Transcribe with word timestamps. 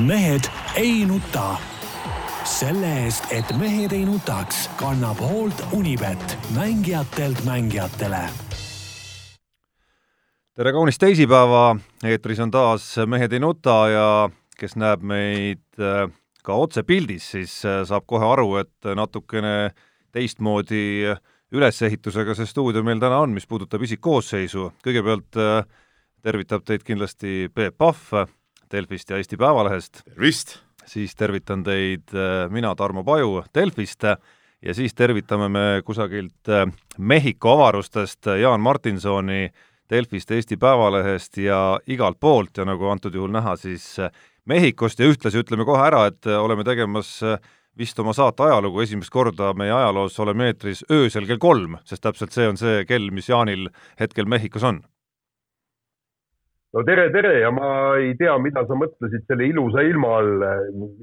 mehed 0.00 0.48
ei 0.74 1.04
nuta. 1.06 1.56
selle 2.44 2.88
eest, 3.04 3.26
et 3.36 3.50
mehed 3.60 3.92
ei 3.92 4.04
nutaks, 4.04 4.64
kannab 4.80 5.20
hoolt 5.20 5.60
Unibet, 5.76 6.38
mängijatelt 6.56 7.44
mängijatele. 7.44 8.22
tere 10.56 10.72
kaunist 10.72 11.00
teisipäeva, 11.00 11.76
eetris 12.04 12.40
on 12.40 12.50
taas 12.50 12.96
Mehed 13.06 13.32
ei 13.32 13.40
nuta 13.40 13.76
ja 13.88 14.30
kes 14.58 14.76
näeb 14.76 15.02
meid 15.02 15.80
äh, 15.80 16.08
ka 16.42 16.54
otsepildis, 16.54 17.30
siis 17.30 17.60
äh, 17.64 17.84
saab 17.84 18.06
kohe 18.06 18.24
aru, 18.24 18.56
et 18.56 18.90
natukene 18.96 19.70
teistmoodi 20.12 21.12
ülesehitusega 21.52 22.34
see 22.34 22.46
stuudio 22.46 22.82
meil 22.82 23.00
täna 23.00 23.20
on, 23.20 23.36
mis 23.36 23.46
puudutab 23.46 23.82
isikkoosseisu. 23.82 24.72
kõigepealt 24.84 25.36
äh, 25.36 25.64
tervitab 26.22 26.64
teid 26.64 26.84
kindlasti 26.88 27.50
Peep 27.54 27.76
Pahv 27.78 28.30
Delfist 28.72 29.10
ja 29.10 29.16
Eesti 29.18 29.36
Päevalehest. 29.36 30.02
tervist! 30.04 30.58
siis 30.86 31.14
tervitan 31.14 31.62
teid 31.62 32.14
äh, 32.14 32.48
mina, 32.50 32.74
Tarmo 32.74 33.04
Paju 33.04 33.44
Delfist 33.54 34.02
ja 34.62 34.74
siis 34.74 34.94
tervitame 34.94 35.48
me 35.48 35.82
kusagilt 35.84 36.48
äh, 36.48 36.66
Mehhiko 36.98 37.52
avarustest 37.52 38.26
Jaan 38.40 38.60
Martinsoni 38.60 39.50
Delfist, 39.90 40.30
Eesti 40.30 40.56
Päevalehest 40.56 41.36
ja 41.36 41.78
igalt 41.86 42.20
poolt 42.20 42.58
ja 42.58 42.64
nagu 42.64 42.88
antud 42.88 43.14
juhul 43.14 43.30
näha, 43.30 43.56
siis 43.56 43.98
äh, 43.98 44.10
Mehhikost 44.44 44.98
ja 44.98 45.06
ühtlasi 45.06 45.42
ütleme 45.42 45.64
kohe 45.68 45.82
ära, 45.84 46.06
et 46.10 46.26
oleme 46.26 46.64
tegemas 46.64 47.20
vist 47.78 47.98
oma 48.02 48.14
saate 48.16 48.42
ajalugu 48.48 48.80
esimest 48.82 49.12
korda 49.12 49.52
meie 49.54 49.72
ajaloos 49.72 50.16
oleme 50.20 50.48
eetris 50.50 50.80
öösel 50.90 51.28
kell 51.28 51.38
kolm, 51.38 51.76
sest 51.84 52.02
täpselt 52.02 52.34
see 52.34 52.48
on 52.48 52.58
see 52.58 52.86
kell, 52.88 53.12
mis 53.14 53.28
Jaanil 53.28 53.68
hetkel 54.00 54.26
Mehhikos 54.26 54.64
on 54.66 54.80
no 56.72 56.82
tere, 56.86 57.08
tere 57.10 57.38
ja 57.40 57.50
ma 57.50 57.70
ei 57.98 58.14
tea, 58.18 58.36
mida 58.42 58.62
sa 58.66 58.76
mõtlesid 58.78 59.26
selle 59.26 59.48
ilusa 59.50 59.82
ilma 59.86 60.12
all. 60.20 60.44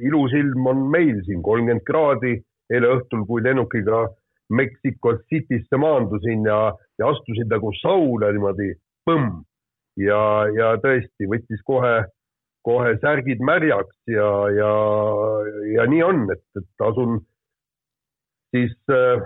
ilus 0.04 0.36
ilm 0.38 0.70
on 0.72 0.86
meil 0.94 1.20
siin 1.28 1.44
kolmkümmend 1.44 1.84
kraadi. 1.88 2.38
eile 2.68 2.88
õhtul, 2.98 3.22
kui 3.28 3.40
lennukiga 3.40 4.10
Mexico 4.52 5.14
City'sse 5.32 5.78
maandusin 5.80 6.44
ja, 6.44 6.74
ja 7.00 7.12
astusin 7.14 7.48
nagu 7.48 7.72
sauna 7.80 8.32
niimoodi 8.36 8.74
põmm 9.08 9.38
ja, 10.04 10.20
ja 10.52 10.74
tõesti 10.84 11.30
võttis 11.32 11.64
kohe, 11.64 11.94
kohe 12.68 12.92
särgid 13.00 13.40
märjaks 13.40 13.96
ja, 14.12 14.28
ja, 14.52 14.72
ja 15.78 15.88
nii 15.88 16.04
on, 16.04 16.26
et, 16.36 16.44
et 16.60 16.86
asun 16.90 17.22
siis 18.52 18.76
äh, 18.92 19.24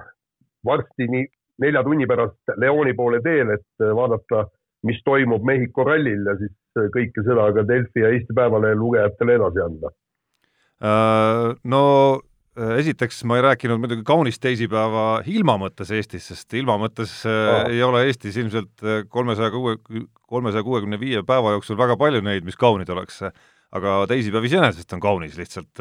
varsti 0.65 1.09
nii 1.09 1.25
nelja 1.65 1.81
tunni 1.85 2.05
pärast 2.09 2.53
Leoni 2.61 2.93
poole 2.97 3.21
teel, 3.25 3.55
et 3.57 3.85
vaadata 3.97 4.45
mis 4.87 5.01
toimub 5.05 5.45
Mehhiko 5.45 5.85
rallil 5.87 6.25
ja 6.25 6.35
siis 6.39 6.53
kõike 6.95 7.23
seda 7.25 7.47
ka 7.55 7.63
Delfi 7.67 8.03
ja 8.03 8.11
Eesti 8.15 8.35
Päevalehe 8.37 8.77
lugejatele 8.79 9.37
edasi 9.37 9.63
anda. 9.63 9.91
Äh, 10.81 11.47
no 11.69 11.83
äh, 12.57 12.77
esiteks 12.81 13.21
ma 13.29 13.37
ei 13.37 13.45
rääkinud 13.45 13.81
muidugi 13.81 14.05
kaunist 14.07 14.41
teisipäeva 14.41 15.05
ilma 15.29 15.59
mõttes 15.61 15.91
Eestis, 15.93 16.31
sest 16.31 16.57
ilma 16.57 16.79
mõttes 16.81 17.19
oh. 17.29 17.67
ei 17.69 17.83
ole 17.85 18.07
Eestis 18.07 18.39
ilmselt 18.41 18.85
kolmesaja 19.13 19.53
kuue, 19.53 19.77
kolmesaja 20.31 20.65
kuuekümne 20.65 20.99
viie 21.01 21.21
päeva 21.27 21.53
jooksul 21.57 21.77
väga 21.79 21.99
palju 22.01 22.23
neid, 22.25 22.47
mis 22.47 22.57
kaunid 22.57 22.89
oleks. 22.89 23.21
aga 23.71 24.01
teisipäev 24.09 24.43
iseenesest 24.49 24.97
on 24.97 24.99
kaunis 24.99 25.37
lihtsalt 25.37 25.79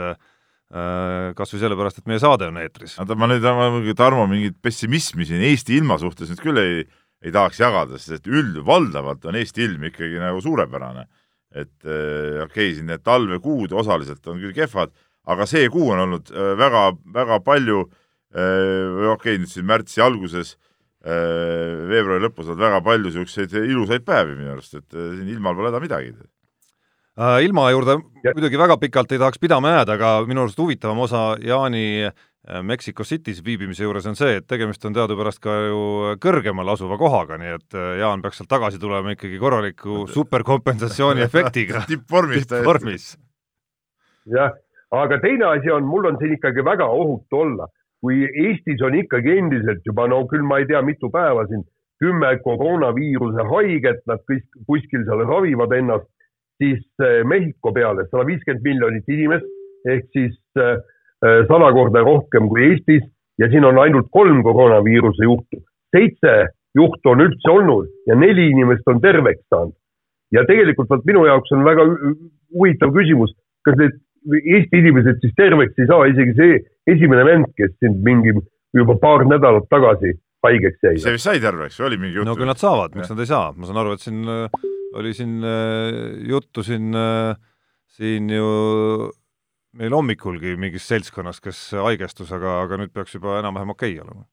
kas 1.34 1.50
või 1.50 1.58
sellepärast, 1.58 1.98
et 1.98 2.06
meie 2.06 2.20
saade 2.22 2.46
on 2.46 2.60
eetris. 2.62 2.92
oota, 3.02 3.16
ma 3.18 3.26
nüüd, 3.26 3.96
Tarmo, 3.98 4.28
mingit 4.30 4.60
pessimismi 4.62 5.26
siin 5.26 5.42
Eesti 5.48 5.74
ilma 5.80 5.96
suhtes 5.98 6.30
nüüd 6.30 6.42
küll 6.44 6.60
ei 6.62 6.84
ei 7.24 7.32
tahaks 7.34 7.60
jagada, 7.60 7.98
sest 8.00 8.28
üld, 8.30 8.60
valdavalt 8.66 9.26
on 9.28 9.38
Eesti 9.40 9.66
ilm 9.66 9.88
ikkagi 9.90 10.20
nagu 10.22 10.40
suurepärane. 10.44 11.06
et 11.50 11.82
äh, 11.82 12.44
okei 12.44 12.68
okay,, 12.70 12.74
siin 12.76 12.86
need 12.86 13.02
talvekuud 13.02 13.72
osaliselt 13.74 14.26
on 14.30 14.38
küll 14.38 14.54
kehvad, 14.54 14.92
aga 15.26 15.46
see 15.50 15.64
kuu 15.66 15.88
on 15.90 16.04
olnud 16.04 16.28
äh, 16.30 16.52
väga, 16.54 16.82
väga 17.10 17.40
palju 17.42 17.80
äh,, 18.30 19.10
okei 19.10 19.34
okay,, 19.34 19.40
nüüd 19.42 19.50
siin 19.50 19.66
märtsi 19.66 19.98
alguses 20.04 20.52
äh,, 21.02 21.88
veebruari 21.90 22.22
lõpus 22.22 22.52
on 22.54 22.60
väga 22.60 22.78
palju 22.86 23.10
niisuguseid 23.10 23.56
ilusaid 23.64 24.06
päevi 24.06 24.38
minu 24.38 24.54
arust, 24.54 24.78
et 24.78 24.94
äh, 24.94 25.10
siin 25.18 25.34
ilmal 25.34 25.58
pole 25.58 25.72
häda 25.72 25.82
midagi 25.82 26.14
äh, 26.14 27.36
ilma 27.48 27.66
juurde 27.74 27.98
muidugi 27.98 28.62
väga 28.62 28.78
pikalt 28.86 29.10
ei 29.10 29.18
tahaks 29.18 29.42
pidama 29.42 29.74
jääda, 29.74 29.98
aga 29.98 30.14
minu 30.30 30.46
arust 30.46 30.62
huvitavam 30.62 31.02
osa 31.02 31.32
Jaani 31.42 31.88
Äh, 32.06 32.12
Mexico 32.62 33.04
City's 33.04 33.42
viibimise 33.44 33.84
juures 33.84 34.06
on 34.08 34.16
see, 34.16 34.38
et 34.40 34.46
tegemist 34.48 34.84
on 34.88 34.94
teadupärast 34.96 35.42
ka 35.44 35.54
ju 35.68 35.80
kõrgemal 36.24 36.72
asuva 36.72 36.96
kohaga, 37.00 37.36
nii 37.36 37.50
et 37.58 37.76
äh, 37.76 37.98
Jaan 38.00 38.22
peaks 38.24 38.40
sealt 38.40 38.48
tagasi 38.48 38.78
tulema 38.80 39.12
ikkagi 39.12 39.36
korraliku 39.38 40.06
superkompensatsiooni 40.08 41.20
efektiga 41.26 41.82
tippvormis 41.90 42.48
tippvormis. 42.48 43.10
jah, 44.32 44.56
aga 44.96 45.18
teine 45.20 45.50
asi 45.50 45.72
on, 45.74 45.84
mul 45.84 46.08
on 46.08 46.16
siin 46.22 46.32
ikkagi 46.38 46.64
väga 46.64 46.88
ohutu 46.88 47.42
olla. 47.44 47.68
kui 48.00 48.24
Eestis 48.24 48.80
on 48.80 48.94
ikkagi 48.96 49.34
endiselt 49.36 49.84
juba, 49.84 50.06
no 50.08 50.22
küll 50.24 50.40
ma 50.40 50.62
ei 50.62 50.64
tea, 50.64 50.80
mitu 50.80 51.10
päeva 51.12 51.42
siin, 51.50 51.66
kümme 52.00 52.30
koroonaviiruse 52.40 53.44
haiget, 53.50 54.00
nad 54.08 54.22
kõik 54.24 54.46
kuskil 54.64 55.04
seal 55.04 55.26
ravivad 55.28 55.74
ennast, 55.76 56.08
siis 56.56 56.80
äh, 57.04 57.20
Mehhiko 57.28 57.74
peale 57.76 58.08
sada 58.08 58.24
viiskümmend 58.24 58.64
miljonit 58.64 59.12
inimest 59.12 59.52
ehk 59.92 60.08
siis 60.16 60.40
äh, 60.56 60.80
Äh, 60.80 60.80
sada 61.20 61.72
korda 61.76 62.00
rohkem 62.00 62.48
kui 62.48 62.70
Eestis 62.70 63.04
ja 63.40 63.48
siin 63.52 63.64
on 63.64 63.78
ainult 63.78 64.08
kolm 64.12 64.42
koroonaviiruse 64.42 65.24
juhtu. 65.24 65.62
seitse 65.96 66.34
juhtu 66.76 67.12
on 67.12 67.24
üldse 67.26 67.50
olnud 67.50 67.88
ja 68.06 68.16
neli 68.16 68.50
inimest 68.54 68.88
on 68.88 69.00
terveks 69.00 69.42
saanud. 69.52 69.74
ja 70.32 70.44
tegelikult 70.46 70.90
vot 70.90 71.04
minu 71.04 71.24
jaoks 71.26 71.52
on 71.56 71.64
väga 71.64 71.86
huvitav 72.54 72.94
küsimus, 72.94 73.34
kas 73.64 73.76
need 73.80 73.98
Eesti 74.30 74.82
inimesed 74.82 75.22
siis 75.22 75.32
terveks 75.36 75.78
ei 75.80 75.86
saa, 75.88 76.04
isegi 76.10 76.34
see 76.36 76.56
esimene 76.92 77.22
vend, 77.24 77.46
kes 77.56 77.72
siin 77.80 77.94
mingi 78.04 78.34
juba 78.76 78.98
paar 79.00 79.24
nädalat 79.24 79.64
tagasi 79.72 80.12
haigeks 80.44 80.84
jäi. 80.84 80.98
see 81.00 81.14
vist 81.16 81.28
sai 81.28 81.40
terveks, 81.40 81.80
oli 81.80 81.96
mingi 81.96 82.18
jutt? 82.18 82.28
no 82.28 82.36
küll 82.36 82.50
nad 82.50 82.60
saavad, 82.60 82.92
miks 82.98 83.08
nad 83.12 83.22
ei 83.24 83.30
saa, 83.30 83.48
ma 83.56 83.68
saan 83.68 83.80
aru, 83.80 83.96
et 83.96 84.04
siin 84.04 84.20
äh, 84.28 84.60
oli 85.00 85.14
siin 85.16 85.40
äh, 85.40 85.96
juttu 86.28 86.62
siin, 86.66 86.92
siin 87.96 88.28
ju 88.30 88.52
meil 89.78 89.94
hommikulgi 89.94 90.56
mingis 90.58 90.88
seltskonnas, 90.90 91.40
kes 91.44 91.62
haigestus, 91.78 92.32
aga, 92.34 92.60
aga 92.64 92.80
nüüd 92.80 92.92
peaks 92.94 93.14
juba 93.16 93.38
enam-vähem 93.38 93.74
okei 93.76 93.94
okay 93.94 94.04
olema. 94.04 94.26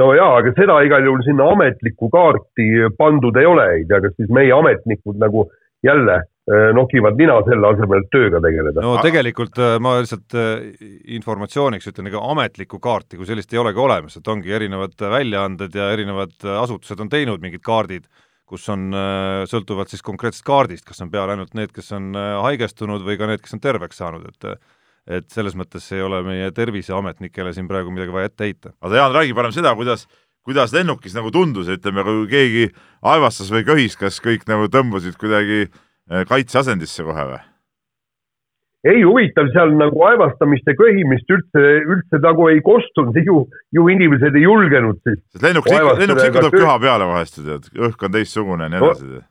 no 0.00 0.12
jaa, 0.16 0.30
aga 0.40 0.52
seda 0.58 0.80
igal 0.84 1.06
juhul 1.06 1.24
sinna 1.26 1.48
ametlikku 1.54 2.10
kaarti 2.12 2.70
pandud 2.98 3.36
ei 3.40 3.48
ole, 3.48 3.66
ei 3.78 3.84
tea, 3.88 4.02
kas 4.04 4.16
siis 4.18 4.32
meie 4.34 4.52
ametnikud 4.52 5.20
nagu 5.22 5.46
jälle 5.84 6.16
eh, 6.16 6.68
nokivad 6.76 7.16
nina 7.20 7.38
selle 7.48 7.70
asemel, 7.70 8.04
et 8.04 8.12
tööga 8.12 8.40
tegeleda. 8.44 8.84
no 8.84 8.96
tegelikult 9.04 9.60
eh, 9.60 9.76
ma 9.84 9.96
lihtsalt 10.00 10.36
eh, 10.40 10.84
informatsiooniks 11.16 11.88
ütlen, 11.92 12.10
ega 12.12 12.22
ametlikku 12.34 12.80
kaarti 12.84 13.20
kui 13.20 13.28
sellist 13.28 13.52
ei 13.52 13.62
olegi 13.62 13.80
olemas, 13.80 14.18
et 14.20 14.32
ongi 14.34 14.52
erinevad 14.58 14.96
väljaanded 15.16 15.80
ja 15.80 15.90
erinevad 15.96 16.36
asutused 16.64 17.00
on 17.00 17.12
teinud 17.12 17.44
mingid 17.44 17.64
kaardid 17.64 18.08
kus 18.48 18.68
on, 18.72 18.88
äh, 18.92 19.42
sõltuvalt 19.50 19.92
siis 19.92 20.04
konkreetsest 20.04 20.44
kaardist, 20.46 20.84
kas 20.88 21.00
on 21.04 21.10
peal 21.12 21.32
ainult 21.32 21.54
need, 21.56 21.72
kes 21.74 21.92
on 21.96 22.12
äh, 22.18 22.34
haigestunud 22.44 23.04
või 23.06 23.18
ka 23.20 23.28
need, 23.30 23.42
kes 23.44 23.56
on 23.56 23.62
terveks 23.64 24.02
saanud, 24.02 24.26
et 24.32 24.58
et 25.04 25.26
selles 25.28 25.52
mõttes 25.52 25.84
ei 25.92 26.00
ole 26.00 26.22
meie 26.24 26.46
terviseametnikele 26.56 27.50
siin 27.52 27.66
praegu 27.68 27.90
midagi 27.92 28.12
vaja 28.14 28.30
ette 28.30 28.46
heita. 28.46 28.70
aga 28.80 29.02
Jaan, 29.02 29.12
räägi 29.12 29.34
parem 29.36 29.52
seda, 29.52 29.74
kuidas, 29.76 30.06
kuidas 30.40 30.72
lennukis 30.72 31.12
nagu 31.12 31.28
tundus, 31.30 31.68
ütleme, 31.68 32.04
kui 32.06 32.24
keegi 32.30 32.70
aevastas 33.02 33.52
või 33.52 33.66
köhis, 33.68 33.98
kas 34.00 34.16
kõik 34.24 34.48
nagu 34.48 34.70
tõmbasid 34.72 35.18
kuidagi 35.20 35.66
äh, 35.66 36.24
kaitseasendisse 36.28 37.04
kohe 37.04 37.26
või? 37.34 37.42
Ei 38.84 39.02
huvitav, 39.02 39.48
seal 39.54 39.72
nagu 39.78 40.02
aevastamist 40.08 40.66
ja 40.68 40.74
köhimist 40.76 41.30
üldse, 41.32 41.60
üldse 41.88 42.20
nagu 42.22 42.48
ei 42.52 42.60
kostunud, 42.64 43.16
ju, 43.16 43.44
ju 43.72 43.86
inimesed 43.92 44.36
ei 44.36 44.44
julgenud 44.44 45.00
siis. 45.06 45.20
sest 45.32 45.46
lennuks 45.46 45.70
ikka, 45.72 46.42
tuleb 46.42 46.58
köha 46.58 46.74
peale 46.82 47.08
vahest 47.08 47.40
ju 47.40 47.46
tead, 47.46 47.70
õhk 47.88 48.04
on 48.04 48.18
teistsugune 48.18 48.68
ja 48.68 48.74
nii 48.74 48.82
edasi 48.82 49.08
no,. 49.08 49.22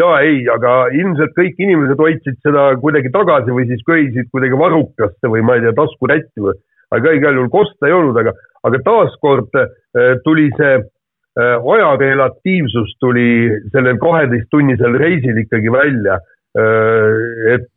ja 0.00 0.10
ei, 0.26 0.42
aga 0.50 0.74
ilmselt 0.94 1.36
kõik 1.38 1.62
inimesed 1.62 2.02
hoidsid 2.02 2.42
seda 2.46 2.68
kuidagi 2.82 3.14
tagasi 3.14 3.54
või 3.54 3.68
siis 3.70 3.86
köhisid 3.86 4.30
kuidagi 4.34 4.58
varrukasse 4.58 5.30
või 5.30 5.46
ma 5.46 5.58
ei 5.58 5.66
tea, 5.66 5.76
taskurätti 5.78 6.46
või, 6.48 6.58
aga 6.98 7.16
igal 7.20 7.38
juhul 7.38 7.54
kosta 7.54 7.86
ei 7.86 7.94
olnud, 7.94 8.18
aga, 8.18 8.34
aga 8.66 8.84
taaskord 8.90 9.58
äh, 9.62 10.14
tuli 10.26 10.50
see 10.58 10.76
äh, 10.82 11.56
aja 11.78 11.94
relatiivsus 12.02 12.96
tuli 12.98 13.30
sellel 13.70 14.02
kaheteisttunnisel 14.02 14.98
reisil 14.98 15.44
ikkagi 15.46 15.78
välja 15.78 16.18
äh,, 16.58 17.54
et 17.54 17.70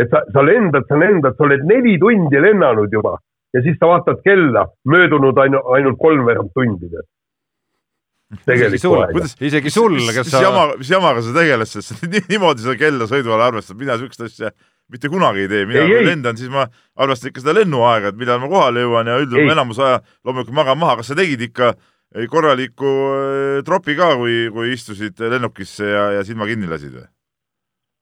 et 0.00 0.08
sa, 0.10 0.22
sa 0.32 0.44
lendad, 0.44 0.86
sa 0.88 0.98
lendad, 0.98 1.36
sa 1.36 1.46
oled 1.46 1.64
neli 1.68 1.98
tundi 2.00 2.40
lennanud 2.40 2.92
juba. 2.92 3.18
Ja 3.52 3.60
siis 3.64 3.76
sa 3.80 3.90
vaatad 3.90 4.22
kella, 4.24 4.64
möödunud 4.88 5.36
ainu-, 5.38 5.64
ainult 5.76 5.98
kolmveerand 6.00 6.54
tundi. 6.56 6.88
Isegi 8.32 8.78
sul, 8.80 9.02
kuidas, 9.12 9.34
isegi 9.44 9.70
sul, 9.70 9.98
kes 10.08 10.30
sa 10.32 10.38
mis 10.38 10.44
jama, 10.46 10.62
mis 10.80 10.88
jamaga 10.88 11.20
sa 11.20 11.34
tegeled, 11.36 11.68
sest 11.68 12.06
niimoodi 12.32 12.64
seda 12.64 12.78
kella 12.80 13.08
sõidu 13.10 13.34
ajal 13.34 13.44
arvestad, 13.50 13.76
mina 13.76 13.98
niisugust 13.98 14.24
asja 14.24 14.54
mitte 14.92 15.10
kunagi 15.12 15.44
ei 15.44 15.50
tee, 15.52 15.66
mina 15.68 15.82
ei, 15.84 15.92
kui 15.92 16.06
lendan, 16.06 16.38
siis 16.40 16.48
ma 16.52 16.64
arvestan 16.96 17.28
ikka 17.28 17.44
seda 17.44 17.58
lennuaega, 17.58 18.12
et 18.12 18.20
millal 18.20 18.40
ma 18.40 18.48
kohale 18.48 18.86
jõuan 18.86 19.10
ja 19.12 19.18
üldjuhul 19.20 19.52
enamus 19.52 19.82
aja 19.84 20.00
loomulikult 20.24 20.56
magan 20.56 20.80
maha, 20.80 20.96
kas 21.00 21.12
sa 21.12 21.18
tegid 21.18 21.44
ikka 21.44 21.74
korraliku 22.32 22.92
tropi 23.68 23.96
ka, 24.00 24.14
kui, 24.20 24.46
kui 24.52 24.72
istusid 24.72 25.20
lennukisse 25.20 25.92
ja, 25.92 26.06
ja 26.16 26.24
silma 26.24 26.48
kinni 26.48 26.72
lasid 26.72 26.96
või? 26.96 27.08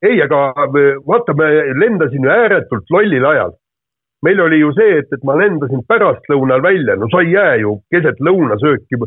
Ei, 0.02 0.20
aga 0.24 0.52
vaata, 1.06 1.34
me 1.36 1.48
lendasime 1.80 2.30
ääretult 2.32 2.92
lollil 2.94 3.26
ajal. 3.32 3.56
meil 4.20 4.40
oli 4.44 4.58
ju 4.60 4.68
see, 4.76 4.98
et, 5.00 5.08
et 5.16 5.22
ma 5.24 5.32
lendasin 5.32 5.80
pärastlõunal 5.88 6.60
välja, 6.60 6.92
no 7.00 7.06
sa 7.08 7.22
ei 7.24 7.30
jää 7.32 7.54
ju 7.62 7.78
keset 7.92 8.18
lõunasööki, 8.20 8.98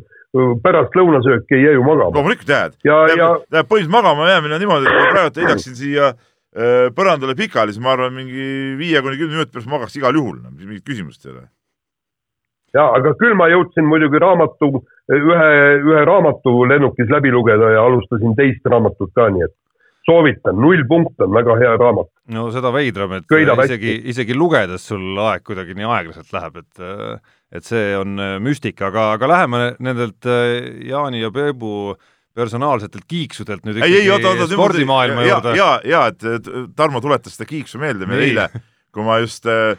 pärast 0.63 0.95
lõunasööki 0.97 1.53
ei 1.59 1.67
jää 1.67 1.75
ju 1.77 1.83
magama. 1.85 2.15
loomulikult 2.17 2.49
jääd. 2.49 2.77
tähendab, 2.81 3.43
põhimõtteliselt 3.53 3.93
magama 3.93 4.29
jäämine 4.31 4.57
on 4.57 4.63
niimoodi, 4.65 4.89
et 4.89 4.97
kui 4.97 5.11
praegu 5.13 5.43
heidaksin 5.43 5.77
siia 5.77 6.07
äh, 6.09 6.87
põrandale 6.97 7.37
pikali, 7.37 7.75
siis 7.75 7.83
ma 7.85 7.93
arvan, 7.93 8.15
mingi 8.17 8.47
viie 8.79 9.01
kuni 9.05 9.21
kümne 9.21 9.37
minuti 9.37 9.53
pärast 9.53 9.69
magaks 9.69 9.99
igal 10.01 10.17
juhul, 10.17 10.39
mingit 10.49 10.85
küsimust 10.89 11.27
ei 11.27 11.35
ole. 11.35 11.45
ja, 12.73 12.87
aga 12.89 13.13
küll 13.21 13.37
ma 13.37 13.51
jõudsin 13.53 13.85
muidugi 13.85 14.21
raamatu, 14.21 14.71
ühe, 15.13 15.49
ühe 15.77 16.05
raamatu 16.09 16.57
lennukis 16.73 17.13
läbi 17.13 17.29
lugeda 17.33 17.69
ja 17.75 17.85
alustasin 17.85 18.33
teist 18.33 18.65
raamatut 18.65 19.13
ka, 19.13 19.29
nii 19.29 19.45
et 19.45 19.53
soovitan, 20.07 20.57
Null 20.59 20.83
punkt 20.89 21.21
on 21.23 21.31
väga 21.35 21.57
hea 21.61 21.75
raamat. 21.79 22.09
no 22.35 22.47
seda 22.51 22.71
veidram, 22.75 23.17
et 23.19 23.27
Köidab 23.29 23.61
isegi, 23.65 23.95
isegi 24.13 24.35
lugedes 24.37 24.87
sul 24.91 25.19
aeg 25.27 25.45
kuidagi 25.47 25.77
nii 25.77 25.87
aeglaselt 25.87 26.33
läheb, 26.35 26.63
et 26.63 26.83
et 27.53 27.67
see 27.67 27.93
on 27.97 28.17
müstika, 28.41 28.89
aga, 28.89 29.11
aga 29.17 29.29
läheme 29.29 29.61
nendelt 29.83 30.25
Jaani 30.89 31.21
ja 31.21 31.29
Peebu 31.31 31.93
personaalsetelt 32.33 33.05
kiiksudelt 33.07 33.65
nüüd 33.67 33.79
ei, 33.81 33.99
ei, 34.01 34.09
oota, 34.11 34.33
oota, 34.33 34.47
spordimaailma 34.49 35.25
ja, 35.25 35.35
juurde. 35.35 35.55
ja, 35.57 35.69
ja 35.85 36.03
et 36.09 36.49
Tarmo 36.75 37.01
tuletas 37.01 37.37
seda 37.37 37.47
kiiksu 37.49 37.81
meelde 37.81 38.07
meile 38.09 38.29
eile, 38.29 38.63
kui 38.93 39.05
ma 39.05 39.19
just 39.21 39.45
äh, 39.49 39.75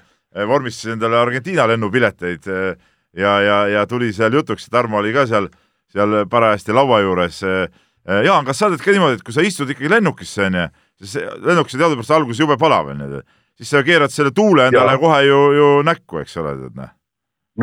vormistasin 0.49 0.95
endale 0.97 1.19
Argentiina 1.19 1.67
lennupileteid 1.71 2.47
äh, 2.51 2.77
ja, 3.19 3.35
ja, 3.43 3.59
ja 3.73 3.87
tuli 3.91 4.13
seal 4.15 4.39
jutuks, 4.39 4.69
Tarmo 4.71 5.01
oli 5.03 5.15
ka 5.17 5.27
seal, 5.31 5.49
seal 5.91 6.23
parajasti 6.31 6.77
laua 6.77 7.01
juures 7.03 7.43
äh, 7.47 7.67
Jaan, 8.05 8.45
kas 8.45 8.59
sa 8.61 8.69
oled 8.69 8.83
ka 8.85 8.93
niimoodi, 8.93 9.17
et 9.17 9.25
kui 9.25 9.33
sa 9.33 9.45
istud 9.45 9.71
ikkagi 9.73 9.89
lennukisse, 9.89 10.45
onju, 10.45 10.67
siis 11.01 11.15
lennukis 11.41 11.77
on 11.77 11.85
teadupärast 11.85 12.13
alguses 12.13 12.43
jube 12.43 12.59
palav, 12.61 12.91
onju, 12.93 13.23
siis 13.57 13.71
sa 13.73 13.81
keerad 13.87 14.13
selle 14.13 14.35
tuule 14.37 14.69
endale 14.69 14.97
ja. 14.97 15.01
kohe 15.01 15.23
ju, 15.25 15.41
ju 15.57 15.71
näkku, 15.89 16.21
eks 16.21 16.37
ole, 16.43 16.53
tead 16.61 16.77
noh. 16.83 16.91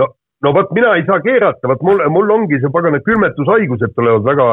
no, 0.01 0.07
no 0.41 0.53
vot 0.57 0.73
mina 0.73 0.95
ei 0.97 1.05
saa 1.05 1.21
keerata, 1.21 1.69
vot 1.69 1.85
mul, 1.85 2.01
mul 2.15 2.33
ongi 2.39 2.57
see 2.61 2.73
pagana 2.73 3.03
külmetushaigused 3.05 3.93
tulevad 3.97 4.25
väga 4.31 4.47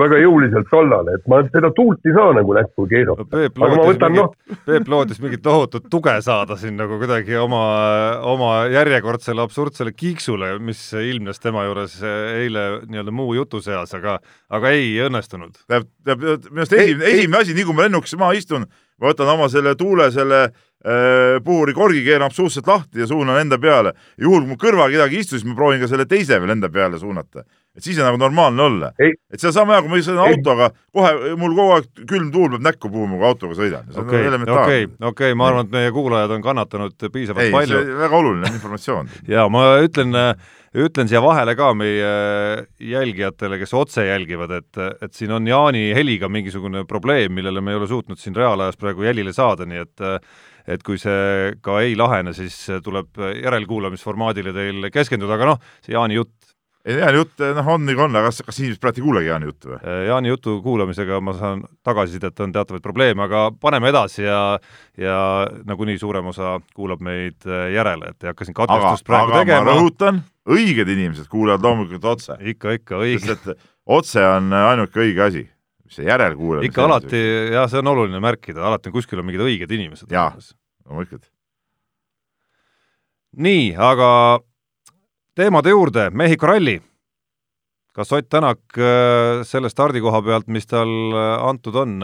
väga 0.00 0.18
jõuliselt 0.20 0.68
kallale, 0.70 1.16
et 1.18 1.26
ma 1.30 1.40
seda 1.46 1.70
tuult 1.76 2.04
ei 2.06 2.14
saa 2.16 2.32
nagu 2.36 2.54
näkku 2.56 2.86
keerata 2.90 3.24
no,. 3.24 3.42
aga 3.66 3.68
ma 3.72 3.86
võtan 3.88 4.16
noh. 4.16 4.30
Peep 4.66 4.88
lootis 4.90 5.20
mingit 5.22 5.42
tohutut 5.44 5.88
tuge 5.92 6.14
saada 6.24 6.58
siin 6.60 6.76
nagu 6.80 6.98
kuidagi 7.00 7.36
oma, 7.40 7.62
oma 8.32 8.52
järjekordsele 8.72 9.44
absurdsele 9.44 9.92
kiiksule, 9.96 10.56
mis 10.62 10.82
ilmnes 10.96 11.42
tema 11.42 11.66
juures 11.68 11.98
eile 12.06 12.66
nii-öelda 12.86 13.14
muu 13.14 13.34
jutu 13.38 13.62
seas, 13.64 13.94
aga, 13.98 14.18
aga 14.52 14.72
ei 14.74 14.94
õnnestunud. 15.06 15.58
tähendab, 15.66 15.90
tähendab 16.04 16.48
minu 16.50 16.64
arust 16.64 16.78
esimene, 16.78 17.12
esimene 17.12 17.42
asi, 17.42 17.56
nii 17.56 17.68
kui 17.68 17.76
ma 17.76 17.86
lennukisse 17.86 18.20
maha 18.20 18.38
istun, 18.38 18.66
ma 19.00 19.10
võtan 19.12 19.34
oma 19.36 19.50
selle 19.52 19.74
tuule, 19.78 20.08
selle 20.14 20.40
äh, 20.46 21.36
puhurikorgi, 21.44 22.04
keeran 22.06 22.30
absoluutselt 22.30 22.68
lahti 22.70 23.04
ja 23.04 23.10
suunan 23.10 23.40
enda 23.42 23.58
peale. 23.62 23.94
juhul, 24.20 24.42
kui 24.42 24.54
mu 24.54 24.58
kõrval 24.60 24.92
kedagi 24.94 25.22
istus, 25.22 25.40
siis 25.40 25.48
ma 25.48 25.56
proovin 25.58 25.82
ka 25.82 25.90
selle 25.90 26.08
teise 26.10 26.40
veel 26.40 26.56
enda 26.56 26.72
peale 26.72 26.98
suunata 27.02 27.44
et 27.76 27.84
siis 27.84 27.98
on 28.00 28.08
nagu 28.08 28.20
normaalne 28.20 28.62
olla. 28.62 28.90
et 28.98 29.40
see 29.40 29.50
on 29.50 29.54
sama 29.54 29.76
hea, 29.76 29.84
kui 29.84 29.92
ma 29.92 30.00
sõidan 30.00 30.22
autoga, 30.24 30.70
kohe 30.96 31.36
mul 31.38 31.56
kogu 31.58 31.76
aeg 31.76 31.88
külm 32.08 32.28
tuul 32.34 32.54
peab 32.54 32.66
näkku 32.70 32.90
puhuma, 32.92 33.18
kui 33.20 33.28
autoga 33.28 33.58
sõidan. 33.58 33.90
okei, 34.02 34.28
okei, 34.56 34.86
okei, 35.12 35.36
ma 35.38 35.50
arvan, 35.50 35.68
et 35.68 35.74
meie 35.76 35.92
kuulajad 35.94 36.36
on 36.36 36.44
kannatanud 36.44 37.08
piisavalt 37.12 37.46
ei, 37.46 37.54
palju. 37.54 37.82
väga 38.00 38.20
oluline 38.22 38.52
informatsioon 38.54 39.12
ja 39.34 39.46
ma 39.52 39.66
ütlen, 39.84 40.16
ütlen 40.86 41.12
siia 41.12 41.22
vahele 41.24 41.56
ka 41.58 41.70
meie 41.76 42.10
jälgijatele, 42.80 43.60
kes 43.60 43.76
otse 43.76 44.08
jälgivad, 44.08 44.56
et, 44.56 44.82
et 45.04 45.16
siin 45.16 45.36
on 45.36 45.46
Jaani 45.46 45.90
heliga 45.96 46.32
mingisugune 46.32 46.86
probleem, 46.88 47.36
millele 47.36 47.60
me 47.64 47.74
ei 47.74 47.80
ole 47.82 47.90
suutnud 47.92 48.20
siin 48.20 48.36
reaalajas 48.36 48.80
praegu 48.80 49.04
jälile 49.06 49.36
saada, 49.36 49.68
nii 49.68 49.84
et 49.84 50.06
et 50.66 50.82
kui 50.82 50.98
see 50.98 51.52
ka 51.62 51.76
ei 51.78 51.92
lahene, 51.94 52.32
siis 52.34 52.56
tuleb 52.82 53.20
järelkuulamisformaadile 53.38 54.50
teil 54.50 54.88
keskenduda, 54.90 55.36
aga 55.36 55.52
noh, 55.52 55.60
see 55.78 55.94
Jaani 55.94 56.18
jutt 56.18 56.45
Jaani 56.86 57.18
jutt, 57.18 57.42
noh, 57.56 57.68
on 57.74 57.82
nagu 57.82 58.02
on, 58.04 58.14
aga 58.14 58.28
kas, 58.30 58.44
kas 58.46 58.60
inimesed 58.60 58.78
praegu 58.82 59.00
ei 59.00 59.04
kuulegi 59.08 59.30
Jaani 59.30 59.48
juttu 59.48 59.72
või? 59.72 59.78
Äh, 59.80 60.02
Jaani 60.06 60.30
jutu 60.30 60.52
kuulamisega 60.62 61.18
ma 61.24 61.34
saan 61.34 61.64
tagasisidet, 61.86 62.38
on 62.44 62.54
teatavaid 62.54 62.84
probleeme, 62.84 63.24
aga 63.26 63.48
paneme 63.60 63.90
edasi 63.90 64.22
ja 64.22 64.38
ja 65.00 65.16
nagunii 65.66 65.98
suurem 65.98 66.30
osa 66.30 66.56
kuulab 66.76 67.02
meid 67.02 67.42
äh, 67.48 67.72
järele, 67.74 68.12
et 68.14 68.22
ei 68.22 68.30
hakka 68.30 68.46
siin 68.46 68.58
katkestust 68.58 69.08
praegu 69.08 69.34
aga 69.34 69.42
tegema. 69.42 69.66
ma 69.66 69.74
rõhutan, 69.74 70.22
õiged 70.46 70.94
inimesed 70.94 71.26
kuulavad 71.32 71.66
loomulikult 71.66 72.06
otse. 72.14 72.38
ikka, 72.54 72.78
ikka, 72.78 73.02
õige. 73.02 73.24
sest 73.26 73.50
et 73.50 73.68
otse 73.98 74.22
on 74.22 74.54
ainuke 74.62 75.02
õige 75.02 75.26
asi, 75.26 75.46
mis 75.82 75.98
see 75.98 76.06
järelkuulamine 76.06 76.70
ikka 76.70 76.86
alati, 76.86 77.22
jah, 77.56 77.66
see 77.72 77.82
on 77.82 77.94
oluline 77.96 78.22
märkida, 78.22 78.62
alati 78.62 78.92
on 78.92 79.00
kuskil 79.00 79.22
on 79.22 79.26
mingid 79.26 79.42
õiged 79.42 79.74
inimesed. 79.74 80.14
jaa, 80.14 80.30
loomulikult. 80.86 81.26
nii, 83.42 83.72
aga 83.74 84.12
teemade 85.36 85.72
juurde, 85.72 86.10
Mehhiko 86.10 86.48
ralli. 86.48 86.80
kas 87.96 88.12
Ott 88.12 88.28
Tänak 88.28 88.58
äh, 88.76 89.42
selle 89.44 89.70
stardikoha 89.72 90.20
pealt, 90.22 90.48
mis 90.52 90.66
tal 90.68 90.90
äh, 91.16 91.48
antud 91.48 91.76
on, 91.80 91.98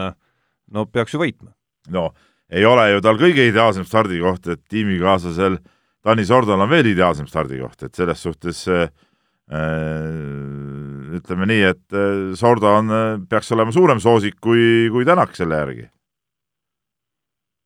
no 0.73 0.85
peaks 0.89 1.13
ju 1.13 1.19
võitma? 1.21 1.53
no 1.93 2.11
ei 2.49 2.65
ole 2.65 2.87
ju 2.91 3.01
tal 3.01 3.17
kõige 3.21 3.45
ideaalsem 3.49 3.85
stardikoht, 3.85 4.47
et 4.47 4.61
tiimikaaslasel 4.69 5.59
Tanis 6.03 6.31
Ordal 6.33 6.61
on 6.61 6.69
veel 6.69 6.89
ideaalsem 6.91 7.27
stardikoht, 7.29 7.83
et 7.83 7.93
selles 7.95 8.21
suhtes 8.25 8.63
äh, 8.67 8.87
ütleme 11.13 11.49
nii, 11.49 11.61
et 11.73 11.93
äh, 11.93 12.33
Sorda 12.37 12.77
on, 12.79 12.89
peaks 13.29 13.51
olema 13.53 13.73
suurem 13.73 14.01
soosik 14.01 14.39
kui, 14.41 14.89
kui 14.93 15.05
Tänak 15.05 15.35
selle 15.37 15.61
järgi. 15.61 15.87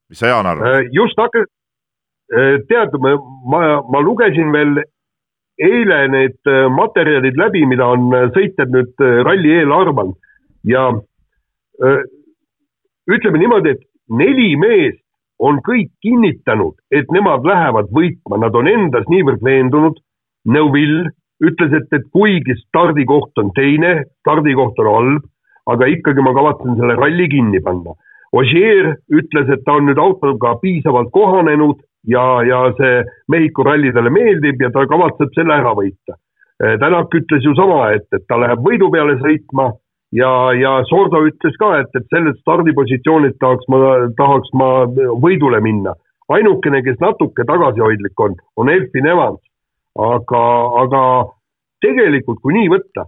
mis 0.09 0.19
sa, 0.19 0.31
Jaan, 0.31 0.47
arvad? 0.47 0.91
just 0.91 1.19
hakkas, 1.19 1.47
tead, 2.67 2.99
ma, 2.99 3.81
ma 3.87 4.03
lugesin 4.03 4.51
veel 4.51 4.83
eile 5.63 5.99
need 6.13 6.37
äh, 6.49 6.67
materjalid 6.69 7.37
läbi, 7.39 7.65
mida 7.65 7.87
on 7.95 8.11
äh, 8.13 8.29
sõitjad 8.35 8.73
nüüd 8.73 9.03
äh, 9.03 9.19
ralli 9.25 9.55
eel 9.57 9.73
arvanud 9.73 10.17
ja 10.67 10.89
öö, 11.81 12.01
ütleme 13.07 13.39
niimoodi, 13.39 13.75
et 13.77 13.83
neli 14.09 14.55
meest 14.59 15.03
on 15.39 15.61
kõik 15.63 15.91
kinnitanud, 16.03 16.75
et 16.91 17.07
nemad 17.13 17.45
lähevad 17.45 17.91
võitma, 17.93 18.39
nad 18.41 18.55
on 18.57 18.67
endas 18.67 19.05
niivõrd 19.11 19.43
veendunud. 19.45 19.99
Neville 20.47 21.11
ütles, 21.43 21.73
et, 21.77 21.87
et 21.93 22.05
kuigi 22.11 22.55
stardikoht 22.65 23.37
on 23.37 23.51
teine, 23.55 24.07
stardikoht 24.23 24.79
on 24.81 24.89
halb, 24.91 25.25
aga 25.69 25.89
ikkagi 25.93 26.23
ma 26.25 26.33
kavatsen 26.35 26.77
selle 26.79 26.97
ralli 26.97 27.27
kinni 27.31 27.61
panna. 27.63 27.93
Ogier 28.35 28.95
ütles, 29.07 29.49
et 29.53 29.63
ta 29.65 29.77
on 29.79 29.87
nüüd 29.87 29.99
autoga 30.01 30.57
piisavalt 30.61 31.11
kohanenud 31.15 31.79
ja, 32.07 32.23
ja 32.43 32.63
see 32.79 33.03
Mehhiko 33.31 33.63
ralli 33.67 33.93
talle 33.95 34.11
meeldib 34.11 34.61
ja 34.61 34.71
ta 34.73 34.83
kavatseb 34.89 35.31
selle 35.35 35.55
ära 35.55 35.73
võita. 35.77 36.17
Eh, 36.63 36.75
Tänak 36.81 37.13
ütles 37.15 37.45
ju 37.45 37.53
sama, 37.55 37.91
et, 37.95 38.07
et 38.11 38.25
ta 38.27 38.39
läheb 38.41 38.63
võidu 38.65 38.89
peale 38.91 39.15
sõitma 39.21 39.71
ja, 40.15 40.31
ja 40.57 40.73
Sordo 40.89 41.23
ütles 41.29 41.55
ka, 41.61 41.73
et, 41.81 41.91
et 41.95 42.07
sellelt 42.13 42.39
stardipositsioonilt 42.41 43.39
tahaks 43.39 43.67
ma, 43.71 43.81
tahaks 44.19 44.53
ma 44.57 44.69
võidule 45.23 45.61
minna. 45.63 45.95
ainukene, 46.27 46.81
kes 46.83 46.97
natuke 46.99 47.45
tagasihoidlik 47.47 48.19
on, 48.19 48.33
on 48.57 48.69
Elfin 48.69 49.07
Evans. 49.07 49.39
aga, 49.97 50.41
aga 50.83 51.03
tegelikult, 51.81 52.41
kui 52.43 52.53
nii 52.53 52.73
võtta 52.75 53.07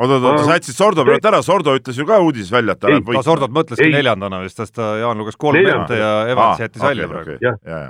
oota, 0.00 0.18
oota, 0.18 0.44
sa 0.46 0.56
jätsid 0.58 0.78
Sordo 0.78 1.04
praegu 1.06 1.28
ära, 1.30 1.42
Sordo 1.44 1.74
ütles 1.78 1.98
ju 1.98 2.06
ka 2.08 2.20
uudises 2.24 2.52
välja, 2.52 2.76
et 2.76 2.82
ta 2.82 2.90
läheb 2.92 3.08
võitma. 3.08 3.24
Sordot 3.26 3.52
mõtleski 3.52 3.88
ei. 3.88 3.96
neljandana 3.96 4.40
vist, 4.44 4.58
sest 4.60 4.74
ta, 4.78 4.94
Jaan 5.02 5.20
luges 5.20 5.38
kolm 5.40 5.60
ette 5.60 5.98
ja 5.98 6.12
Evans 6.32 6.56
ah, 6.56 6.64
jättis 6.64 6.84
välja 6.84 7.08
okay, 7.08 7.14
praegu. 7.14 7.36
Okay.. 7.36 7.48
jah, 7.48 7.60
ja, 7.66 7.82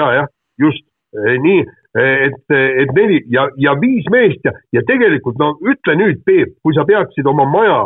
ja, 0.00 0.12
jah, 0.20 0.30
just. 0.66 0.84
Nii, 1.08 1.62
et, 1.96 2.52
et 2.52 2.90
neli 2.92 3.22
ja, 3.32 3.46
ja 3.56 3.72
viis 3.80 4.04
meest 4.12 4.44
ja, 4.44 4.52
ja 4.76 4.82
tegelikult 4.84 5.38
no 5.40 5.54
ütle 5.64 5.94
nüüd, 5.96 6.20
Peep, 6.28 6.52
kui 6.60 6.76
sa 6.76 6.84
peaksid 6.88 7.26
oma 7.30 7.46
maja, 7.48 7.78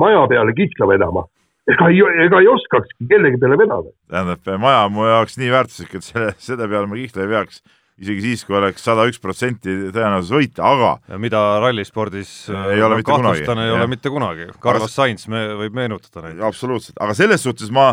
maja 0.00 0.22
peale 0.30 0.54
kihla 0.56 0.88
vedama, 0.88 1.26
ega 1.68 1.90
ei, 1.92 2.00
ega 2.24 2.40
ei 2.40 2.48
oskakski 2.48 3.10
kellegi 3.10 3.40
peale 3.42 3.60
vedada. 3.60 3.92
tähendab, 4.08 4.48
maja 4.64 4.86
on 4.88 4.96
mu 4.96 5.04
jaoks 5.04 5.36
nii 5.36 5.52
väärtuslik, 5.52 5.98
et 6.00 6.08
selle, 6.08 6.32
selle 6.40 6.70
peale 6.72 6.88
ma 6.88 6.96
kihla 6.96 7.26
ei 7.26 7.32
peaks 7.34 7.60
isegi 8.00 8.24
siis, 8.24 8.44
kui 8.48 8.56
oleks 8.56 8.84
sada 8.84 9.04
üks 9.10 9.20
protsenti 9.22 9.74
tõenäosus 9.92 10.32
võita, 10.32 10.64
aga 10.64 10.92
ja 11.12 11.18
mida 11.20 11.40
rallispordis 11.62 12.32
ei 12.50 12.82
ole 12.82 13.00
mitte 13.00 13.12
kunagi. 13.12 13.44
ei 13.44 13.74
ole 13.74 13.88
mitte 13.90 14.12
kunagi. 14.12 14.48
Carlos 14.62 14.88
aga... 14.88 14.94
Sainz 14.94 15.28
me, 15.30 15.44
võib 15.60 15.76
meenutada 15.76 16.28
neid. 16.28 16.40
absoluutselt, 16.44 16.96
aga 17.02 17.16
selles 17.18 17.44
suhtes 17.44 17.72
ma, 17.74 17.92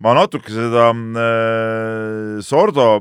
ma 0.00 0.14
natuke 0.16 0.52
seda 0.54 0.90
äh, 0.94 2.36
Sordo 2.46 3.00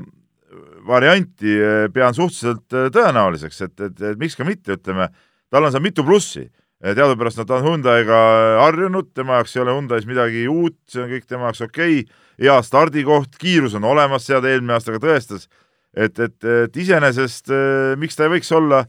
varianti 0.89 1.53
äh, 1.53 1.83
pean 1.93 2.17
suhteliselt 2.17 2.73
äh, 2.73 2.89
tõenäoliseks, 2.95 3.61
et, 3.67 3.75
et, 3.85 4.01
et 4.13 4.21
miks 4.21 4.37
ka 4.39 4.47
mitte, 4.47 4.79
ütleme, 4.79 5.11
tal 5.53 5.67
on 5.67 5.75
seal 5.75 5.85
mitu 5.85 6.05
plussi. 6.07 6.49
teadupärast 6.79 7.41
nad 7.41 7.49
on 7.51 7.65
Hyundai'ga 7.65 8.19
harjunud, 8.63 9.09
tema 9.13 9.39
jaoks 9.39 9.55
ei 9.55 9.61
ole 9.65 9.73
Hyundai's 9.75 10.05
midagi 10.07 10.45
uut, 10.47 10.77
see 10.87 11.03
on 11.03 11.09
kõik 11.11 11.25
tema 11.27 11.49
jaoks 11.49 11.65
okei 11.67 12.01
okay., 12.01 12.19
hea 12.39 12.55
stardikoht, 12.63 13.35
kiirus 13.39 13.75
on 13.75 13.83
olemas, 13.83 14.23
seda 14.25 14.47
eelmine 14.47 14.77
aasta 14.77 14.95
ka 14.95 15.01
tõestas, 15.03 15.49
et, 15.95 16.19
et, 16.19 16.37
et 16.43 16.77
iseenesest 16.83 17.51
äh, 17.53 17.97
miks 17.99 18.17
ta 18.17 18.27
ei 18.27 18.35
võiks 18.37 18.51
olla 18.55 18.83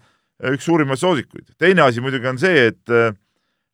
üks 0.51 0.65
suurimaid 0.65 1.01
soosikuid. 1.01 1.53
teine 1.59 1.83
asi 1.85 2.01
muidugi 2.01 2.29
on 2.29 2.39
see, 2.41 2.71
et 2.71 2.95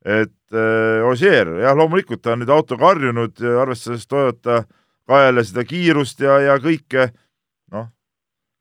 et 0.07 0.55
äh, 0.55 1.03
Ogier, 1.07 1.49
jah, 1.63 1.75
loomulikult 1.75 2.23
ta 2.23 2.37
on 2.37 2.45
nüüd 2.45 2.51
autoga 2.55 2.93
harjunud, 2.93 3.43
arvestades 3.63 4.07
Toyota 4.07 4.63
kaela 5.07 5.43
seda 5.45 5.65
kiirust 5.67 6.23
ja, 6.23 6.39
ja 6.43 6.57
kõike, 6.63 7.09
noh, 7.75 7.89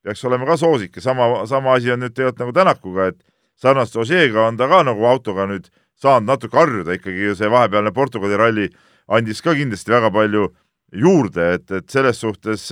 peaks 0.05 0.25
olema 0.25 0.47
ka 0.49 0.57
soosik 0.57 0.97
ja 0.97 1.05
sama, 1.05 1.45
sama 1.49 1.75
asi 1.77 1.93
on 1.93 2.01
nüüd 2.01 2.15
tegelikult 2.17 2.41
nagu 2.41 2.55
Tänakuga, 2.57 3.09
et 3.13 3.21
sarnast 3.61 3.97
Ogier'ga 3.97 4.47
on 4.49 4.57
ta 4.57 4.69
ka 4.71 4.81
nagu 4.85 5.05
autoga 5.09 5.45
nüüd 5.49 5.69
saanud 6.01 6.29
natuke 6.33 6.57
harjuda 6.57 6.97
ikkagi, 6.97 7.33
see 7.37 7.49
vahepealne 7.51 7.93
Portugali 7.95 8.37
ralli 8.37 8.69
andis 9.07 9.41
ka 9.45 9.53
kindlasti 9.55 9.93
väga 9.93 10.11
palju 10.13 10.47
juurde, 10.95 11.51
et, 11.59 11.71
et 11.71 11.89
selles 11.91 12.19
suhtes 12.19 12.71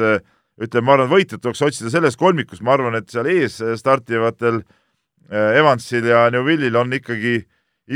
ütleme, 0.61 0.85
ma 0.85 0.95
arvan, 0.97 1.11
võitjat 1.11 1.41
tuleks 1.43 1.63
otsida 1.65 1.91
selles 1.93 2.17
kolmikus, 2.19 2.61
ma 2.61 2.75
arvan, 2.77 2.97
et 2.99 3.09
seal 3.11 3.29
ees 3.31 3.59
startivatel 3.79 4.61
äh, 4.61 5.59
Evansil 5.59 6.07
ja 6.11 6.27
Neuvillil 6.33 6.75
on 6.79 6.93
ikkagi, 6.93 7.39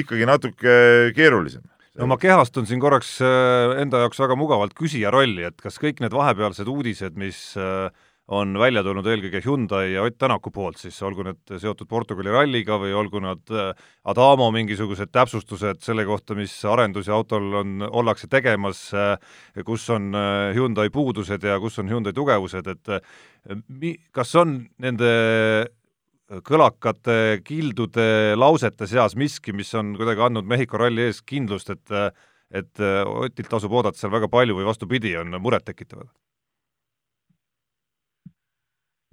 ikkagi 0.04 0.30
natuke 0.30 0.78
keerulisem. 1.18 1.66
no 1.98 2.10
ma 2.10 2.18
kehastun 2.22 2.68
siin 2.70 2.82
korraks 2.82 3.18
äh, 3.26 3.78
enda 3.82 4.04
jaoks 4.06 4.20
väga 4.22 4.38
mugavalt 4.40 4.76
küsija 4.78 5.14
rolli, 5.14 5.46
et 5.48 5.58
kas 5.62 5.80
kõik 5.82 6.02
need 6.04 6.14
vahepealsed 6.14 6.70
uudised, 6.70 7.18
mis 7.18 7.42
äh, 7.58 7.90
on 8.28 8.58
välja 8.60 8.84
tulnud 8.84 9.08
eelkõige 9.08 9.40
Hyundai 9.46 9.94
ja 9.94 10.04
Ott 10.04 10.18
Tänaku 10.20 10.52
poolt 10.52 10.82
siis, 10.82 10.98
olgu 11.06 11.24
need 11.24 11.54
seotud 11.62 11.88
Portugali 11.88 12.32
ralliga 12.34 12.76
või 12.82 12.92
olgu 12.98 13.22
nad 13.24 13.54
äh, 13.56 13.72
Adamo 14.12 14.50
mingisugused 14.52 15.14
täpsustused 15.16 15.80
selle 15.86 16.04
kohta, 16.08 16.36
mis 16.36 16.54
arendusi 16.68 17.12
autol 17.14 17.48
on, 17.62 17.88
ollakse 17.88 18.28
tegemas, 18.32 18.84
äh, 18.92 19.16
kus 19.68 19.88
on 19.96 20.12
äh, 20.12 20.52
Hyundai 20.58 20.90
puudused 20.94 21.48
ja 21.48 21.56
kus 21.64 21.80
on 21.80 21.92
Hyundai 21.92 22.16
tugevused, 22.16 22.68
et 22.68 22.94
mi-, 23.72 23.96
kas 24.12 24.36
on 24.36 24.60
nende 24.84 25.12
kõlakate, 26.44 27.40
kildude, 27.48 28.36
lausete 28.36 28.90
seas 28.92 29.16
miski, 29.16 29.56
mis 29.56 29.72
on 29.80 29.96
kuidagi 29.96 30.26
andnud 30.28 30.48
Mehhiko 30.48 30.84
ralli 30.84 31.08
ees 31.08 31.24
kindlust, 31.24 31.72
et 31.72 32.00
et 32.48 32.80
Otilt 32.80 33.50
tasub 33.52 33.74
oodata 33.76 34.00
seal 34.00 34.12
väga 34.12 34.30
palju 34.32 34.56
või 34.56 34.68
vastupidi, 34.68 35.12
on 35.20 35.36
murettekitavad? 35.44 36.08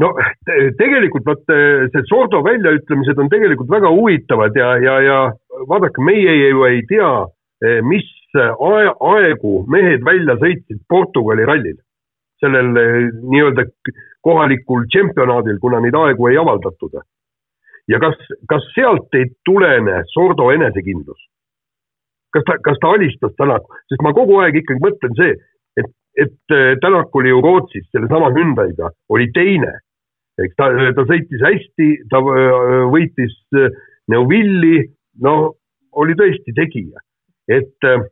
No 0.03 0.11
tegelikult 0.79 1.27
vot 1.29 1.45
see 1.47 2.03
Sordo 2.09 2.43
väljaütlemised 2.47 3.21
on 3.23 3.31
tegelikult 3.31 3.71
väga 3.71 3.93
huvitavad 3.95 4.57
ja, 4.59 4.75
ja, 4.83 4.99
ja 5.05 5.19
vaadake, 5.71 6.03
meie 6.03 6.35
ju 6.41 6.65
ei 6.67 6.83
tea, 6.91 7.11
eh, 7.65 7.81
mis 7.87 8.09
aegu 8.35 9.55
mehed 9.71 10.03
välja 10.07 10.37
sõitsid 10.41 10.83
Portugali 10.91 11.47
rallil, 11.47 11.77
sellel 12.43 12.75
eh, 12.81 13.11
nii-öelda 13.31 13.67
kohalikul 14.25 14.87
tšempionaadil, 14.91 15.61
kuna 15.63 15.81
neid 15.85 15.95
aegu 15.95 16.29
ei 16.31 16.41
avaldatud. 16.41 16.99
ja 17.89 18.01
kas, 18.01 18.17
kas 18.49 18.67
sealt 18.75 19.15
ei 19.15 19.31
tulene 19.45 20.03
Sordo 20.13 20.51
enesekindlus? 20.51 21.21
kas 22.35 22.43
ta, 22.47 22.59
kas 22.59 22.79
ta 22.83 22.91
alistas 22.97 23.35
Tänaku, 23.39 23.77
sest 23.89 24.03
ma 24.03 24.13
kogu 24.13 24.41
aeg 24.43 24.57
ikkagi 24.59 24.83
mõtlen 24.83 25.13
see, 25.19 25.35
et, 25.79 25.91
et 26.19 26.57
eh, 26.57 26.75
Tänak 26.83 27.15
oli 27.15 27.31
ju 27.31 27.43
Rootsis 27.45 27.87
sellesama 27.93 28.33
Hyundai'ga, 28.35 28.91
oli 29.09 29.29
teine 29.37 29.79
eks 30.43 30.57
ta, 30.59 30.69
ta 30.97 31.05
sõitis 31.09 31.43
hästi, 31.45 31.88
ta 32.11 32.21
äh, 32.21 32.76
võitis 32.93 33.35
äh, 33.59 33.71
Neuvilli, 34.11 34.83
no 35.25 35.55
oli 36.00 36.17
tõesti 36.19 36.55
tegija, 36.57 37.03
et, 37.49 37.76
äh, 37.87 38.07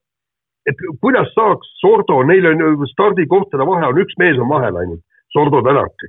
et 0.68 0.84
kuidas 1.02 1.32
saaks 1.36 1.74
Sordo, 1.82 2.22
neil 2.28 2.46
on 2.52 2.86
stardikohtade 2.92 3.66
vahe 3.68 3.90
on 3.90 4.02
üks 4.04 4.18
mees 4.22 4.38
on 4.40 4.50
vahel 4.52 4.78
ainult, 4.84 5.02
Sordo 5.34 5.64
Tänak, 5.66 6.06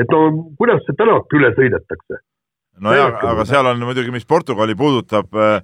et 0.00 0.12
no 0.12 0.28
kuidas 0.60 0.84
see 0.86 0.98
Tänak 0.98 1.38
üle 1.38 1.52
sõidetakse? 1.56 2.22
nojah, 2.76 3.14
aga 3.24 3.46
seal 3.48 3.70
on 3.70 3.80
muidugi, 3.88 4.12
mis 4.12 4.28
Portugali 4.28 4.74
puudutab 4.76 5.32
äh,, 5.40 5.62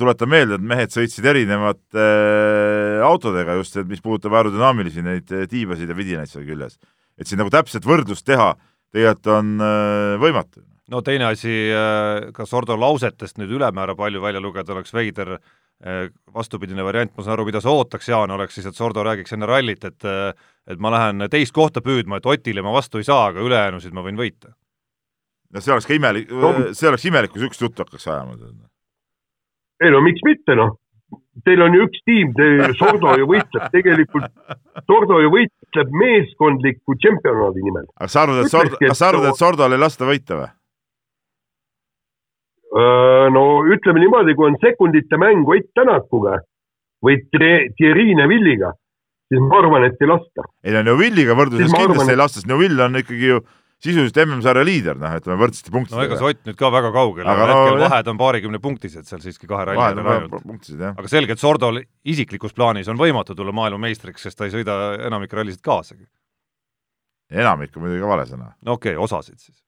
tuletan 0.00 0.30
meelde, 0.32 0.56
et 0.56 0.64
mehed 0.64 0.94
sõitsid 0.94 1.28
erinevate 1.28 2.00
äh, 2.00 3.02
autodega 3.04 3.58
just, 3.60 3.76
et 3.76 3.90
mis 3.90 4.00
puudutab 4.00 4.38
aerodünaamilisi 4.40 5.04
neid 5.04 5.28
tiibasid 5.52 5.92
ja 5.92 5.98
vidinaid 5.98 6.32
seal 6.32 6.48
küljes. 6.48 6.80
et 7.20 7.28
siin 7.28 7.38
nagu 7.40 7.52
täpset 7.52 7.84
võrdlust 7.84 8.24
teha 8.24 8.54
tegelikult 8.96 9.30
on 9.32 9.52
äh, 9.60 10.16
võimatu. 10.22 10.64
no 10.92 11.02
teine 11.04 11.30
asi, 11.32 11.52
äh, 11.74 12.30
kas 12.36 12.52
Ordo 12.56 12.76
lausetest 12.80 13.40
nüüd 13.40 13.54
ülemäära 13.58 13.96
palju 13.98 14.22
välja 14.22 14.42
lugeda 14.42 14.74
oleks 14.74 14.94
veider, 14.94 15.36
äh, 15.84 16.06
vastupidine 16.34 16.84
variant, 16.86 17.12
ma 17.16 17.24
saan 17.24 17.36
aru, 17.36 17.48
mida 17.50 17.60
sa 17.64 17.74
ootaks, 17.74 18.08
Jaan, 18.12 18.34
oleks 18.34 18.56
siis, 18.58 18.68
et 18.70 18.78
Sordo 18.78 19.04
räägiks 19.06 19.36
enne 19.36 19.48
rallit, 19.50 19.84
et 19.84 20.08
et 20.66 20.80
ma 20.82 20.90
lähen 20.90 21.28
teist 21.30 21.54
kohta 21.54 21.82
püüdma, 21.84 22.18
et 22.18 22.26
Otile 22.26 22.62
ma 22.62 22.72
vastu 22.74 22.98
ei 22.98 23.06
saa, 23.06 23.28
aga 23.30 23.44
ülejäänusid 23.44 23.94
ma 23.94 24.02
võin 24.06 24.18
võita. 24.18 24.54
no 25.52 25.60
see 25.60 25.74
oleks 25.74 25.86
ka 25.86 25.94
imelik 25.94 26.32
no., 26.32 26.54
see 26.72 26.88
oleks 26.88 27.04
imelik, 27.06 27.30
kui 27.32 27.42
niisugust 27.42 27.62
juttu 27.62 27.84
hakkaks 27.84 28.08
ajama. 28.08 28.34
ei 29.84 29.92
no 29.92 30.00
miks 30.02 30.24
mitte, 30.26 30.56
noh 30.58 30.74
teil 31.44 31.62
on 31.62 31.74
ju 31.76 31.86
üks 31.86 32.02
tiim, 32.08 32.32
Sordo 32.80 33.16
ju 33.20 33.28
võitleb 33.30 33.66
tegelikult, 33.74 34.30
Sordo 34.86 35.20
ju 35.24 35.32
võitleb 35.34 35.96
meeskondliku 36.02 36.96
tšempionaadi 37.00 37.64
nimel. 37.66 37.88
aga 37.96 38.12
sa 38.12 38.24
arvad, 38.24 38.44
et 38.44 38.54
Sordo, 38.54 38.80
kas 38.80 39.02
sa 39.02 39.10
arvad, 39.10 39.28
et 39.32 39.42
Sordol 39.42 39.76
ei 39.76 39.82
lasta 39.82 40.08
võita 40.08 40.40
või? 40.40 40.52
no 43.32 43.44
ütleme 43.72 44.02
niimoodi, 44.02 44.34
kui 44.36 44.50
on 44.50 44.58
sekundite 44.60 45.16
mäng 45.20 45.48
Ott 45.48 45.70
Tänakuga 45.78 46.40
või 47.04 47.20
Thierry 47.32 48.10
Neville'iga, 48.18 48.72
siis 49.30 49.40
ma 49.40 49.60
arvan, 49.62 49.86
et 49.88 50.02
ei 50.02 50.10
lasta. 50.10 50.44
ei 50.64 50.74
no 50.74 50.82
Neville'iga 50.90 51.36
võrdluses 51.38 51.70
kindlasti 51.70 51.92
arvan, 51.92 52.12
ei 52.12 52.20
lasta, 52.20 52.40
sest 52.40 52.50
Neville 52.50 52.84
on 52.88 53.00
ikkagi 53.00 53.32
ju 53.32 53.40
sisuliselt 53.82 54.18
MM-sarja 54.24 54.64
liider, 54.64 54.96
noh, 54.98 55.14
ütleme 55.18 55.36
võrdsete 55.40 55.72
punktidega. 55.72 56.00
no 56.00 56.06
ega 56.08 56.18
see 56.18 56.30
Ott 56.30 56.48
nüüd 56.48 56.58
ka 56.58 56.70
väga 56.72 56.90
kaugel, 56.94 57.28
aga 57.28 57.48
no, 57.48 57.56
hetkel 57.56 57.82
vahed 57.84 58.10
on 58.12 58.20
paarikümne 58.20 58.60
punktised 58.64 59.08
seal 59.08 59.22
siiski 59.24 59.48
kahe 59.50 59.66
ralli 59.68 59.80
peal 60.00 60.12
ainult. 60.14 60.76
aga 60.88 61.10
selgelt 61.12 61.42
Sordol 61.42 61.82
isiklikus 62.08 62.56
plaanis 62.56 62.88
on 62.92 63.00
võimatu 63.00 63.36
tulla 63.36 63.52
maailmameistriks, 63.56 64.24
sest 64.24 64.38
ta 64.38 64.48
ei 64.48 64.54
sõida 64.54 64.78
enamike 65.08 65.36
rallisid 65.36 65.60
kaasagi. 65.64 66.06
enamik 67.30 67.76
on 67.76 67.84
muidugi 67.84 68.00
ka 68.04 68.12
vale 68.14 68.24
sõna. 68.30 68.54
no 68.64 68.78
okei 68.78 68.94
okay,, 68.96 69.02
osasid 69.04 69.38
siis. 69.38 69.60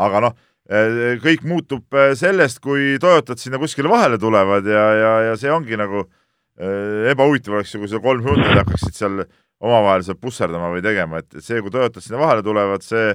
aga 0.00 0.22
noh, 0.24 0.38
eh, 0.70 1.18
kõik 1.20 1.44
muutub 1.44 2.00
eh, 2.00 2.14
sellest, 2.16 2.62
kui 2.64 2.96
Toyotad 3.00 3.42
sinna 3.42 3.60
kuskile 3.60 3.92
vahele 3.92 4.18
tulevad 4.18 4.64
ja, 4.64 4.86
ja, 4.96 5.12
ja 5.28 5.36
see 5.36 5.52
ongi 5.52 5.76
nagu 5.76 6.06
äh, 6.06 7.10
ebahuvitav 7.12 7.60
oleks 7.60 7.74
ju, 7.74 7.82
kui 7.84 7.92
see 7.92 8.00
kolm 8.00 8.24
Hyundai'd 8.24 8.62
hakkaksid 8.62 8.96
seal 8.96 9.20
omavahel 9.60 10.00
seal 10.06 10.16
pusserdama 10.16 10.70
või 10.72 10.80
tegema, 10.80 11.20
et 11.20 11.42
see, 11.44 11.60
kui 11.60 11.72
Toyotad 11.74 12.00
sinna 12.00 12.22
vahele 12.22 12.44
tulevad, 12.46 12.80
see 12.80 13.12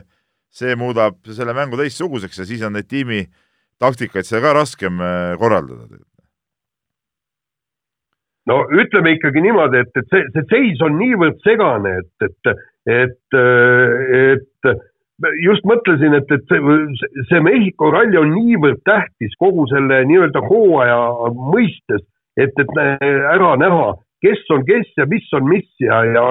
see 0.55 0.75
muudab 0.79 1.19
selle 1.35 1.55
mängu 1.57 1.79
teistsuguseks 1.79 2.41
ja 2.41 2.47
siis 2.47 2.63
on 2.65 2.75
neid 2.77 2.87
tiimi 2.91 3.25
taktikaid 3.81 4.27
seal 4.27 4.43
ka 4.43 4.53
raskem 4.55 5.01
äh, 5.03 5.35
korraldada. 5.39 5.99
no 8.49 8.61
ütleme 8.71 9.15
ikkagi 9.17 9.41
niimoodi, 9.41 9.83
et, 9.83 9.93
et 9.99 10.11
see, 10.13 10.25
see 10.35 10.49
seis 10.51 10.83
on 10.85 10.99
niivõrd 10.99 11.39
segane, 11.43 11.95
et, 12.01 12.27
et, 12.29 12.51
et, 12.95 13.39
et 14.21 14.75
just 15.43 15.65
mõtlesin, 15.65 16.13
et, 16.17 16.31
et 16.31 16.51
see, 16.51 17.21
see 17.29 17.41
Mehhiko 17.43 17.89
ralli 17.93 18.19
on 18.19 18.35
niivõrd 18.35 18.83
tähtis 18.87 19.33
kogu 19.41 19.65
selle 19.71 20.03
nii-öelda 20.09 20.43
hooaja 20.45 20.99
mõistes, 21.33 22.05
et, 22.37 22.53
et 22.53 22.77
ära 23.33 23.55
näha, 23.59 23.95
kes 24.23 24.41
on 24.55 24.65
kes 24.65 24.91
ja 24.97 25.05
mis 25.09 25.27
on 25.37 25.47
mis 25.49 25.67
ja, 25.83 26.03
ja 26.05 26.23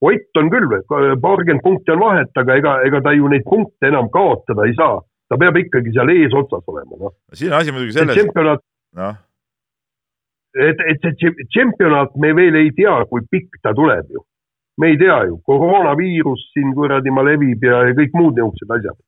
Ott 0.00 0.40
on 0.40 0.50
küll, 0.52 0.66
paarkümmend 1.20 1.62
punkti 1.62 1.92
on 1.92 2.00
vahet, 2.00 2.30
aga 2.40 2.56
ega, 2.56 2.76
ega 2.88 3.02
ta 3.04 3.12
ju 3.12 3.28
neid 3.28 3.44
punkte 3.48 3.90
enam 3.90 4.08
kaotada 4.12 4.64
ei 4.68 4.74
saa. 4.78 5.00
ta 5.28 5.36
peab 5.38 5.56
ikkagi 5.60 5.92
seal 5.94 6.08
eesotsas 6.10 6.64
olema, 6.66 6.96
noh. 6.98 7.12
siin 7.34 7.52
on 7.52 7.60
asi 7.60 7.72
muidugi 7.72 7.92
selles. 7.94 8.16
tšempionaat 8.16 8.62
no., 8.98 9.10
et, 10.66 10.80
et 10.90 11.04
see 11.04 11.30
tšempionaat, 11.52 12.16
me 12.18 12.32
veel 12.34 12.56
ei 12.58 12.72
tea, 12.74 12.96
kui 13.12 13.22
pikk 13.30 13.60
ta 13.62 13.74
tuleb 13.76 14.10
ju. 14.10 14.24
me 14.80 14.90
ei 14.90 14.98
tea 14.98 15.20
ju, 15.28 15.38
koroonaviirus 15.46 16.48
siin 16.54 16.74
kuradi 16.74 17.14
ma 17.14 17.22
levib 17.28 17.62
ja, 17.62 17.84
ja 17.90 17.94
kõik 18.00 18.16
muud 18.18 18.40
niisugused 18.40 18.74
asjad 18.78 18.98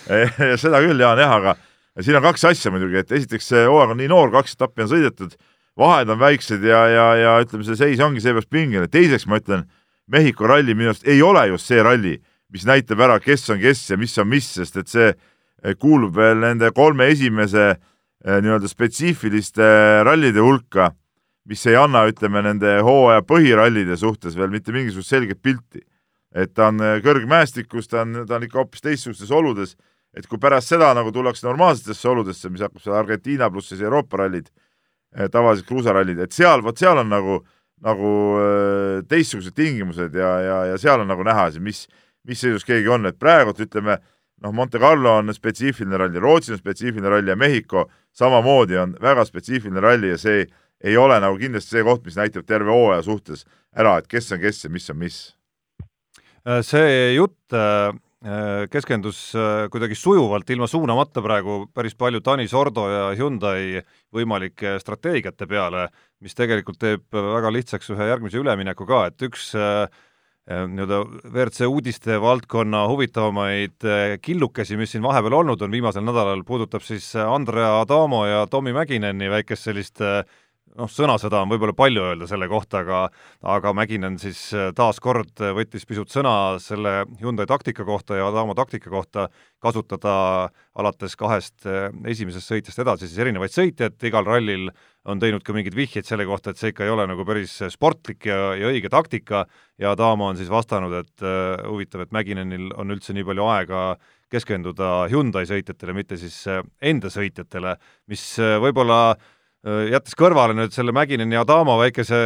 seda 0.64 0.82
küll, 0.84 1.00
Jaan, 1.00 1.22
jah, 1.22 1.32
aga 1.38 1.56
siin 2.02 2.18
on 2.18 2.26
kaks 2.28 2.44
asja 2.50 2.72
muidugi, 2.74 3.00
et 3.00 3.12
esiteks 3.20 3.50
see 3.52 3.64
hooaeg 3.66 3.94
on 3.94 4.00
nii 4.02 4.10
noor, 4.10 4.32
kaks 4.34 4.56
etappi 4.58 4.84
on 4.84 4.92
sõidetud 4.92 5.38
vahed 5.78 6.10
on 6.10 6.18
väiksed 6.20 6.64
ja, 6.64 6.80
ja, 6.88 7.06
ja 7.16 7.36
ütleme, 7.42 7.64
see 7.66 7.78
seis 7.78 8.00
ongi 8.02 8.22
seepärast 8.22 8.50
pingeline. 8.50 8.90
teiseks 8.90 9.26
ma 9.30 9.40
ütlen, 9.40 9.66
Mehhiko 10.10 10.48
ralli 10.50 10.74
minu 10.74 10.90
arust 10.90 11.06
ei 11.06 11.20
ole 11.22 11.44
just 11.52 11.68
see 11.70 11.82
ralli, 11.86 12.16
mis 12.50 12.64
näitab 12.66 12.98
ära, 13.04 13.20
kes 13.22 13.46
on 13.54 13.60
kes 13.62 13.84
ja 13.92 13.98
mis 13.98 14.16
on 14.18 14.26
mis, 14.26 14.48
sest 14.56 14.80
et 14.80 14.90
see 14.90 15.12
eh, 15.12 15.76
kuulub 15.78 16.16
veel 16.16 16.40
nende 16.42 16.72
kolme 16.74 17.06
esimese 17.12 17.66
eh, 17.70 18.40
nii-öelda 18.42 18.66
spetsiifiliste 18.68 19.68
rallide 20.06 20.42
hulka, 20.42 20.90
mis 21.46 21.62
ei 21.70 21.78
anna, 21.78 22.02
ütleme, 22.10 22.42
nende 22.42 22.80
hooaja 22.86 23.22
põhirallide 23.26 23.94
suhtes 24.00 24.34
veel 24.38 24.50
mitte 24.50 24.74
mingisugust 24.74 25.14
selget 25.14 25.38
pilti. 25.42 25.84
et 26.34 26.54
ta 26.54 26.68
on 26.70 26.82
eh, 26.82 26.98
kõrgmäestikus, 27.02 27.88
ta 27.90 28.02
on, 28.02 28.24
ta 28.26 28.36
on 28.36 28.44
ikka 28.46 28.58
hoopis 28.58 28.82
teistsugustes 28.82 29.30
oludes, 29.30 29.76
et 30.14 30.26
kui 30.26 30.38
pärast 30.42 30.74
seda 30.74 30.90
nagu 30.94 31.12
tullakse 31.14 31.46
normaalsetesse 31.46 32.08
oludesse, 32.08 32.50
mis 32.50 32.66
hakkab 32.66 32.82
seal 32.82 32.98
Argentiina 32.98 33.50
pluss 33.50 33.70
siis 33.70 33.82
Euroopa 33.86 34.24
rallid 34.24 34.50
Eh, 34.50 34.59
tavalised 35.32 35.66
kruusarallid, 35.66 36.20
et 36.22 36.32
seal, 36.34 36.62
vot 36.62 36.78
seal 36.78 37.00
on 37.02 37.10
nagu, 37.10 37.40
nagu 37.82 38.12
äh, 38.38 39.02
teistsugused 39.10 39.56
tingimused 39.56 40.14
ja, 40.14 40.30
ja, 40.44 40.58
ja 40.72 40.78
seal 40.78 41.02
on 41.02 41.10
nagu 41.10 41.24
näha, 41.26 41.48
mis, 41.64 41.86
mis 42.28 42.40
seisus 42.40 42.66
keegi 42.68 42.90
on, 42.92 43.08
et 43.10 43.18
praegult 43.18 43.60
ütleme, 43.62 43.98
noh, 44.44 44.54
Monte 44.54 44.80
Carlo 44.80 45.16
on 45.18 45.34
spetsiifiline 45.34 45.98
ralli, 46.00 46.22
Rootsi 46.22 46.54
on 46.54 46.60
spetsiifiline 46.60 47.10
ralli 47.10 47.32
ja 47.32 47.38
Mehhiko 47.38 47.88
samamoodi 48.16 48.78
on 48.80 48.94
väga 49.02 49.26
spetsiifiline 49.28 49.82
ralli 49.82 50.14
ja 50.14 50.20
see 50.20 50.44
ei 50.80 50.96
ole 50.96 51.18
nagu 51.20 51.36
kindlasti 51.40 51.76
see 51.76 51.84
koht, 51.84 52.06
mis 52.06 52.16
näitab 52.16 52.46
terve 52.48 52.72
hooaja 52.72 53.02
suhtes 53.04 53.44
ära, 53.76 53.98
et 54.00 54.08
kes 54.08 54.30
on 54.32 54.40
kes 54.40 54.64
ja 54.64 54.70
mis 54.72 54.88
on 54.92 55.00
mis. 55.00 55.18
Äh, 56.46 56.62
see 56.64 57.14
jutt 57.16 57.52
äh, 57.52 57.92
keskendus 58.70 59.18
kuidagi 59.72 59.96
sujuvalt, 59.96 60.50
ilma 60.52 60.66
suunamata 60.68 61.22
praegu 61.24 61.62
päris 61.72 61.94
palju 61.96 62.20
Tanis 62.20 62.52
Ordo 62.52 62.84
ja 62.90 63.06
Hyundai 63.16 63.80
võimalike 64.12 64.74
strateegiate 64.82 65.48
peale, 65.48 65.86
mis 66.20 66.36
tegelikult 66.36 66.76
teeb 66.82 67.06
väga 67.16 67.52
lihtsaks 67.54 67.88
ühe 67.94 68.10
järgmise 68.10 68.36
ülemineku 68.42 68.84
ka, 68.84 69.06
et 69.08 69.24
üks 69.24 69.54
nii-öelda 70.50 71.00
WRC 71.30 71.66
uudiste 71.70 72.20
valdkonna 72.20 72.86
huvitavamaid 72.90 73.88
killukesi, 74.22 74.76
mis 74.76 74.92
siin 74.92 75.04
vahepeal 75.04 75.38
olnud 75.40 75.62
on 75.62 75.72
viimasel 75.72 76.04
nädalal, 76.04 76.42
puudutab 76.44 76.82
siis 76.84 77.12
Andrea 77.16 77.80
Adamo 77.80 78.24
ja 78.26 78.46
Tommy 78.50 78.72
Mäkineni 78.74 79.30
väikest 79.30 79.68
sellist 79.68 80.00
äh, 80.02 80.24
noh, 80.78 80.90
sõnasõda 80.90 81.42
on 81.42 81.50
võib-olla 81.50 81.74
palju 81.76 82.02
öelda 82.10 82.26
selle 82.30 82.46
kohta, 82.50 82.82
aga 82.84 83.00
aga 83.54 83.72
Mäkinen 83.76 84.18
siis 84.20 84.42
äh, 84.56 84.70
taas 84.76 85.00
kord 85.02 85.40
võttis 85.56 85.86
pisut 85.88 86.12
sõna 86.12 86.58
selle 86.62 87.04
Hyundai 87.20 87.48
taktika 87.50 87.86
kohta 87.86 88.18
ja 88.18 88.28
Adamo 88.28 88.54
taktika 88.58 88.90
kohta, 88.92 89.28
kasutada 89.62 90.12
alates 90.78 91.16
kahest 91.18 91.66
äh, 91.66 91.88
esimesest 92.12 92.52
sõitjast 92.52 92.84
edasi 92.84 93.08
siis 93.08 93.22
erinevaid 93.24 93.54
sõitjaid, 93.54 93.98
igal 94.10 94.28
rallil 94.28 94.70
on 95.08 95.20
teinud 95.22 95.42
ka 95.44 95.56
mingeid 95.56 95.74
vihjeid 95.74 96.06
selle 96.06 96.26
kohta, 96.28 96.52
et 96.52 96.60
see 96.60 96.74
ikka 96.74 96.84
ei 96.84 96.92
ole 96.92 97.06
nagu 97.08 97.24
päris 97.26 97.56
sportlik 97.72 98.28
ja, 98.28 98.52
ja 98.60 98.68
õige 98.68 98.90
taktika. 98.92 99.46
Ja 99.80 99.94
Adamo 99.94 100.26
on 100.28 100.36
siis 100.36 100.50
vastanud, 100.52 100.92
et 100.92 101.24
uh, 101.24 101.56
huvitav, 101.70 102.02
et 102.04 102.12
Mäkinenil 102.12 102.66
on 102.76 102.92
üldse 102.92 103.16
nii 103.16 103.24
palju 103.24 103.46
aega 103.48 103.80
keskenduda 104.30 105.08
Hyundai 105.08 105.46
sõitjatele, 105.48 105.96
mitte 105.96 106.20
siis 106.20 106.36
enda 106.84 107.08
sõitjatele, 107.08 107.78
mis 108.12 108.26
võib-olla 108.60 109.00
uh, 109.14 109.24
Äh, 109.24 109.38
jättes 109.64 110.16
kõrvale 110.16 110.54
nüüd 110.56 110.72
selle 110.72 110.92
Mäkineni 110.96 111.36
ja 111.36 111.42
Adamo 111.44 111.76
väikese 111.80 112.20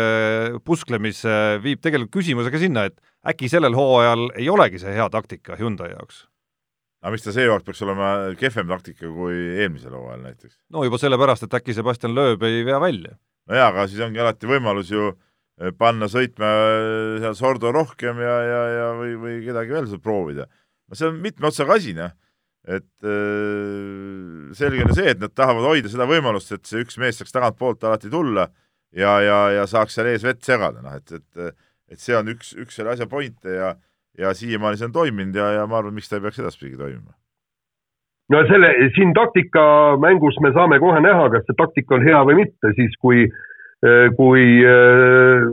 pusklemise, 0.67 1.59
viib 1.65 1.83
tegelikult 1.83 2.15
küsimuse 2.21 2.53
ka 2.55 2.61
sinna, 2.63 2.87
et 2.87 3.01
äkki 3.27 3.51
sellel 3.51 3.75
hooajal 3.75 4.29
ei 4.39 4.47
olegi 4.53 4.79
see 4.83 4.95
hea 4.95 5.09
taktika 5.11 5.59
Hyundai 5.59 5.91
jaoks? 5.95 6.25
aga 7.05 7.13
mis 7.13 7.25
ta 7.27 7.35
seekord 7.37 7.67
peaks 7.67 7.83
olema 7.85 8.11
kehvem 8.41 8.71
taktika 8.71 9.11
kui 9.13 9.35
eelmisel 9.59 9.93
hooajal 9.93 10.23
näiteks? 10.25 10.57
no 10.73 10.87
juba 10.87 11.01
sellepärast, 11.01 11.45
et 11.45 11.59
äkki 11.59 11.75
Sebastian 11.77 12.15
Loeb 12.15 12.47
ei 12.47 12.63
vea 12.65 12.79
välja. 12.81 13.17
no 13.51 13.59
jaa, 13.59 13.71
aga 13.73 13.89
siis 13.91 14.05
ongi 14.07 14.23
alati 14.23 14.49
võimalus 14.49 14.95
ju 14.95 15.11
äh, 15.11 15.75
panna 15.77 16.07
sõitma 16.09 16.49
äh, 16.49 17.19
seal 17.25 17.35
Sordo 17.41 17.75
rohkem 17.75 18.23
ja, 18.23 18.37
ja, 18.47 18.63
ja 18.79 18.91
või, 19.01 19.19
või 19.19 19.41
kedagi 19.45 19.75
veel 19.75 19.91
proovida. 19.99 20.47
no 20.87 20.95
see 20.95 21.11
on 21.11 21.19
mitme 21.25 21.51
otsaga 21.51 21.81
asi, 21.83 21.99
noh 21.99 22.15
et 22.65 23.05
äh, 23.05 24.53
selge 24.57 24.87
on 24.87 24.95
see, 24.97 25.11
et 25.13 25.21
nad 25.21 25.33
tahavad 25.37 25.67
hoida 25.69 25.91
seda 25.93 26.09
võimalust, 26.09 26.53
et 26.57 26.65
see 26.69 26.85
üks 26.85 26.97
mees 27.03 27.19
saaks 27.21 27.35
tagantpoolt 27.35 27.85
alati 27.85 28.13
tulla 28.13 28.49
ja, 28.95 29.19
ja, 29.21 29.39
ja 29.59 29.67
saaks 29.69 29.99
seal 29.99 30.09
ees 30.13 30.25
vett 30.25 30.43
segada, 30.45 30.81
noh 30.85 30.97
et, 30.97 31.13
et 31.19 31.55
et 31.93 32.01
see 32.01 32.15
on 32.17 32.31
üks, 32.33 32.55
üks 32.57 32.79
selle 32.79 32.95
asja 32.95 33.07
pointe 33.11 33.53
ja 33.53 33.75
ja 34.19 34.35
siiamaani 34.35 34.79
see 34.79 34.89
on 34.89 34.95
toiminud 34.95 35.37
ja, 35.37 35.51
ja 35.59 35.67
ma 35.67 35.81
arvan, 35.81 35.95
miks 35.95 36.09
ta 36.09 36.19
ei 36.19 36.25
peaks 36.25 36.39
edaspidi 36.39 36.79
toimima. 36.79 37.13
no 38.33 38.43
selle, 38.49 38.71
siin 38.97 39.13
taktikamängus 39.17 40.39
me 40.45 40.53
saame 40.55 40.79
kohe 40.83 41.01
näha, 41.03 41.29
kas 41.35 41.45
see 41.49 41.59
taktika 41.59 41.99
on 41.99 42.07
hea 42.07 42.23
või 42.31 42.39
mitte, 42.45 42.73
siis 42.79 42.95
kui 43.03 43.27
äh, 43.27 44.07
kui 44.17 44.45
äh, 44.65 45.49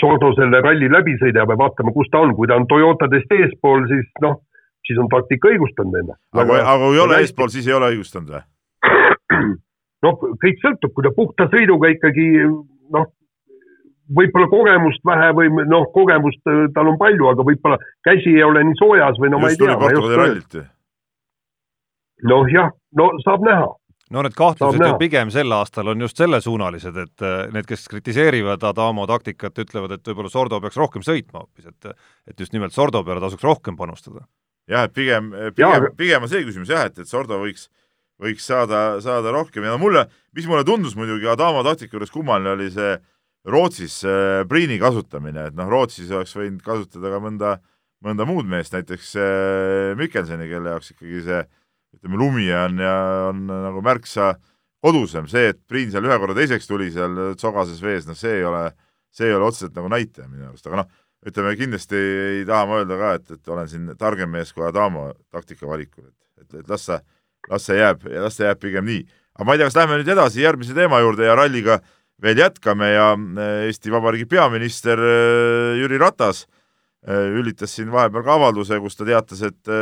Sordo 0.00 0.34
selle 0.38 0.60
ralli 0.64 0.90
läbi 0.92 1.16
sõidab 1.22 1.54
ja 1.54 1.60
vaatame, 1.64 1.94
kus 1.96 2.10
ta 2.12 2.22
on, 2.26 2.36
kui 2.38 2.50
ta 2.50 2.60
on 2.60 2.68
Toyotadest 2.70 3.32
eespool, 3.38 3.88
siis 3.90 4.06
noh 4.24 4.42
siis 4.86 5.00
on 5.00 5.10
taktika 5.12 5.50
õigustanud 5.52 6.00
enne. 6.00 6.16
aga, 6.32 6.60
aga 6.62 6.78
kui 6.86 6.98
ei 6.98 7.04
ole 7.04 7.20
eespool, 7.24 7.52
siis 7.52 7.68
ei 7.68 7.76
ole 7.76 7.92
õigustanud 7.94 8.34
või? 8.34 8.42
noh, 10.06 10.24
kõik 10.42 10.64
sõltub, 10.64 10.94
kui 10.94 11.06
ta 11.06 11.12
puhta 11.16 11.48
sõiduga 11.52 11.90
ikkagi 11.94 12.26
noh, 12.94 13.06
võib-olla 14.18 14.50
kogemust 14.52 15.04
vähe 15.08 15.30
või 15.36 15.48
noh, 15.70 15.86
kogemust 15.94 16.52
äh, 16.52 16.66
tal 16.76 16.92
on 16.92 16.98
palju, 17.00 17.30
aga 17.32 17.46
võib-olla 17.46 17.80
käsi 18.06 18.36
ei 18.36 18.44
ole 18.44 18.64
nii 18.68 18.78
soojas 18.80 19.20
või 19.20 19.32
no 19.32 19.40
just 19.40 19.46
ma 19.46 19.54
ei 19.54 19.62
tea. 19.62 19.78
Portugali 19.80 20.20
rallit 20.20 20.58
ju. 20.60 20.66
noh 22.30 22.52
jah, 22.52 22.70
no 23.00 23.08
saab 23.24 23.48
näha 23.48 23.72
no 24.14 24.22
need 24.22 24.36
kahtlused 24.36 24.84
ju 24.84 24.94
pigem 25.00 25.32
sel 25.34 25.52
aastal 25.56 25.88
on 25.90 26.04
just 26.04 26.20
sellesuunalised, 26.20 27.00
et 27.00 27.24
äh, 27.24 27.40
need, 27.56 27.66
kes 27.68 27.88
kritiseerivad 27.90 28.62
Adamo 28.68 29.08
taktikat, 29.10 29.56
ütlevad, 29.64 29.96
et 29.96 30.12
võib-olla 30.12 30.32
Sordo 30.32 30.60
peaks 30.60 30.78
rohkem 30.78 31.06
sõitma 31.06 31.42
hoopis, 31.42 31.72
et 31.72 31.94
et 32.28 32.40
just 32.40 32.52
nimelt 32.52 32.76
Sordo 32.76 33.02
peale 33.06 33.24
tasuks 33.24 33.46
rohkem 33.46 33.80
panustada 33.80 34.26
jah, 34.70 34.86
et 34.86 34.94
pigem, 34.96 35.32
pigem, 35.56 35.88
pigem 35.98 36.24
on 36.24 36.30
see 36.30 36.44
küsimus 36.46 36.70
jah, 36.72 36.86
et, 36.88 37.00
et 37.02 37.10
Sordo 37.10 37.40
võiks, 37.42 37.68
võiks 38.22 38.46
saada, 38.46 39.00
saada 39.04 39.32
rohkem. 39.34 39.66
Ja 39.66 39.74
no 39.74 39.80
mulle, 39.82 40.06
mis 40.36 40.48
mulle 40.50 40.64
tundus 40.66 40.96
muidugi 40.98 41.28
Adamo 41.30 41.64
taktika 41.66 41.98
juures 41.98 42.14
kummaline, 42.14 42.54
oli 42.54 42.70
see 42.74 42.94
Rootsis 43.50 43.98
äh, 44.08 44.42
Priini 44.48 44.78
kasutamine, 44.80 45.50
et 45.50 45.58
noh, 45.58 45.68
Rootsis 45.68 46.12
oleks 46.14 46.32
võinud 46.36 46.62
kasutada 46.64 47.12
ka 47.12 47.20
mõnda, 47.20 47.58
mõnda 48.04 48.24
muud 48.28 48.48
meest, 48.48 48.72
näiteks 48.72 49.12
äh, 49.20 49.92
Mikkelsoni, 50.00 50.48
kelle 50.48 50.72
jaoks 50.72 50.94
ikkagi 50.94 51.20
see 51.26 51.42
ütleme, 51.98 52.18
lumi 52.18 52.48
on 52.56 52.80
ja 52.80 52.94
on 53.28 53.44
nagu 53.48 53.84
märksa 53.84 54.32
kodusem, 54.84 55.28
see, 55.30 55.50
et 55.52 55.60
Priin 55.68 55.92
seal 55.92 56.08
ühe 56.08 56.16
korra 56.20 56.36
teiseks 56.36 56.68
tuli 56.68 56.90
seal 56.92 57.36
sogases 57.40 57.84
vees, 57.84 58.08
noh, 58.08 58.16
see 58.18 58.40
ei 58.40 58.48
ole, 58.48 58.66
see 59.14 59.28
ei 59.28 59.36
ole 59.36 59.48
otseselt 59.48 59.76
nagu 59.76 59.92
näitaja 59.92 60.28
minu 60.28 60.48
arust, 60.48 60.66
aga 60.68 60.82
noh, 60.82 60.90
ütleme 61.24 61.56
kindlasti 61.56 61.98
ei 62.40 62.44
taha 62.48 62.68
ma 62.68 62.80
öelda 62.82 63.00
ka, 63.00 63.10
et, 63.18 63.34
et 63.38 63.52
olen 63.52 63.68
siin 63.70 63.90
targem 64.00 64.30
mees 64.30 64.52
kui 64.52 64.64
Adamo 64.66 65.10
taktika 65.32 65.68
valikul, 65.68 66.06
et, 66.08 66.44
et, 66.44 66.60
et 66.60 66.68
las 66.70 66.86
see, 66.88 67.00
las 67.50 67.68
see 67.68 67.78
jääb 67.80 68.08
ja 68.12 68.24
las 68.24 68.38
see 68.38 68.48
jääb 68.48 68.60
pigem 68.60 68.88
nii. 68.88 69.04
aga 69.34 69.46
ma 69.48 69.54
ei 69.54 69.62
tea, 69.62 69.68
kas 69.70 69.78
lähme 69.80 70.00
nüüd 70.00 70.10
edasi 70.14 70.44
järgmise 70.44 70.76
teema 70.76 71.00
juurde 71.02 71.26
ja 71.26 71.36
ralliga 71.38 71.80
veel 72.22 72.38
jätkame 72.38 72.90
ja 72.92 73.12
äh, 73.14 73.66
Eesti 73.68 73.92
Vabariigi 73.92 74.26
peaminister 74.30 74.98
äh, 74.98 75.76
Jüri 75.80 75.98
Ratas 75.98 76.44
äh, 77.08 77.30
ülitas 77.34 77.74
siin 77.74 77.90
vahepeal 77.92 78.24
ka 78.24 78.36
avalduse, 78.38 78.78
kus 78.80 78.96
ta 78.96 79.06
teatas, 79.08 79.42
et 79.42 79.72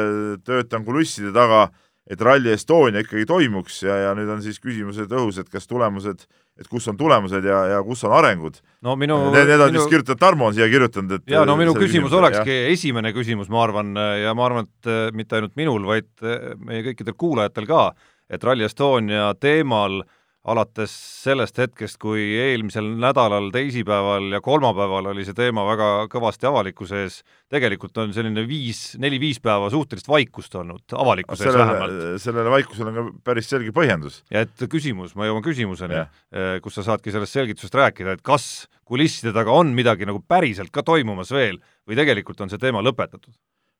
töötan 0.46 0.86
kulisside 0.86 1.32
taga, 1.34 1.68
et 2.10 2.20
Rally 2.20 2.52
Estonia 2.52 3.02
ikkagi 3.04 3.26
toimuks 3.28 3.82
ja, 3.86 3.98
ja 4.08 4.14
nüüd 4.18 4.30
on 4.32 4.42
siis 4.42 4.58
küsimused 4.62 5.12
õhus, 5.12 5.38
et 5.42 5.50
kas 5.52 5.68
tulemused 5.70 6.26
et 6.60 6.68
kus 6.68 6.84
on 6.90 6.96
tulemused 7.00 7.44
ja, 7.48 7.60
ja 7.70 7.82
kus 7.84 8.02
on 8.04 8.12
arengud. 8.16 8.58
no 8.84 8.94
minu 9.00 9.18
Need, 9.32 9.48
need 9.48 9.60
on 9.60 9.70
minu... 9.70 9.80
vist 9.80 9.92
kirjutanud, 9.92 10.20
Tarmo 10.20 10.48
on 10.50 10.56
siia 10.56 10.68
kirjutanud, 10.70 11.14
et 11.16 11.34
jaa, 11.34 11.44
no 11.48 11.56
minu 11.58 11.74
küsimus 11.78 12.12
olekski 12.16 12.56
ja. 12.58 12.72
esimene 12.74 13.14
küsimus, 13.16 13.50
ma 13.52 13.62
arvan, 13.64 13.94
ja 14.20 14.34
ma 14.36 14.48
arvan, 14.48 14.68
et 14.68 14.90
äh, 14.90 15.04
mitte 15.16 15.38
ainult 15.38 15.54
minul, 15.58 15.86
vaid 15.88 16.10
äh, 16.26 16.52
meie 16.60 16.84
kõikidel 16.90 17.16
kuulajatel 17.18 17.68
ka, 17.70 17.86
et 18.32 18.44
Rally 18.44 18.68
Estonia 18.68 19.30
teemal 19.40 20.02
äh, 20.02 20.18
alates 20.42 20.92
sellest 21.22 21.58
hetkest, 21.62 22.00
kui 22.02 22.22
eelmisel 22.40 22.88
nädalal 22.98 23.50
teisipäeval 23.54 24.26
ja 24.34 24.40
kolmapäeval 24.42 25.12
oli 25.12 25.26
see 25.26 25.36
teema 25.38 25.62
väga 25.68 25.90
kõvasti 26.10 26.48
avalikkuse 26.50 27.02
ees, 27.04 27.20
tegelikult 27.52 28.00
on 28.02 28.14
selline 28.16 28.42
viis, 28.48 28.80
neli-viis 29.02 29.38
päeva 29.42 29.70
suhtelist 29.70 30.10
vaikust 30.10 30.56
olnud 30.58 30.96
avalikkuse 30.98 31.46
ees 31.46 31.58
vähemalt. 31.60 32.02
sellele 32.24 32.54
vaikusele 32.56 32.90
on 32.90 32.98
ka 32.98 33.06
päris 33.30 33.52
selge 33.54 33.70
põhjendus. 33.76 34.22
ja 34.34 34.42
et 34.42 34.66
küsimus, 34.66 35.14
ma 35.14 35.30
jõuan 35.30 35.46
küsimuseni, 35.46 36.02
eh, 36.02 36.58
kus 36.64 36.80
sa 36.80 36.86
saadki 36.90 37.14
sellest 37.14 37.38
selgitusest 37.38 37.78
rääkida, 37.78 38.18
et 38.18 38.26
kas 38.26 38.66
kulisside 38.82 39.30
taga 39.32 39.54
on 39.54 39.70
midagi 39.78 40.10
nagu 40.10 40.24
päriselt 40.26 40.74
ka 40.74 40.82
toimumas 40.82 41.30
veel 41.30 41.62
või 41.86 42.02
tegelikult 42.02 42.42
on 42.42 42.50
see 42.50 42.58
teema 42.58 42.82
lõpetatud? 42.82 43.30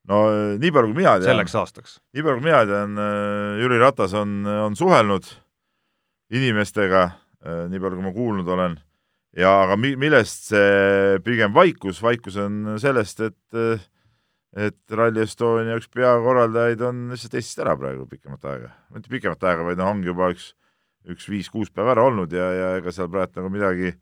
no 0.07 0.25
eh, 0.31 0.59
nii 0.62 0.70
palju, 0.70 0.94
kui 0.94 1.03
mina 1.03 1.18
tean 1.18 1.33
selleks 1.35 1.59
aastaks? 1.59 1.98
nii 2.14 2.22
palju, 2.22 2.38
kui 2.38 2.53
mina 2.53 2.66
tean, 2.70 2.98
eh, 3.03 3.62
Jüri 3.64 3.83
Ratas 3.83 4.14
on, 4.14 4.44
on 4.46 4.79
suhelnud 4.79 5.41
inimestega, 6.32 7.04
äh, 7.44 7.62
nii 7.70 7.82
palju, 7.82 7.98
kui 7.98 8.06
ma 8.06 8.14
kuulnud 8.14 8.50
olen, 8.54 8.76
ja 9.36 9.52
aga 9.64 9.78
mi-, 9.80 9.96
millest 10.00 10.52
see 10.52 11.18
pigem 11.24 11.54
vaikus, 11.56 12.02
vaikus 12.04 12.38
on 12.40 12.76
sellest, 12.82 13.24
et 13.28 13.58
äh, 13.58 13.88
et 14.52 14.92
Rally 14.92 15.22
Estonia 15.24 15.78
üks 15.80 15.88
peakorraldajaid 15.92 16.82
on 16.84 17.06
lihtsalt 17.12 17.38
Eestist 17.38 17.62
ära 17.64 17.72
praegu 17.78 18.04
pikemat 18.08 18.42
aega. 18.50 18.72
mitte 18.92 19.08
pikemat 19.08 19.46
aega, 19.48 19.64
vaid 19.64 19.78
noh, 19.80 19.88
ongi 19.94 20.10
juba 20.10 20.28
üks, 20.34 20.50
üks 21.08 21.28
viis-kuus 21.32 21.72
päeva 21.72 21.94
ära 21.94 22.04
olnud 22.04 22.32
ja, 22.36 22.50
ja 22.52 22.66
ega 22.80 22.92
seal 22.92 23.08
praegu 23.12 23.40
nagu 23.40 23.52
midagi, 23.54 23.94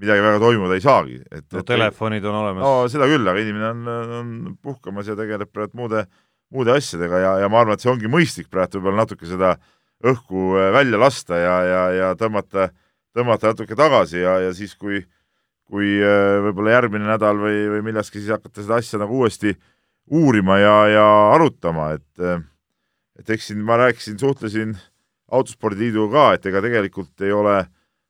midagi 0.00 0.24
väga 0.24 0.40
toimuda 0.40 0.78
ei 0.78 0.84
saagi. 0.86 1.18
et 1.28 1.44
no 1.52 1.60
et, 1.60 1.68
telefonid 1.68 2.24
on 2.24 2.38
olemas. 2.40 2.64
no 2.64 2.88
seda 2.92 3.10
küll, 3.12 3.28
aga 3.28 3.44
inimene 3.44 3.68
on, 3.74 3.92
on 4.20 4.32
puhkamas 4.64 5.12
ja 5.12 5.18
tegeleb 5.20 5.52
praegu 5.52 5.82
muude, 5.82 6.06
muude 6.48 6.72
asjadega 6.80 7.20
ja, 7.20 7.36
ja 7.44 7.52
ma 7.52 7.60
arvan, 7.60 7.76
et 7.76 7.84
see 7.84 7.92
ongi 7.92 8.08
mõistlik 8.08 8.48
praegu 8.48 8.80
võib-olla 8.80 9.04
natuke 9.04 9.28
seda 9.28 9.52
äh, 9.58 9.76
õhku 10.04 10.54
äh, 10.58 10.70
välja 10.74 11.00
lasta 11.00 11.38
ja, 11.38 11.56
ja, 11.64 11.82
ja 11.96 12.12
tõmmata, 12.18 12.70
tõmmata 13.16 13.52
natuke 13.52 13.76
tagasi 13.78 14.22
ja, 14.22 14.38
ja 14.46 14.54
siis, 14.56 14.76
kui, 14.76 15.02
kui 15.70 15.96
äh, 15.98 16.38
võib-olla 16.46 16.78
järgmine 16.78 17.10
nädal 17.10 17.40
või, 17.40 17.66
või 17.74 17.84
millestki, 17.90 18.20
siis 18.20 18.32
hakata 18.36 18.62
seda 18.62 18.80
asja 18.80 19.02
nagu 19.02 19.20
uuesti 19.20 19.56
uurima 20.10 20.58
ja, 20.58 20.76
ja 20.90 21.08
arutama, 21.34 21.92
et 21.98 22.24
äh, 22.24 22.40
et 23.20 23.34
eks 23.34 23.50
siin 23.50 23.60
ma 23.66 23.76
rääkisin, 23.80 24.18
suhtlesin 24.20 24.78
Autospordiliiduga 25.30 26.10
ka, 26.10 26.22
et 26.34 26.46
ega 26.50 26.62
tegelikult 26.64 27.22
ei 27.22 27.30
ole, 27.30 27.60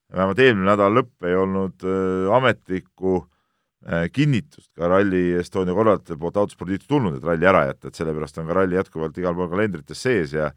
vähemalt 0.09 0.38
eelmine 0.40 0.70
nädala 0.70 1.03
lõpp 1.03 1.26
ei 1.29 1.35
olnud 1.37 1.85
äh, 1.85 2.31
ametlikku 2.33 3.18
äh, 3.18 4.07
kinnitust 4.14 4.70
ka 4.79 4.88
Rally 4.88 5.35
Estonia 5.42 5.76
korraldajate 5.76 6.16
poolt 6.20 6.38
autospordiliitu 6.40 6.88
tulnud, 6.88 7.18
et 7.18 7.26
ralli 7.26 7.50
ära 7.50 7.66
jätta, 7.68 7.90
et 7.90 8.00
sellepärast 8.00 8.40
on 8.40 8.48
ka 8.48 8.57
ralli 8.57 8.79
jätkuvalt 8.79 9.20
igal 9.20 9.37
pool 9.37 9.50
kalendrites 9.53 10.00
sees 10.00 10.33
ja 10.33 10.48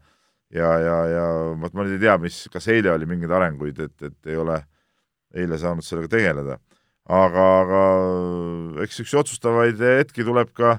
ja, 0.54 0.70
ja, 0.80 0.96
ja 1.10 1.26
vot 1.60 1.74
ma 1.74 1.84
nüüd 1.84 1.98
ei 1.98 2.04
tea, 2.06 2.16
mis, 2.22 2.44
kas 2.52 2.68
eile 2.72 2.94
oli 2.94 3.08
mingeid 3.10 3.34
arenguid, 3.34 3.80
et, 3.84 3.96
et 4.06 4.32
ei 4.32 4.38
ole 4.40 4.60
eile 5.34 5.58
saanud 5.58 5.84
sellega 5.86 6.12
tegeleda. 6.14 6.58
aga, 7.04 7.44
aga 7.60 7.84
eks 8.86 9.02
üks 9.02 9.14
otsustavaid 9.20 9.80
hetki 9.82 10.24
tuleb 10.24 10.54
ka, 10.56 10.78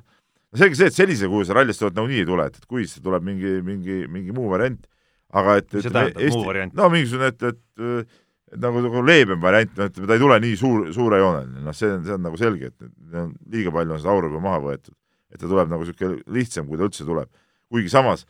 selge 0.55 0.79
see, 0.79 0.89
et 0.89 0.97
sellise 0.97 1.29
kujul 1.29 1.45
see 1.45 1.57
rallist 1.57 1.83
tuleb 1.83 1.99
nagunii 1.99 2.23
ei 2.23 2.29
tule, 2.29 2.47
et, 2.49 2.59
et 2.61 2.69
kui 2.69 2.87
see 2.89 3.03
tuleb 3.03 3.25
mingi, 3.27 3.59
mingi, 3.65 4.03
mingi 4.09 4.33
muu 4.33 4.49
variant, 4.49 4.87
aga 5.35 5.59
et 5.61 5.73
mis 5.73 5.85
see 5.85 5.93
tähendab 5.93 6.23
Eesti, 6.23 6.39
muu 6.39 6.47
variant? 6.49 6.77
no 6.79 6.89
mingisugune, 6.93 7.33
et, 7.33 7.49
et 7.51 8.21
et 8.55 8.61
nagu, 8.61 8.81
nagu 8.85 9.01
leebem 9.03 9.41
variant, 9.41 9.71
noh, 9.77 9.89
et 9.89 9.97
ta 9.97 10.15
ei 10.15 10.21
tule 10.21 10.37
nii 10.41 10.57
suur, 10.59 10.87
suurejooneline, 10.95 11.63
noh, 11.65 11.75
see 11.75 11.91
on, 11.91 12.03
see 12.05 12.15
on 12.15 12.23
nagu 12.23 12.39
selge, 12.39 12.71
et 12.71 13.19
on, 13.19 13.33
liiga 13.51 13.73
palju 13.75 13.95
on 13.95 14.01
seda 14.01 14.13
auru 14.13 14.29
juba 14.31 14.43
maha 14.43 14.61
võetud. 14.63 14.95
et 15.33 15.41
ta 15.41 15.49
tuleb 15.49 15.71
nagu 15.71 15.83
niisugune 15.83 16.21
lihtsam, 16.31 16.67
kui 16.69 16.79
ta 16.79 16.87
üldse 16.87 17.05
tuleb. 17.07 17.29
kuigi 17.73 17.91
samas, 17.91 18.23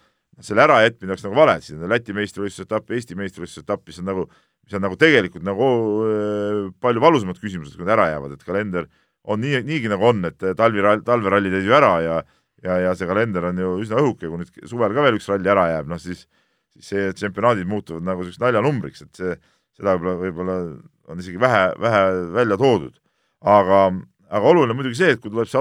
selle 0.43 0.65
ärajätmine 0.65 1.13
oleks 1.13 1.24
nagu 1.24 1.38
vale, 1.38 1.60
siis 1.63 1.80
on 1.80 1.89
Läti 1.91 2.15
meistrivõistluse 2.15 2.67
etapp, 2.67 2.91
Eesti 2.91 3.15
meistrivõistluse 3.15 3.63
etapp, 3.63 3.86
mis 3.88 4.00
on 4.02 4.10
nagu, 4.10 4.26
mis 4.65 4.76
on 4.76 4.84
nagu 4.84 4.98
tegelikult 5.00 5.45
nagu 5.48 5.69
palju 6.84 7.04
valusamad 7.04 7.39
küsimused, 7.39 7.78
kui 7.78 7.86
nad 7.88 7.95
ära 7.95 8.10
jäävad, 8.13 8.36
et 8.36 8.48
kalender 8.48 8.89
on 9.26 9.39
nii, 9.41 9.62
niigi 9.65 9.91
nagu 9.91 10.10
on, 10.10 10.26
et 10.28 10.43
talvirall, 10.58 11.06
talveralli 11.08 11.54
teed 11.54 11.69
ju 11.69 11.78
ära 11.78 11.93
ja 12.04 12.24
ja, 12.65 12.80
ja 12.82 12.95
see 12.98 13.08
kalender 13.08 13.45
on 13.52 13.60
ju 13.62 13.76
üsna 13.84 14.00
õhuke, 14.02 14.28
kui 14.28 14.41
nüüd 14.41 14.67
suvel 14.69 14.95
ka 14.95 15.04
veel 15.06 15.19
üks 15.19 15.28
ralli 15.30 15.52
ära 15.52 15.67
jääb, 15.69 15.89
noh 15.91 16.02
siis 16.02 16.26
siis 16.76 16.91
see 16.91 17.13
tsempionaadid 17.15 17.67
muutuvad 17.69 18.04
nagu 18.04 18.24
selliseks 18.24 18.41
naljanumbriks, 18.43 19.06
et 19.06 19.19
see 19.19 19.36
seda 19.78 19.95
võib-olla, 19.95 20.15
võib-olla 20.19 20.58
on 21.12 21.21
isegi 21.21 21.39
vähe, 21.39 21.63
vähe 21.80 22.04
välja 22.36 22.58
toodud. 22.60 22.95
aga, 23.45 23.80
aga 24.30 24.50
oluline 24.50 24.74
muidugi 24.74 24.98
see, 24.98 25.13
et 25.13 25.21
kui 25.21 25.30
tuleb 25.30 25.48
see 25.48 25.60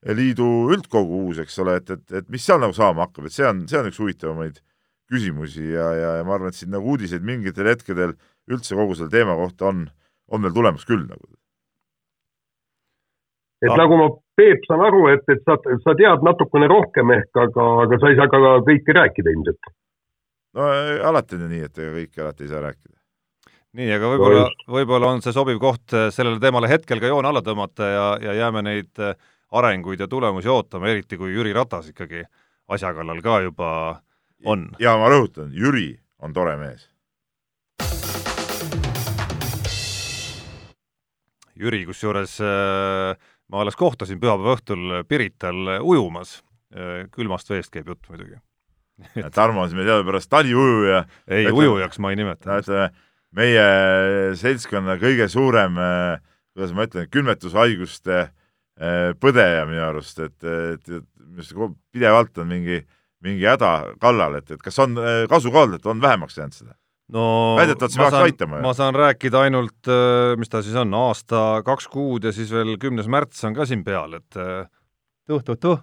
autospordiliidu 0.00 0.72
üldkogu 0.72 1.26
uus, 1.26 1.38
eks 1.38 1.58
ole, 1.60 1.76
et, 1.76 1.90
et, 1.90 2.12
et 2.12 2.28
mis 2.28 2.44
seal 2.44 2.60
nagu 2.60 2.72
saama 2.72 3.06
hakkab, 3.06 3.26
et 3.26 3.32
see 3.32 3.46
on, 3.46 3.66
see 3.68 3.78
on 3.78 3.88
üks 3.88 3.98
huvitavamaid 4.00 4.60
küsimusi 5.10 5.72
ja, 5.74 5.92
ja, 5.94 6.16
ja 6.20 6.24
ma 6.24 6.34
arvan, 6.34 6.48
et 6.48 6.54
siin 6.54 6.70
nagu 6.70 6.88
uudiseid 6.88 7.22
mingitel 7.22 7.66
hetkedel 7.66 8.14
üldse 8.48 8.76
kogu 8.76 8.94
selle 8.94 9.10
teema 9.10 9.34
kohta 9.36 9.68
on, 9.68 9.88
on 10.30 10.42
veel 10.42 10.54
tulemas 10.54 10.86
küll 10.86 11.04
nagu. 11.04 11.26
et 13.60 13.70
ah. 13.70 13.76
nagu 13.76 13.96
ma, 13.96 14.08
Peep, 14.40 14.62
saan 14.64 14.80
aru, 14.80 15.02
et, 15.12 15.26
et 15.28 15.42
sa, 15.44 15.58
sa 15.84 15.92
tead 15.98 16.22
natukene 16.24 16.68
rohkem 16.70 17.10
ehk, 17.12 17.28
aga, 17.36 17.66
aga 17.82 17.98
sa 18.00 18.08
ei 18.08 18.16
saa 18.16 18.30
ka 18.32 18.38
kõike 18.64 18.94
rääkida 18.96 19.34
ilmselt. 19.34 19.74
no 20.56 20.70
alati 21.10 21.36
on 21.36 21.44
ju 21.44 21.50
nii, 21.50 21.66
et 21.66 21.82
ega 21.82 21.92
kõike 21.98 22.24
alati 22.24 22.46
ei 22.46 22.54
saa 22.54 22.62
rääkida 22.64 22.96
nii, 23.76 23.90
aga 23.98 24.14
võib-olla, 24.14 24.46
võib-olla 24.78 25.12
on 25.12 25.20
see 25.22 25.34
sobiv 25.34 25.60
koht 25.60 25.92
sellele 26.14 26.40
teemale 26.40 26.70
hetkel 26.72 27.02
ka 27.02 27.10
joon 27.10 27.28
alla 27.28 27.42
tõmmata 27.44 27.90
ja, 27.90 28.06
ja 28.30 28.38
jääme 28.40 28.64
neid 28.66 29.02
äh, 29.02 29.12
arenguid 29.50 30.00
ja 30.00 30.08
tulemusi 30.08 30.48
ootama, 30.48 30.88
eriti 30.88 31.18
kui 31.18 31.34
Jüri 31.34 31.52
Ratas 31.56 31.90
ikkagi 31.90 32.24
asja 32.70 32.92
kallal 32.94 33.22
ka 33.22 33.40
juba 33.44 33.70
on. 34.44 34.68
ja 34.78 34.96
ma 34.98 35.10
rõhutan, 35.10 35.50
Jüri 35.54 35.94
on 36.22 36.36
tore 36.36 36.56
mees. 36.60 36.86
Jüri, 41.60 41.82
kusjuures 41.84 42.38
äh, 42.40 43.16
ma 43.50 43.60
alles 43.60 43.76
kohtasin 43.76 44.20
pühapäeva 44.20 44.54
õhtul 44.56 45.02
Pirital 45.08 45.80
ujumas, 45.82 46.38
külmast 47.10 47.50
veest 47.50 47.72
käib 47.74 47.90
jutt 47.90 48.06
muidugi 48.08 48.38
Tarmo 49.34 49.62
on 49.62 49.68
siis 49.68 49.78
meie 49.78 49.88
teadupärast 49.88 50.30
taliujuja. 50.30 51.04
ei, 51.28 51.48
ujujaks 51.50 51.98
ma 51.98 52.12
ei 52.12 52.18
nimeta. 52.20 52.58
ütleme, 52.60 52.90
meie 53.36 53.64
seltskonna 54.38 54.96
kõige 55.00 55.28
suurem, 55.30 55.78
äh, 55.78 56.20
kuidas 56.54 56.74
ma 56.76 56.86
ütlen, 56.88 57.08
külmetushaiguste 57.10 58.16
äh, 58.20 58.30
põdeja 59.20 59.66
minu 59.68 59.82
arust, 59.84 60.20
et, 60.24 60.36
et, 60.44 60.92
et 60.96 61.50
pidevalt 61.92 62.38
on 62.40 62.48
mingi, 62.48 62.80
mingi 63.24 63.44
häda 63.44 63.96
kallal, 64.00 64.38
et, 64.40 64.54
et 64.56 64.62
kas 64.64 64.78
on 64.80 64.96
äh, 65.00 65.24
kasu 65.30 65.52
ka 65.52 65.66
olnud, 65.66 65.80
et 65.80 65.90
on 65.90 66.00
vähemaks 66.00 66.38
jäänud 66.40 66.56
seda? 66.56 66.76
no 67.10 67.24
väidetavalt 67.58 67.92
see 67.92 68.04
peaks 68.04 68.18
aitama. 68.30 68.60
ma 68.64 68.72
saan 68.76 68.94
rääkida 68.94 69.44
ainult, 69.48 69.90
mis 70.38 70.52
ta 70.52 70.62
siis 70.62 70.78
on, 70.78 70.94
aasta, 70.94 71.60
kaks 71.66 71.90
kuud 71.90 72.24
ja 72.28 72.32
siis 72.32 72.52
veel 72.54 72.76
kümnes 72.80 73.10
märts 73.10 73.42
on 73.48 73.56
ka 73.56 73.66
siin 73.66 73.82
peal, 73.84 74.14
et 74.20 74.40
tuh-tuh-tuh, 75.28 75.82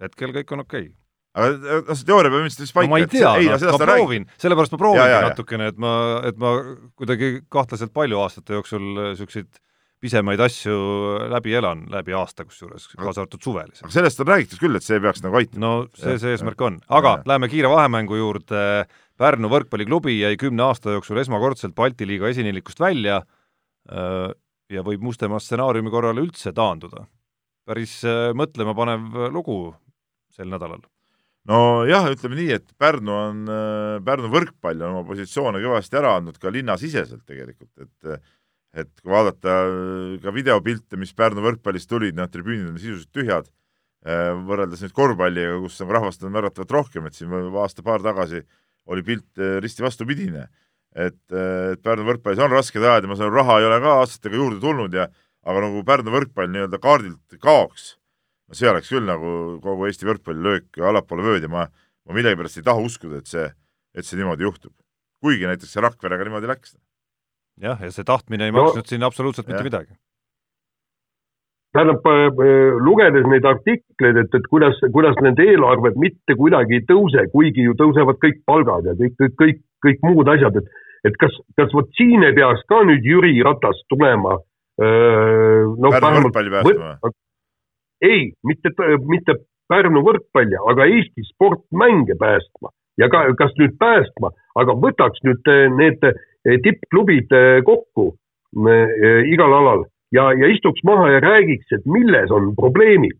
hetkel 0.00 0.32
kõik 0.38 0.56
on 0.56 0.64
okei 0.64 0.86
okay 0.88 0.96
aga 1.38 1.80
noh, 1.86 1.94
see 1.94 2.06
teooria 2.08 2.30
peab 2.32 2.44
ilmselt 2.44 2.64
vist 2.64 2.74
paika 2.74 2.88
no,. 2.88 2.94
ma 2.94 3.00
ei 3.02 3.08
tea, 3.10 3.32
no, 3.46 3.72
ma 3.74 3.86
proovin, 3.86 4.26
sellepärast 4.42 4.74
ma 4.74 4.80
proovingi 4.80 5.18
natukene, 5.28 5.68
et 5.70 5.80
ma, 5.82 5.92
et 6.26 6.38
ma 6.40 6.54
kuidagi 6.98 7.32
kahtlaselt 7.52 7.92
palju 7.94 8.22
aastate 8.24 8.56
jooksul 8.58 8.86
niisuguseid 8.98 9.60
pisemaid 10.00 10.40
asju 10.40 10.76
läbi 11.30 11.52
elan, 11.58 11.84
läbi 11.92 12.14
aasta 12.16 12.46
kusjuures, 12.48 12.88
kaasa 12.96 13.24
arvatud 13.24 13.44
suvel. 13.44 13.72
aga 13.82 13.92
sellest 13.92 14.22
on 14.22 14.30
räägitud 14.30 14.62
küll, 14.62 14.78
et 14.78 14.86
see 14.86 15.00
peaks 15.02 15.22
nagu 15.24 15.36
aitama. 15.40 15.60
no 15.60 15.72
see, 15.92 16.16
see 16.22 16.34
eesmärk 16.36 16.60
on. 16.64 16.78
aga 16.88 17.18
ja. 17.18 17.24
läheme 17.32 17.50
kiire 17.52 17.72
vahemängu 17.72 18.20
juurde, 18.20 18.64
Pärnu 19.20 19.50
võrkpalliklubi 19.52 20.14
jäi 20.16 20.38
kümne 20.40 20.64
aasta 20.70 20.94
jooksul 20.94 21.20
esmakordselt 21.20 21.74
Balti 21.76 22.06
liiga 22.08 22.30
esineilikust 22.32 22.80
välja 22.80 23.18
ja 24.70 24.84
võib 24.86 25.02
mustema 25.04 25.40
stsenaariumi 25.42 25.92
korral 25.92 26.22
üldse 26.22 26.54
taanduda. 26.56 27.04
päris 27.68 28.00
mõtlemapanev 28.36 29.28
lugu 29.34 29.58
sel 30.32 30.48
nädalal 30.48 30.80
nojah, 31.50 32.08
ütleme 32.14 32.38
nii, 32.38 32.50
et 32.56 32.72
Pärnu 32.80 33.12
on, 33.12 33.44
Pärnu 34.06 34.32
võrkpall 34.32 34.80
on 34.80 34.96
oma 34.96 35.04
positsioone 35.08 35.60
kõvasti 35.60 36.00
ära 36.00 36.16
andnud 36.16 36.40
ka 36.40 36.52
linnasiseselt 36.52 37.26
tegelikult, 37.28 37.72
et 37.76 38.24
et 38.76 38.90
kui 39.02 39.12
vaadata 39.12 39.56
äh, 39.66 40.16
ka 40.22 40.34
videopilte, 40.34 40.98
mis 41.00 41.14
Pärnu 41.16 41.44
võrkpallist 41.44 41.90
tulid, 41.90 42.16
noh, 42.18 42.28
tribüünid 42.30 42.70
on 42.70 42.78
sisuliselt 42.78 43.12
tühjad, 43.16 43.50
äh, 44.06 44.32
võrreldes 44.46 44.84
nüüd 44.84 44.96
korvpalliga, 44.96 45.58
kus 45.64 45.80
on 45.84 45.92
rahvast 45.96 46.26
on 46.26 46.34
märgatavalt 46.34 46.76
rohkem, 46.78 47.06
et 47.06 47.18
siin 47.18 47.32
aasta-paar 47.34 48.04
tagasi 48.04 48.44
oli 48.90 49.06
pilt 49.06 49.42
risti 49.62 49.84
vastupidine. 49.84 50.48
et, 50.90 51.20
et 51.30 51.82
Pärnu 51.86 52.02
võrkpallis 52.08 52.40
on 52.42 52.50
rasked 52.50 52.82
ajad 52.82 53.04
ja 53.06 53.08
ma 53.08 53.14
saan 53.14 53.28
aru, 53.28 53.36
raha 53.38 53.60
ei 53.60 53.66
ole 53.68 53.76
ka 53.82 53.92
aastatega 54.00 54.34
juurde 54.40 54.58
tulnud 54.58 54.94
ja 54.94 55.06
aga 55.46 55.60
nagu 55.62 55.84
Pärnu 55.86 56.10
võrkpall 56.10 56.50
nii-öelda 56.50 56.80
kaardilt 56.82 57.38
kaoks 57.38 57.92
no 58.50 58.58
see 58.58 58.70
oleks 58.70 58.90
küll 58.90 59.06
nagu 59.06 59.60
kogu 59.62 59.86
Eesti 59.86 60.08
võrkpalli 60.08 60.42
löök 60.42 60.80
allapoole 60.82 61.24
vööd 61.24 61.46
ja 61.46 61.50
ma, 61.52 61.68
ma 61.70 62.16
millegipärast 62.16 62.58
ei 62.58 62.66
taha 62.66 62.82
uskuda, 62.82 63.20
et 63.22 63.30
see, 63.30 63.46
et 63.94 64.06
see 64.06 64.18
niimoodi 64.18 64.46
juhtub. 64.46 64.74
kuigi 65.22 65.46
näiteks 65.46 65.76
see 65.76 65.84
Rakverega 65.84 66.26
niimoodi 66.26 66.48
läks. 66.50 66.74
Jah, 67.60 67.80
ja 67.80 67.90
see 67.94 68.06
tahtmine 68.06 68.48
ei 68.48 68.54
no, 68.54 68.64
maksnud 68.64 68.88
siin 68.90 69.04
absoluutselt 69.06 69.48
mitte 69.50 69.64
midagi. 69.66 69.92
tähendab, 71.76 72.06
äh, 72.10 72.76
lugedes 72.82 73.26
neid 73.30 73.46
artikleid, 73.46 74.16
et, 74.24 74.32
et 74.34 74.46
kuidas, 74.50 74.78
kuidas 74.94 75.18
need 75.22 75.38
eelarved 75.44 75.98
mitte 76.02 76.34
kuidagi 76.38 76.80
ei 76.80 76.86
tõuse, 76.88 77.28
kuigi 77.34 77.68
ju 77.68 77.76
tõusevad 77.78 78.18
kõik 78.22 78.40
palgad 78.48 78.90
ja 78.90 78.96
kõik, 78.98 79.14
kõik, 79.20 79.36
kõik, 79.42 79.60
kõik 79.86 80.06
muud 80.08 80.32
asjad, 80.32 80.58
et 80.62 80.78
et 81.08 81.16
kas, 81.20 81.36
kas 81.56 81.70
vot 81.72 81.88
siin 81.96 82.24
ei 82.26 82.34
peaks 82.36 82.66
ka 82.68 82.82
nüüd 82.84 83.06
Jüri 83.06 83.32
Ratas 83.44 83.78
tulema 83.88 84.36
öö, 84.36 84.88
äh, 84.88 85.70
no, 85.80 85.92
Pärnu 85.94 86.26
võrkpalli 86.26 86.52
päästma 86.52 86.90
või? 87.04 87.14
ei, 88.04 88.26
mitte, 88.44 88.72
mitte 89.08 89.38
Pärnu 89.70 90.02
võrkpalli, 90.04 90.58
aga 90.72 90.88
Eesti 90.90 91.24
sportmänge 91.30 92.18
päästma 92.20 92.72
ja 93.00 93.08
ka, 93.12 93.24
kas 93.38 93.54
nüüd 93.60 93.76
päästma, 93.80 94.32
aga 94.60 94.76
võtaks 94.84 95.24
nüüd 95.26 95.50
eh, 95.50 95.66
need 95.72 96.04
eh, 96.06 96.58
tippklubid 96.64 97.32
eh, 97.36 97.62
kokku 97.66 98.12
igal 99.30 99.52
alal 99.54 99.84
ja, 100.10 100.24
ja 100.34 100.48
istuks 100.50 100.82
maha 100.82 101.12
ja 101.12 101.20
räägiks, 101.22 101.68
et 101.76 101.84
milles 101.86 102.32
on 102.34 102.48
probleemid. 102.58 103.18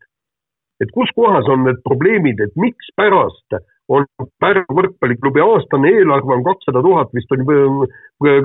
et 0.83 0.91
kus 0.97 1.11
kohas 1.15 1.47
on 1.53 1.63
need 1.69 1.79
probleemid, 1.85 2.41
et 2.41 2.57
mikspärast 2.57 3.61
on 3.93 4.07
Pärnu 4.43 4.75
võrkpalliklubi 4.75 5.43
aastane 5.45 5.93
eelarve 5.93 6.35
on 6.35 6.43
kakssada 6.47 6.83
tuhat 6.83 7.13
vist 7.15 7.31
on, 7.37 7.45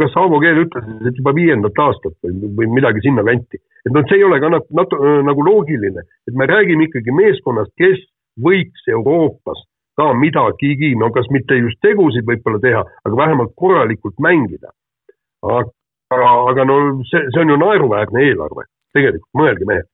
kas 0.01 0.13
Saamo 0.13 0.41
Keel 0.43 0.61
ütles, 0.65 0.85
et 1.09 1.17
juba 1.17 1.33
viiendat 1.37 1.81
aastat 1.85 2.13
või, 2.21 2.51
või 2.59 2.69
midagi 2.75 3.01
sinnakanti. 3.07 3.57
et 3.57 3.93
noh, 3.95 4.05
see 4.09 4.19
ei 4.19 4.27
ole 4.27 4.41
ka 4.43 4.51
nat-, 4.53 4.69
nat-, 4.77 4.97
nagu 5.25 5.47
loogiline, 5.47 6.05
et 6.29 6.37
me 6.37 6.45
räägime 6.49 6.85
ikkagi 6.85 7.17
meeskonnast, 7.17 7.73
kes 7.81 8.03
võiks 8.45 8.85
Euroopas 8.93 9.63
ka 9.95 10.11
midagigi, 10.19 10.93
no 10.99 11.11
kas 11.15 11.27
mitte 11.31 11.57
just 11.61 11.79
tegusid 11.85 12.27
võib-olla 12.27 12.61
teha, 12.63 12.83
aga 13.07 13.19
vähemalt 13.23 13.55
korralikult 13.55 14.19
mängida. 14.19 14.73
aga, 15.45 16.29
aga 16.51 16.65
no 16.65 16.79
see, 17.09 17.21
see 17.33 17.43
on 17.43 17.53
ju 17.53 17.59
naeruväärne 17.61 18.23
eelarve, 18.29 18.67
tegelikult, 18.93 19.31
mõelge 19.37 19.67
mehed 19.69 19.91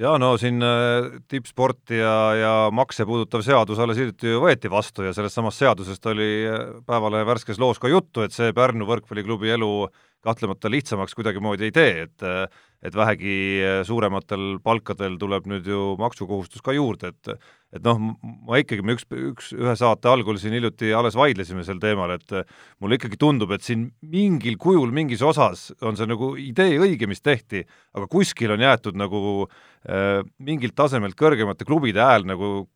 jaa, 0.00 0.16
no 0.18 0.32
siin 0.40 0.62
äh, 0.64 1.06
tippsporti 1.30 2.00
ja, 2.00 2.14
ja 2.38 2.54
makse 2.74 3.06
puudutav 3.06 3.44
seadus 3.46 3.78
alles 3.78 4.00
hiljuti 4.00 4.32
ju 4.32 4.42
võeti 4.42 4.70
vastu 4.70 5.06
ja 5.06 5.14
sellest 5.14 5.38
samast 5.38 5.62
seadusest 5.62 6.10
oli 6.10 6.30
äh, 6.50 6.64
Päevalehe 6.86 7.26
värskes 7.28 7.60
loos 7.62 7.78
ka 7.82 7.90
juttu, 7.92 8.24
et 8.24 8.34
see 8.34 8.54
Pärnu 8.56 8.88
võrkpalliklubi 8.90 9.54
elu 9.54 9.70
kahtlemata 10.24 10.70
lihtsamaks 10.72 11.14
kuidagimoodi 11.14 11.68
ei 11.68 11.74
tee, 11.74 12.06
et 12.08 12.24
et 12.84 12.96
vähegi 12.96 13.34
suurematel 13.88 14.58
palkadel 14.64 15.16
tuleb 15.20 15.46
nüüd 15.48 15.68
ju 15.68 15.94
maksukohustus 16.00 16.64
ka 16.64 16.74
juurde, 16.76 17.14
et 17.14 17.36
et 17.74 17.82
noh, 17.82 17.98
ma 18.22 18.60
ikkagi, 18.60 18.84
me 18.86 18.94
üks, 18.94 19.06
üks, 19.08 19.48
ühe 19.56 19.72
saate 19.74 20.06
algul 20.06 20.36
siin 20.38 20.54
hiljuti 20.54 20.92
alles 20.94 21.16
vaidlesime 21.18 21.64
sel 21.66 21.80
teemal, 21.82 22.12
et 22.14 22.30
mulle 22.78 23.00
ikkagi 23.00 23.18
tundub, 23.18 23.50
et 23.56 23.64
siin 23.66 23.88
mingil 24.12 24.54
kujul, 24.62 24.92
mingis 24.94 25.24
osas 25.26 25.72
on 25.82 25.98
see 25.98 26.06
nagu 26.06 26.34
idee 26.38 26.78
õige, 26.78 27.08
mis 27.10 27.24
tehti, 27.24 27.64
aga 27.98 28.06
kuskil 28.12 28.54
on 28.54 28.62
jäetud 28.62 29.00
nagu 29.00 29.24
äh, 29.48 30.22
mingilt 30.38 30.76
tasemelt 30.78 31.18
kõrgemate 31.18 31.66
klubide 31.66 32.04
hääl 32.04 32.28
nagu 32.30 32.68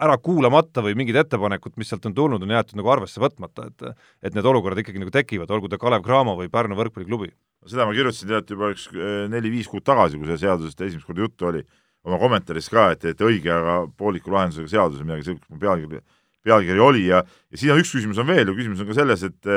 ära 0.00 0.16
kuulamata 0.16 0.80
või 0.84 0.96
mingid 0.96 1.18
ettepanekud, 1.20 1.76
mis 1.76 1.90
sealt 1.92 2.06
on 2.08 2.16
tulnud, 2.16 2.42
on 2.42 2.56
jäetud 2.56 2.78
nagu 2.80 2.90
arvesse 2.92 3.20
võtmata, 3.20 3.68
et 3.68 3.90
et 4.24 4.36
need 4.36 4.46
olukorrad 4.48 4.80
ikkagi 4.80 5.02
nagu 5.02 5.12
tekivad, 5.12 5.50
olgu 5.52 5.68
ta 5.68 5.78
Kalev 5.80 6.04
Cramo 6.06 6.38
või 6.38 6.48
Pärnu 6.52 6.78
võrkpalliklubi. 6.78 7.34
Seda 7.68 7.86
ma 7.88 7.94
kirjutasin 7.96 8.30
tead 8.30 8.54
juba 8.54 8.70
üks 8.74 8.86
äh, 8.94 9.26
neli-viis 9.32 9.68
kuud 9.70 9.84
tagasi, 9.86 10.18
kui 10.20 10.30
see 10.30 10.40
seadusest 10.44 10.80
esimest 10.86 11.08
korda 11.08 11.26
juttu 11.26 11.50
oli 11.50 11.64
oma 12.08 12.16
kommentaaris 12.20 12.70
ka, 12.72 12.86
et, 12.94 13.04
et 13.12 13.20
õige, 13.20 13.50
aga 13.52 13.82
pooliku 13.98 14.32
lahendusega 14.32 14.70
seadus 14.72 15.02
või 15.02 15.10
midagi 15.10 15.28
sellist, 15.28 15.44
mu 15.52 15.60
pealkiri, 15.60 16.00
pealkiri 16.46 16.80
oli 16.80 17.04
ja, 17.10 17.20
ja 17.50 17.60
siin 17.60 17.74
on 17.74 17.82
üks 17.82 17.92
küsimus 17.92 18.20
on 18.22 18.30
veel 18.30 18.48
ju, 18.48 18.56
küsimus 18.56 18.80
on 18.80 18.88
ka 18.90 18.96
selles, 19.02 19.26
et 19.28 19.52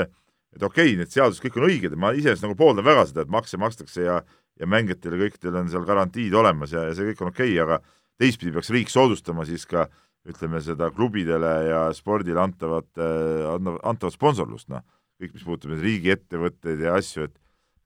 et 0.54 0.62
okei 0.62 0.92
okay,, 0.92 0.98
need 1.00 1.10
seadused 1.10 1.42
kõik 1.42 1.56
on 1.58 1.70
õiged 1.70 1.96
ja 1.96 1.98
ma 1.98 2.12
iseenesest 2.13 2.46
nagu 2.46 2.58
pooldan 2.60 2.86
väga 2.86 3.08
seda, 3.10 3.24
et 3.24 3.32
makse 3.32 3.58
makstakse 3.58 4.04
ja 4.06 4.22
ja 4.60 4.68
mängijatele 4.70 5.18
kõikidel 5.18 5.56
on 5.63 5.70
seal 5.72 5.86
garantiid 5.88 6.34
olemas 6.38 6.76
ja, 6.76 6.84
ja 6.86 6.94
see 6.94 7.08
kõik 7.08 7.24
on 7.24 7.32
okei 7.32 7.56
okay,, 7.56 7.62
aga 7.63 7.80
teistpidi 8.22 8.54
peaks 8.54 8.70
riik 8.74 8.92
soodustama 8.94 9.48
siis 9.50 9.66
ka 9.66 9.88
ütleme 10.30 10.62
seda 10.63 10.92
klubidele 10.94 11.54
ja 11.68 11.80
spordile 11.96 12.39
antavat, 12.39 12.88
antavat 12.96 14.13
sponsorlust, 14.16 14.70
noh, 14.72 14.84
kõik, 15.20 15.34
mis 15.36 15.44
puudutab 15.44 15.74
neid 15.74 15.84
riigiettevõtteid 15.84 16.84
ja 16.86 16.94
asju, 17.00 17.28
et 17.28 17.36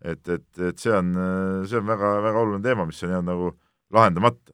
et, 0.03 0.21
et, 0.29 0.47
et 0.69 0.83
see 0.83 0.93
on, 0.93 1.13
see 1.67 1.79
on 1.79 1.87
väga, 1.87 2.11
väga 2.25 2.43
oluline 2.43 2.63
teema, 2.65 2.85
mis 2.89 3.01
on 3.03 3.15
jäänud 3.15 3.31
nagu 3.31 3.51
lahendamata. 3.93 4.53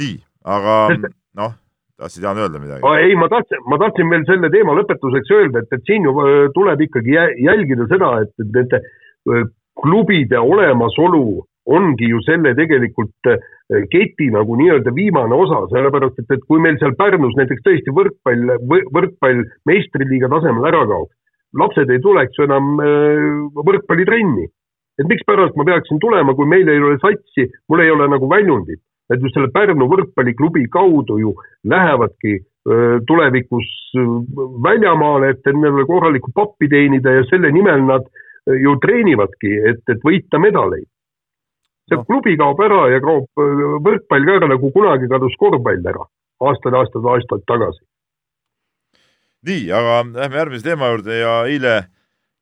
nii, 0.00 0.16
aga 0.44 0.78
noh, 1.40 1.56
tahtsid 2.00 2.26
Jaan 2.26 2.42
öelda 2.42 2.62
midagi? 2.62 2.94
ei, 3.04 3.16
ma 3.18 3.28
tahtsin, 3.32 3.64
ma 3.70 3.78
tahtsin 3.82 4.10
veel 4.10 4.26
selle 4.28 4.50
teema 4.54 4.76
lõpetuseks 4.78 5.34
öelda, 5.38 5.64
et, 5.64 5.74
et 5.76 5.90
siin 5.90 6.06
ju 6.08 6.14
tuleb 6.54 6.86
ikkagi 6.88 7.18
jälgida 7.44 7.88
seda, 7.90 8.14
et, 8.24 8.34
et 8.40 8.54
nende 8.58 8.82
klubide 9.80 10.38
olemasolu 10.38 11.42
ongi 11.64 12.08
ju 12.10 12.20
selle 12.26 12.52
tegelikult 12.56 13.30
keti 13.90 14.28
nagu 14.32 14.56
nii-öelda 14.60 14.92
viimane 14.94 15.34
osa, 15.34 15.62
sellepärast 15.72 16.18
et, 16.20 16.34
et 16.36 16.42
kui 16.48 16.60
meil 16.60 16.76
seal 16.80 16.92
Pärnus 16.98 17.36
näiteks 17.38 17.64
tõesti 17.64 17.94
võrkpall, 17.96 18.52
võrkpall 18.68 19.44
meistriliiga 19.68 20.28
tasemel 20.32 20.68
ära 20.68 20.82
kaoks, 20.90 21.14
lapsed 21.60 21.90
ei 21.90 22.02
tuleks 22.02 22.42
enam 22.44 22.76
võrkpallitrenni 23.54 24.48
et 24.98 25.10
mikspärast 25.10 25.56
ma 25.58 25.66
peaksin 25.66 26.00
tulema, 26.02 26.34
kui 26.38 26.48
meil 26.48 26.68
ei 26.70 26.82
ole 26.82 26.98
satsi, 27.02 27.48
mul 27.68 27.82
ei 27.82 27.92
ole 27.94 28.08
nagu 28.10 28.28
väljundit. 28.30 28.82
et 29.12 29.20
just 29.20 29.34
selle 29.36 29.50
Pärnu 29.52 29.84
võrkpalliklubi 29.84 30.62
kaudu 30.72 31.18
ju 31.20 31.34
lähevadki 31.68 32.38
öö, 32.40 33.00
tulevikus 33.06 33.66
väljamaale, 34.64 35.34
et 35.34 35.50
endale 35.50 35.84
korralikku 35.84 36.32
pappi 36.32 36.70
teenida 36.72 37.12
ja 37.12 37.26
selle 37.28 37.50
nimel 37.52 37.84
nad 37.84 38.06
ju 38.48 38.72
treenivadki, 38.80 39.50
et, 39.70 39.82
et 39.92 40.00
võita 40.08 40.40
medaleid. 40.40 40.88
see 41.84 42.00
no. 42.00 42.04
klubi 42.08 42.32
kaob 42.40 42.62
ära 42.64 42.86
ja 42.94 43.02
kaob 43.04 43.28
võrkpall 43.84 44.24
ka 44.24 44.38
ära, 44.38 44.48
nagu 44.54 44.72
kunagi 44.72 45.10
kadus 45.12 45.36
korvpall 45.36 45.92
ära 45.92 46.08
aastaid, 46.40 46.74
aastaid, 46.80 47.04
aastaid 47.04 47.44
tagasi. 47.46 47.84
Nii, 49.48 49.68
aga 49.74 49.98
lähme 50.14 50.40
järgmise 50.40 50.66
teema 50.66 50.90
juurde 50.92 51.18
ja 51.18 51.34
eile 51.48 51.74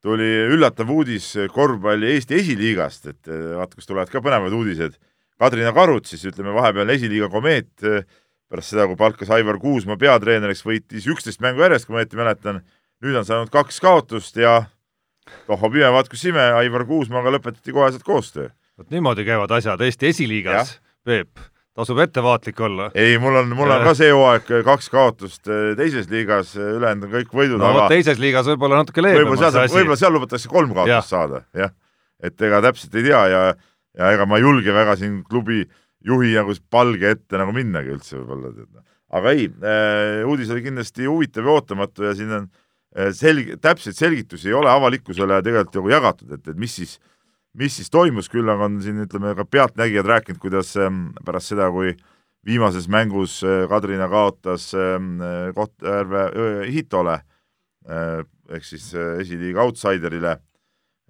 tuli 0.03 0.29
üllatav 0.51 0.91
uudis 0.91 1.29
korvpalli 1.55 2.11
Eesti 2.17 2.38
esiliigast, 2.41 3.09
et 3.12 3.31
eh, 3.31 3.55
vaata, 3.59 3.79
kas 3.79 3.88
tulevad 3.88 4.11
ka 4.12 4.23
põnevad 4.25 4.55
uudised. 4.57 4.99
Kadrina 5.43 5.73
Karut 5.75 6.07
siis 6.11 6.25
ütleme 6.29 6.55
vahepeal 6.55 6.91
esiliiga 6.95 7.31
komeet, 7.33 7.71
eh, 7.87 8.07
pärast 8.51 8.75
seda, 8.75 8.88
kui 8.91 8.99
palkas 8.99 9.31
Aivar 9.35 9.59
Kuusma 9.62 9.97
peatreeneriks, 9.99 10.65
võitis 10.67 11.07
üksteist 11.11 11.43
mängu 11.43 11.65
järjest, 11.65 11.88
kui 11.88 11.97
ma 11.97 12.03
õieti 12.03 12.19
mäletan. 12.19 12.62
nüüd 13.03 13.17
on 13.19 13.25
saanud 13.27 13.51
kaks 13.51 13.81
kaotust 13.83 14.37
ja 14.38 14.67
tohho 15.49 15.71
pime, 15.71 15.88
vaat 15.91 16.09
kus 16.09 16.23
ime, 16.25 16.43
Aivar 16.59 16.85
Kuusmaga 16.87 17.33
lõpetati 17.35 17.73
koheselt 17.75 18.03
koostöö. 18.03 18.51
vot 18.79 18.91
niimoodi 18.91 19.25
käivad 19.25 19.51
asjad 19.51 19.81
Eesti 19.81 20.07
esiliigas, 20.07 20.81
Peep 21.05 21.38
tasub 21.77 22.01
ettevaatlik 22.05 22.61
olla. 22.61 22.91
ei, 22.95 23.17
mul 23.21 23.39
on, 23.41 23.53
mul 23.57 23.73
on 23.73 23.85
ka 23.87 23.95
see 23.97 24.11
hooaeg 24.13 24.49
kaks 24.67 24.91
kaotust 24.93 25.49
eh, 25.49 25.73
teises 25.79 26.09
liigas, 26.13 26.55
ülejäänud 26.61 27.09
on 27.09 27.15
kõik 27.15 27.37
võidud 27.39 27.61
no, 27.63 27.71
aga 27.73 27.87
teises 27.95 28.21
liigas 28.21 28.49
võib-olla 28.51 28.83
natuke 28.83 29.05
leebem 29.05 29.31
võib-olla 29.31 29.53
seal, 29.55 29.71
võib 29.73 29.95
seal 29.99 30.13
lubatakse 30.17 30.51
kolm 30.53 30.75
kaotust 30.77 30.93
ja. 30.93 31.03
saada, 31.07 31.45
jah. 31.57 31.73
et 32.23 32.49
ega 32.49 32.61
täpselt 32.69 32.99
ei 33.01 33.07
tea 33.09 33.23
ja, 33.33 33.45
ja 33.99 34.11
ega 34.17 34.27
ma 34.29 34.41
ei 34.41 34.45
julge 34.45 34.75
väga 34.77 34.99
siin 35.01 35.23
klubi 35.29 35.63
juhi 36.05 36.35
nagu 36.37 36.57
palge 36.73 37.15
ette 37.17 37.41
nagu 37.41 37.55
minnagi 37.57 37.95
üldse 37.95 38.19
võib-olla. 38.19 38.53
Noh. 38.59 38.85
aga 39.17 39.33
ei 39.33 39.49
äh,, 39.49 40.27
uudis 40.29 40.53
oli 40.53 40.67
kindlasti 40.67 41.09
huvitav 41.09 41.49
ja 41.49 41.57
ootamatu 41.57 42.05
ja 42.11 42.13
siin 42.19 42.37
on 42.37 42.51
äh, 42.99 43.15
selg-, 43.17 43.57
täpseid 43.65 43.97
selgitusi 43.97 44.53
ei 44.53 44.59
ole 44.61 44.69
avalikkusele 44.73 45.41
tegelikult 45.41 45.81
nagu 45.81 45.97
jagatud, 45.97 46.37
et, 46.37 46.53
et 46.53 46.61
mis 46.61 46.77
siis 46.83 46.99
äh, 46.99 47.12
mis 47.59 47.77
siis 47.77 47.91
toimus, 47.93 48.31
küll 48.33 48.49
aga 48.49 48.69
on 48.69 48.81
siin 48.85 49.03
ütleme 49.05 49.35
ka 49.37 49.45
pealtnägijad 49.45 50.09
rääkinud, 50.09 50.41
kuidas 50.41 50.73
ähm, 50.81 51.11
pärast 51.25 51.53
seda, 51.53 51.69
kui 51.73 51.93
viimases 52.47 52.88
mängus 52.91 53.41
äh, 53.45 53.67
Kadrina 53.69 54.09
kaotas 54.11 54.73
ähm, 54.75 55.19
Kohtjärve 55.55 56.25
Hitole 56.71 57.21
äh, 57.88 58.23
ehk 58.51 58.65
siis 58.67 58.93
äh, 58.95 59.19
esiliiga 59.23 59.62
outsiderile, 59.67 60.38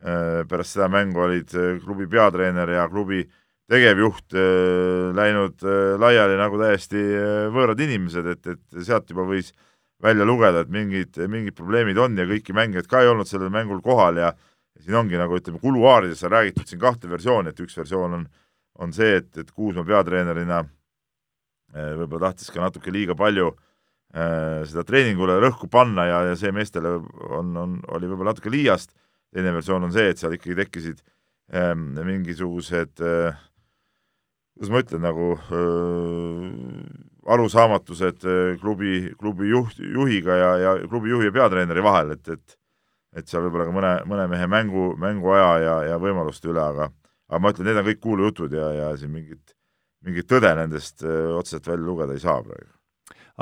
pärast 0.03 0.75
seda 0.75 0.89
mängu 0.91 1.21
olid 1.23 1.53
klubi 1.85 2.09
peatreener 2.11 2.73
ja 2.75 2.89
klubi 2.91 3.21
tegevjuht 3.71 4.35
läinud 5.15 5.63
laiali 6.03 6.35
nagu 6.41 6.59
täiesti 6.59 6.99
võõrad 7.55 7.79
inimesed, 7.85 8.27
et, 8.33 8.49
et 8.51 8.83
sealt 8.83 9.13
juba 9.15 9.23
võis 9.29 9.53
välja 10.03 10.27
lugeda, 10.27 10.65
et 10.65 10.73
mingid, 10.75 11.21
mingid 11.31 11.55
probleemid 11.55 12.01
on 12.03 12.19
ja 12.19 12.27
kõiki 12.27 12.51
mängijaid 12.59 12.91
ka 12.91 13.05
ei 13.05 13.13
olnud 13.13 13.31
sellel 13.31 13.55
mängul 13.55 13.79
kohal 13.85 14.19
ja 14.19 14.33
siin 14.81 14.97
ongi 14.99 15.19
nagu 15.21 15.37
ütleme, 15.37 15.61
kuluaarides 15.63 16.25
on 16.27 16.33
räägitud 16.35 16.69
siin 16.69 16.81
kahte 16.83 17.11
versiooni, 17.11 17.53
et 17.53 17.61
üks 17.63 17.77
versioon 17.79 18.17
on, 18.19 18.25
on 18.83 18.95
see, 18.95 19.19
et, 19.21 19.31
et 19.39 19.51
Kuusma 19.53 19.85
peatreenerina 19.87 20.63
eh, 20.65 21.93
võib-olla 22.01 22.31
tahtis 22.31 22.51
ka 22.53 22.63
natuke 22.63 22.95
liiga 22.95 23.17
palju 23.19 23.51
äh, 23.53 24.63
seda 24.69 24.85
treeningule 24.89 25.39
rõhku 25.45 25.69
panna 25.73 26.07
ja, 26.09 26.21
ja 26.31 26.39
see 26.39 26.53
meestele 26.55 26.97
on, 27.31 27.55
on, 27.57 27.79
oli 27.95 28.11
võib-olla 28.11 28.33
natuke 28.33 28.53
liiast, 28.53 28.95
teine 29.33 29.55
versioon 29.55 29.89
on 29.89 29.95
see, 29.95 30.11
et 30.13 30.21
seal 30.21 30.37
ikkagi 30.37 30.59
tekkisid 30.65 31.03
äh, 31.53 31.75
mingisugused 31.77 33.05
äh, 33.05 33.39
kuidas 34.53 34.73
ma 34.73 34.83
ütlen, 34.83 35.01
nagu 35.01 35.29
arusaamatused 37.33 38.27
klubi, 38.61 39.09
klubi 39.17 39.49
juht, 39.49 39.79
juhiga 39.81 40.37
ja, 40.37 40.51
ja 40.61 40.75
klubi 40.91 41.09
juhi 41.09 41.31
ja 41.31 41.35
peatreeneri 41.35 41.83
vahel, 41.83 42.13
et, 42.13 42.29
et 42.35 42.59
et 43.17 43.29
seal 43.29 43.45
võib-olla 43.47 43.69
ka 43.69 43.75
mõne, 43.77 43.93
mõne 44.09 44.27
mehe 44.33 44.49
mängu, 44.51 44.93
mänguaja 45.01 45.51
ja, 45.63 45.77
ja 45.93 45.99
võimaluste 46.03 46.51
üle, 46.53 46.63
aga 46.63 46.91
aga 47.33 47.41
ma 47.41 47.53
ütlen, 47.53 47.69
need 47.69 47.81
on 47.81 47.89
kõik 47.89 48.03
kuulujutud 48.05 48.55
ja, 48.57 48.69
ja 48.77 48.93
siin 49.01 49.13
mingit, 49.13 49.55
mingit 50.05 50.29
tõde 50.29 50.53
nendest 50.59 51.05
äh, 51.07 51.31
otseselt 51.37 51.71
välja 51.71 51.87
lugeda 51.87 52.17
ei 52.17 52.23
saa 52.25 52.41
praegu. 52.45 52.69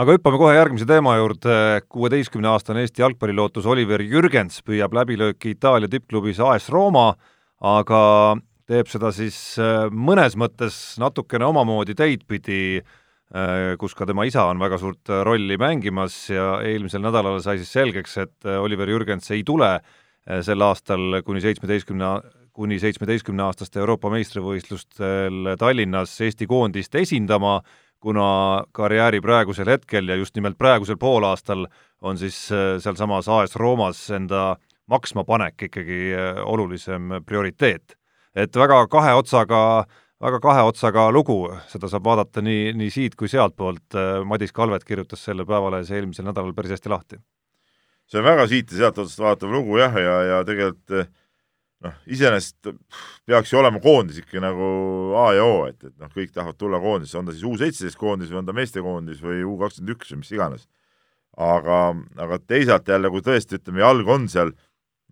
aga 0.01 0.17
hüppame 0.17 0.39
kohe 0.43 0.55
järgmise 0.55 0.87
teema 0.87 1.17
juurde, 1.19 1.57
kuueteistkümneaastane 1.89 2.87
Eesti 2.87 3.03
jalgpallilootus 3.03 3.67
Oliver 3.67 4.05
Jürgens 4.05 4.63
püüab 4.67 4.95
läbilööki 4.95 5.57
Itaalia 5.57 5.91
tippklubis 5.91 6.41
AS 6.41 6.71
Rooma, 6.71 7.13
aga 7.61 8.03
teeb 8.71 8.91
seda 8.91 9.11
siis 9.15 9.59
äh, 9.59 9.89
mõnes 9.91 10.39
mõttes 10.39 10.81
natukene 11.03 11.49
omamoodi 11.51 11.99
teidpidi 11.99 12.63
äh, 12.79 12.85
Äh, 12.85 13.00
kus 13.79 13.95
ka 13.95 14.07
tema 14.11 14.25
isa 14.27 14.49
on 14.51 14.59
väga 14.59 14.79
suurt 14.79 15.11
äh, 15.11 15.23
rolli 15.23 15.55
mängimas 15.59 16.14
ja 16.33 16.59
eelmisel 16.66 17.03
nädalal 17.05 17.38
sai 17.43 17.61
siis 17.61 17.71
selgeks, 17.73 18.16
et 18.19 18.47
äh, 18.47 18.59
Oliver 18.59 18.90
Jürgens 18.90 19.31
ei 19.31 19.45
tule 19.47 19.79
sel 20.45 20.61
aastal 20.62 21.23
kuni 21.25 21.40
seitsmeteistkümne, 21.40 22.09
kuni 22.53 22.77
seitsmeteistkümneaastaste 22.79 23.81
Euroopa 23.81 24.11
meistrivõistlustel 24.12 25.55
Tallinnas 25.59 26.12
Eesti 26.21 26.47
koondist 26.47 26.95
esindama, 26.95 27.62
kuna 28.05 28.66
karjääri 28.77 29.23
praegusel 29.25 29.71
hetkel 29.73 30.12
ja 30.12 30.19
just 30.21 30.37
nimelt 30.37 30.59
praegusel 30.61 30.99
poolaastal 31.01 31.64
on 32.03 32.21
siis 32.21 32.37
sealsamas 32.85 33.31
AS 33.33 33.57
Roomas 33.57 34.03
enda 34.12 34.59
maksmapanek 34.93 35.71
ikkagi 35.71 36.12
olulisem 36.45 37.23
prioriteet. 37.27 37.97
et 38.35 38.57
väga 38.57 38.87
kahe 38.87 39.14
otsaga 39.14 39.62
äh, 39.81 40.10
väga 40.21 40.41
kahe 40.45 40.65
otsaga 40.69 41.07
lugu, 41.15 41.39
seda 41.71 41.89
saab 41.89 42.05
vaadata 42.05 42.43
nii, 42.45 42.75
nii 42.77 42.91
siit 42.93 43.17
kui 43.17 43.31
sealtpoolt, 43.33 43.97
Madis 44.29 44.53
Kalvet 44.53 44.85
kirjutas 44.85 45.25
selle 45.25 45.47
Päevalehes 45.49 45.91
eelmisel 45.95 46.29
nädalal 46.29 46.53
päris 46.57 46.77
hästi 46.77 46.93
lahti. 46.93 47.21
see 48.11 48.19
on 48.19 48.27
väga 48.27 48.47
siit 48.51 48.73
ja 48.73 48.77
sealt 48.77 48.99
otsast 48.99 49.23
vaatav 49.23 49.53
lugu 49.53 49.79
jah, 49.79 49.95
ja, 49.95 50.15
ja 50.27 50.39
tegelikult 50.45 51.11
noh, 51.85 51.97
iseenesest 52.11 52.73
peaks 53.29 53.53
ju 53.53 53.61
olema 53.61 53.81
koondis 53.81 54.21
ikka 54.21 54.43
nagu 54.43 54.67
A 55.17 55.31
ja 55.37 55.47
O, 55.47 55.65
et, 55.71 55.79
et 55.85 55.95
noh, 55.97 56.11
kõik 56.13 56.35
tahavad 56.35 56.59
tulla 56.61 56.81
koondisse, 56.83 57.17
on 57.19 57.29
ta 57.29 57.35
siis 57.35 57.47
U 57.47 57.55
seitseteist 57.61 57.99
koondis 58.01 58.33
või 58.33 58.43
on 58.43 58.51
ta 58.51 58.57
meestekoondis 58.57 59.23
või 59.25 59.45
U 59.47 59.57
kakskümmend 59.61 59.95
üks 59.97 60.13
või 60.13 60.23
mis 60.23 60.35
iganes. 60.37 60.69
aga, 61.41 61.79
aga 62.21 62.39
teisalt 62.43 62.89
jälle, 62.89 63.09
kui 63.11 63.23
tõesti 63.25 63.57
ütleme, 63.57 63.81
jalg 63.81 64.09
on 64.09 64.29
seal 64.29 64.53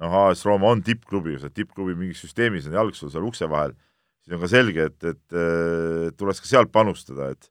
noh, 0.03 0.17
AS 0.27 0.45
Rooma 0.45 0.75
on 0.75 0.83
tippklubi, 0.85 1.39
sa 1.41 1.49
tippklubi 1.49 1.95
mingis 1.97 2.21
süsteemis 2.27 2.67
on 2.69 2.77
jalg 2.77 2.99
sul 2.99 3.13
seal 3.15 3.25
ukse 3.25 3.49
vahel, 3.49 3.73
siis 4.29 4.37
on 4.37 4.45
ka 4.45 4.51
selge, 4.53 4.91
et, 4.91 5.05
et, 5.09 5.39
et 6.09 6.19
tuleks 6.19 6.43
ka 6.45 6.51
sealt 6.51 6.73
panustada, 6.75 7.31
et 7.33 7.49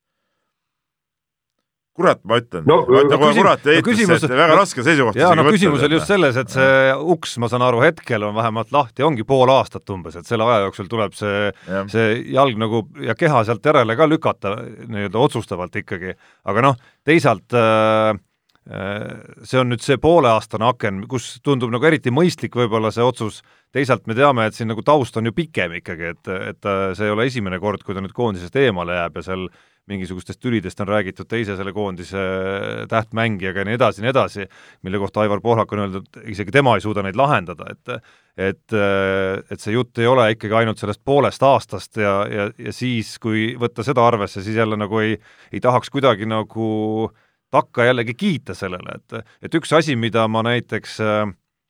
kurat, 1.97 2.19
ma 2.29 2.37
ütlen 2.37 2.67
no,, 2.69 2.83
ma 2.85 3.01
ütlen 3.01 3.21
kohe 3.21 3.33
kurat 3.39 3.63
no, 3.65 3.73
eetrisse, 3.73 4.17
et 4.19 4.35
väga 4.37 4.57
raske 4.59 4.85
seisukoht 4.85 5.17
jaa, 5.17 5.31
no 5.37 5.47
küsimus 5.49 5.85
oli 5.87 5.97
just 5.97 6.11
selles, 6.11 6.37
et 6.37 6.53
see 6.53 6.93
uks, 7.15 7.33
ma 7.41 7.49
saan 7.49 7.65
aru, 7.65 7.81
hetkel 7.81 8.27
on 8.27 8.35
vähemalt 8.37 8.69
lahti, 8.75 9.05
ongi 9.07 9.25
pool 9.27 9.49
aastat 9.53 9.89
umbes, 9.93 10.19
et 10.19 10.29
selle 10.29 10.45
aja 10.45 10.67
jooksul 10.67 10.91
tuleb 10.91 11.17
see, 11.17 11.49
see 11.93 12.07
jalg 12.35 12.61
nagu 12.61 12.83
ja 13.01 13.17
keha 13.17 13.41
sealt 13.47 13.65
järele 13.65 13.97
ka 13.97 14.09
lükata 14.09 14.53
nii-öelda 14.85 15.25
otsustavalt 15.25 15.81
ikkagi. 15.81 16.13
aga 16.45 16.65
noh, 16.69 16.77
teisalt 17.07 17.57
äh, 17.57 18.13
äh, 18.13 18.21
see 18.67 19.59
on 19.61 19.69
nüüd 19.71 19.83
see 19.83 19.95
pooleaastane 20.01 20.67
aken, 20.67 21.05
kus 21.07 21.37
tundub 21.45 21.71
nagu 21.71 21.87
eriti 21.87 22.11
mõistlik 22.11 22.57
võib-olla 22.59 22.91
see 22.91 23.05
otsus, 23.05 23.39
teisalt 23.71 24.07
me 24.09 24.15
teame, 24.17 24.47
et 24.47 24.57
siin 24.57 24.67
nagu 24.71 24.83
taust 24.83 25.15
on 25.19 25.29
ju 25.29 25.35
pikem 25.35 25.77
ikkagi, 25.79 26.11
et, 26.15 26.33
et 26.51 26.69
see 26.97 27.07
ei 27.07 27.13
ole 27.13 27.29
esimene 27.29 27.61
kord, 27.63 27.85
kui 27.85 27.95
ta 27.95 28.03
nüüd 28.03 28.15
koondisest 28.17 28.55
eemale 28.59 28.99
jääb 28.99 29.19
ja 29.21 29.27
seal 29.29 29.47
mingisugustest 29.87 30.39
tülidest 30.43 30.79
on 30.83 30.89
räägitud 30.89 31.27
teise 31.31 31.55
selle 31.55 31.71
koondise 31.73 32.19
tähtmängijaga 32.91 33.63
ja 33.63 33.67
nii 33.69 33.77
edasi 33.77 34.03
nii 34.03 34.11
edasi, 34.11 34.47
mille 34.83 34.99
kohta 34.99 35.23
Aivar 35.23 35.41
Pohlak 35.41 35.71
on 35.71 35.85
öeldud, 35.85 36.09
et 36.11 36.33
isegi 36.33 36.51
tema 36.51 36.75
ei 36.75 36.83
suuda 36.83 37.05
neid 37.05 37.15
lahendada, 37.19 37.69
et 37.71 38.01
et, 38.37 38.73
et 39.49 39.63
see 39.63 39.73
jutt 39.73 39.97
ei 39.97 40.05
ole 40.05 40.27
ikkagi 40.35 40.53
ainult 40.59 40.77
sellest 40.77 41.01
poolest 41.07 41.43
aastast 41.43 41.97
ja, 41.97 42.19
ja, 42.29 42.49
ja 42.67 42.73
siis, 42.75 43.15
kui 43.23 43.55
võtta 43.57 43.85
seda 43.85 44.03
arvesse, 44.05 44.43
siis 44.45 44.59
jälle 44.59 44.77
nagu 44.77 44.99
ei, 45.01 45.15
ei 45.49 45.63
tahaks 45.63 45.89
kuidagi 45.89 46.27
nagu 46.29 46.67
takka 47.53 47.87
jällegi 47.87 48.15
kiita 48.17 48.55
sellele, 48.57 48.99
et, 48.99 49.33
et 49.47 49.59
üks 49.59 49.73
asi, 49.75 49.95
mida 49.95 50.27
ma 50.31 50.43
näiteks 50.47 50.99
äh, 51.03 51.25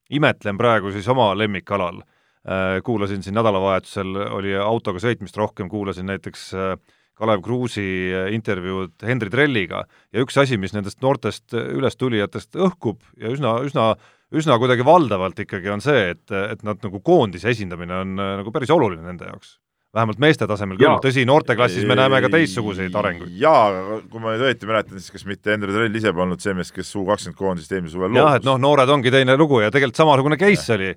imetlen 0.09 0.57
praegu 0.57 0.91
siis 0.95 1.07
oma 1.13 1.31
lemmikalal 1.37 2.01
äh,, 2.01 2.77
kuulasin 2.83 3.23
siin 3.23 3.37
nädalavahetusel, 3.37 4.15
oli 4.39 4.55
autoga 4.57 5.03
sõitmist 5.03 5.37
rohkem, 5.37 5.69
kuulasin 5.69 6.09
näiteks 6.09 6.49
äh, 6.57 6.75
Kalev 7.17 7.41
Kruusi 7.45 7.87
äh, 8.13 8.33
intervjuud 8.33 8.97
Henri 9.05 9.33
Trelliga 9.33 9.85
ja 10.13 10.25
üks 10.25 10.37
asi, 10.41 10.57
mis 10.57 10.73
nendest 10.73 11.01
noortest 11.05 11.53
ülestulijatest 11.53 12.57
õhkub 12.57 13.01
ja 13.21 13.33
üsna, 13.33 13.57
üsna 13.65 13.91
üsna 14.35 14.57
kuidagi 14.59 14.85
valdavalt 14.87 15.39
ikkagi 15.43 15.71
on 15.71 15.83
see, 15.83 16.11
et, 16.13 16.25
et 16.31 16.63
nad 16.67 16.81
nagu 16.83 17.01
koondise 17.05 17.51
esindamine 17.53 18.01
on 18.03 18.19
äh, 18.19 18.35
nagu 18.41 18.53
päris 18.55 18.71
oluline 18.73 19.05
nende 19.05 19.29
jaoks. 19.29 19.57
Vähemalt 19.95 20.19
meeste 20.19 20.47
tasemel 20.49 20.77
küll, 20.77 20.97
tõsi, 21.03 21.23
noorteklassis 21.25 21.87
me 21.87 21.95
näeme 21.97 22.19
ka 22.25 22.29
teistsuguseid 22.33 22.95
arenguid. 22.99 23.31
jaa, 23.39 24.01
kui 24.11 24.21
ma 24.21 24.35
nüüd 24.35 24.45
õieti 24.49 24.69
mäletan, 24.69 24.99
siis 24.99 25.15
kas 25.15 25.25
mitte 25.29 25.55
Henri 25.55 25.73
Trell 25.73 25.95
ise 26.01 26.13
polnud 26.13 26.43
see 26.43 26.53
mees, 26.57 26.73
kes 26.75 26.91
U 26.99 27.05
kakskümmend 27.07 27.39
koondist 27.39 27.71
eelmisel 27.71 27.97
suvel 27.97 28.11
loobus? 28.11 28.23
jah, 28.25 28.37
et 28.41 28.47
noh, 28.47 28.59
noored 28.61 28.93
ongi 28.93 29.13
teine 29.15 29.37
lugu 29.39 29.63
ja 29.63 29.71
tegelikult 29.73 30.03
samasugune 30.03 30.37
case 30.41 30.67
ja. 30.67 30.77
oli. 30.77 30.93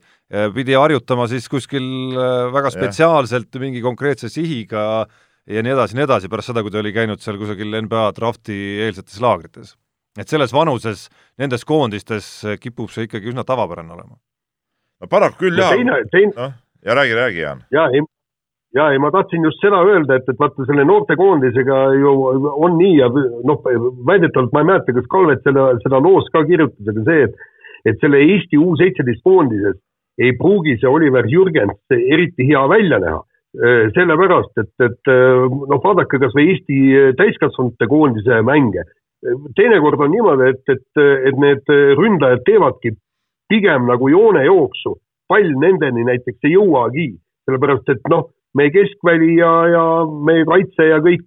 pidi 0.59 0.77
harjutama 0.77 1.31
siis 1.31 1.49
kuskil 1.51 2.17
väga 2.55 2.75
spetsiaalselt 2.75 3.55
ja. 3.55 3.63
mingi 3.63 3.83
konkreetse 3.85 4.29
sihiga 4.33 4.85
äh, 5.07 5.19
ja 5.49 5.63
nii 5.65 5.75
edasi 5.75 5.99
nii 5.99 6.07
edasi, 6.07 6.31
pärast 6.31 6.51
seda, 6.51 6.63
kui 6.65 6.73
ta 6.73 6.81
oli 6.81 6.93
käinud 6.95 7.23
seal 7.23 7.39
kusagil 7.41 7.79
NBA 7.85 8.05
drafti 8.17 8.57
eelsetes 8.87 9.21
laagrites. 9.23 9.75
et 10.19 10.29
selles 10.29 10.53
vanuses 10.53 11.09
nendes 11.39 11.65
koondistes 11.65 12.29
kipub 12.61 12.91
see 12.91 13.07
ikkagi 13.07 13.31
üsna 13.33 13.45
tavapärane 13.47 13.93
olema. 13.95 14.19
no 15.01 15.09
paraku 15.11 15.47
küll, 15.47 15.59
jaa. 15.59 15.71
teine, 15.75 16.03
teine 16.13 16.33
no, 16.37 16.53
ja 16.85 16.95
räägi, 16.95 17.15
räägi, 17.15 17.45
Jaan. 17.47 17.65
jaa, 17.71 17.89
ei, 17.95 18.05
jaa, 18.77 18.91
ei 18.93 19.01
ma 19.03 19.11
tahtsin 19.15 19.45
just 19.45 19.63
seda 19.65 19.83
öelda, 19.87 20.21
et, 20.21 20.29
et 20.31 20.39
vaata 20.39 20.67
selle 20.69 20.85
noortekoondisega 20.89 21.79
ju 21.99 22.13
on 22.67 22.77
nii 22.79 22.97
ja 22.99 23.09
noh, 23.11 23.63
väidetavalt 24.07 24.53
ma 24.55 24.65
ei 24.65 24.71
mäleta, 24.73 24.97
kas 24.97 25.09
Kalvet 25.11 25.47
selle, 25.47 25.67
seda 25.85 26.03
loos 26.03 26.29
ka 26.35 26.45
kirjutas, 26.49 26.93
aga 26.93 27.07
see, 27.09 27.29
et 27.29 27.49
et 27.89 28.03
selle 28.03 28.19
Eesti 28.21 28.59
U 28.61 28.75
seitseteist 28.77 29.23
koondises 29.25 29.79
ei 30.21 30.35
pruugi 30.37 30.75
see 30.77 30.89
Oliver 30.89 31.25
Jürgens 31.25 31.95
eriti 31.97 32.45
hea 32.45 32.61
välja 32.69 32.99
näha 33.01 33.23
Äh, 33.51 33.89
sellepärast, 33.97 34.53
et, 34.63 34.71
et 34.79 35.09
äh, 35.11 35.45
noh, 35.51 35.81
vaadake 35.83 36.21
kas 36.23 36.35
või 36.39 36.53
Eesti 36.53 36.77
täiskasvanute 37.19 37.89
koondise 37.91 38.37
mänge. 38.47 38.85
teinekord 39.59 40.01
on 40.01 40.13
niimoodi, 40.15 40.53
et, 40.55 40.63
et, 40.71 41.01
et 41.29 41.41
need 41.43 41.73
ründajad 41.99 42.45
teevadki 42.47 42.93
pigem 43.51 43.91
nagu 43.91 44.09
joonejooksu, 44.09 44.95
pall 45.29 45.51
nendeni 45.61 46.07
näiteks 46.07 46.47
ei 46.47 46.55
jõuagi, 46.55 47.09
sellepärast 47.45 47.91
et 47.91 48.07
noh, 48.09 48.31
meie 48.59 48.73
keskväli 48.75 49.37
ja, 49.39 49.53
ja 49.71 49.85
meie 50.27 50.45
kaitse 50.49 50.89
ja 50.91 50.99
kõik, 51.05 51.27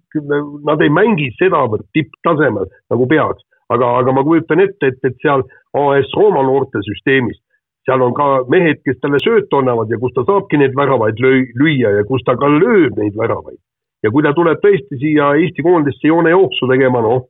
nad 0.68 0.82
ei 0.84 0.92
mängi 0.92 1.30
sedavõrd 1.38 1.86
tipptasemel 1.96 2.68
nagu 2.92 3.08
peaks. 3.08 3.42
aga, 3.72 3.86
aga 3.98 4.12
ma 4.12 4.22
kujutan 4.22 4.60
ette, 4.60 4.92
et, 4.92 4.98
et 5.08 5.16
seal 5.24 5.42
AS 5.74 6.10
Rooma 6.18 6.42
noortesüsteemis 6.44 7.40
seal 7.84 8.02
on 8.04 8.14
ka 8.16 8.26
mehed, 8.52 8.80
kes 8.84 8.98
talle 9.02 9.20
söötu 9.22 9.60
annavad 9.60 9.92
ja 9.92 10.00
kus 10.00 10.14
ta 10.16 10.24
saabki 10.28 10.60
neid 10.60 10.76
väravaid 10.76 11.20
löö-, 11.20 11.52
lüüa 11.60 11.92
ja 11.98 12.04
kus 12.08 12.24
ta 12.24 12.36
ka 12.40 12.48
lööb 12.48 12.96
neid 13.00 13.16
väravaid. 13.16 13.60
ja 14.04 14.10
kui 14.12 14.24
ta 14.24 14.34
tuleb 14.36 14.60
tõesti 14.60 14.98
siia 15.00 15.30
Eesti 15.40 15.64
koondisse 15.64 16.08
joonejooksu 16.08 16.68
tegema, 16.68 17.00
noh, 17.04 17.24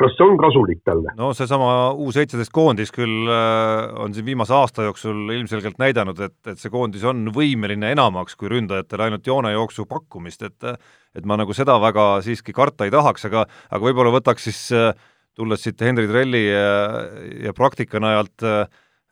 kas 0.00 0.16
see 0.18 0.26
on 0.26 0.36
kasulik 0.40 0.82
talle? 0.86 1.14
no 1.18 1.30
seesama 1.36 1.92
U 1.94 2.10
seitseteist 2.14 2.52
koondis 2.54 2.92
küll 2.94 3.30
äh, 3.30 3.94
on 4.02 4.14
siin 4.16 4.26
viimase 4.26 4.54
aasta 4.56 4.86
jooksul 4.88 5.32
ilmselgelt 5.36 5.80
näidanud, 5.82 6.20
et, 6.26 6.36
et 6.50 6.60
see 6.60 6.72
koondis 6.72 7.06
on 7.08 7.28
võimeline 7.34 7.94
enamaks 7.94 8.38
kui 8.38 8.52
ründajatele 8.52 9.08
ainult 9.08 9.26
joonejooksu 9.32 9.88
pakkumist, 9.90 10.46
et 10.46 10.70
et 11.14 11.26
ma 11.30 11.38
nagu 11.38 11.54
seda 11.54 11.76
väga 11.78 12.08
siiski 12.26 12.52
karta 12.52 12.88
ei 12.88 12.94
tahaks, 12.94 13.28
aga, 13.28 13.44
aga 13.70 13.84
võib-olla 13.86 14.16
võtaks 14.16 14.48
siis, 14.50 14.64
äh, 14.74 14.90
tulles 15.34 15.62
siit 15.62 15.80
Henri 15.82 16.08
Trelli 16.10 16.46
ja, 16.46 16.72
ja 17.46 17.52
praktika 17.54 18.02
najalt 18.02 18.42
äh, 18.42 18.64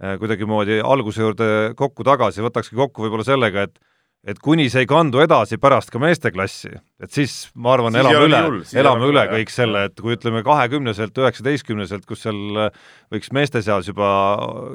Äh, 0.03 0.16
kuidagimoodi 0.18 0.81
alguse 0.83 1.23
juurde 1.23 1.47
kokku 1.79 2.03
tagasi, 2.03 2.42
võtakski 2.42 2.75
kokku 2.75 3.05
võib-olla 3.05 3.23
sellega, 3.23 3.68
et 3.68 3.77
et 4.23 4.39
kuni 4.39 4.69
see 4.71 4.85
ei 4.85 4.89
kandu 4.89 5.19
edasi 5.23 5.59
pärast 5.63 5.91
ka 5.91 5.99
meesteklassi, 6.03 6.71
et 7.03 7.11
siis 7.15 7.35
ma 7.59 7.73
arvan, 7.75 7.97
elame 7.99 8.29
üle, 8.29 8.41
elame 8.79 9.09
üle 9.11 9.25
kõik 9.33 9.51
selle, 9.51 9.87
et 9.89 9.99
kui 9.99 10.15
ütleme 10.15 10.45
kahekümneselt, 10.47 11.19
üheksateistkümneselt, 11.19 12.07
kus 12.07 12.23
seal 12.27 12.61
äh, 12.69 12.71
võiks 13.13 13.33
meeste 13.35 13.65
seas 13.67 13.91
juba 13.91 14.13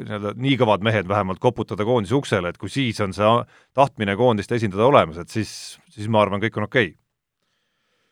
nii-öelda 0.04 0.36
nii 0.36 0.60
kõvad 0.60 0.84
mehed 0.88 1.08
vähemalt 1.08 1.40
koputada 1.44 1.88
koondise 1.88 2.18
uksele, 2.20 2.52
et 2.52 2.60
kui 2.60 2.72
siis 2.74 3.00
on 3.04 3.16
see 3.16 3.34
tahtmine 3.78 4.18
koondist 4.20 4.52
esindada 4.52 4.88
olemas, 4.90 5.22
et 5.24 5.32
siis, 5.32 5.52
siis 5.96 6.12
ma 6.12 6.26
arvan, 6.26 6.44
kõik 6.44 6.60
on 6.60 6.68
okei. 6.68 6.92
Okay.. 6.92 7.00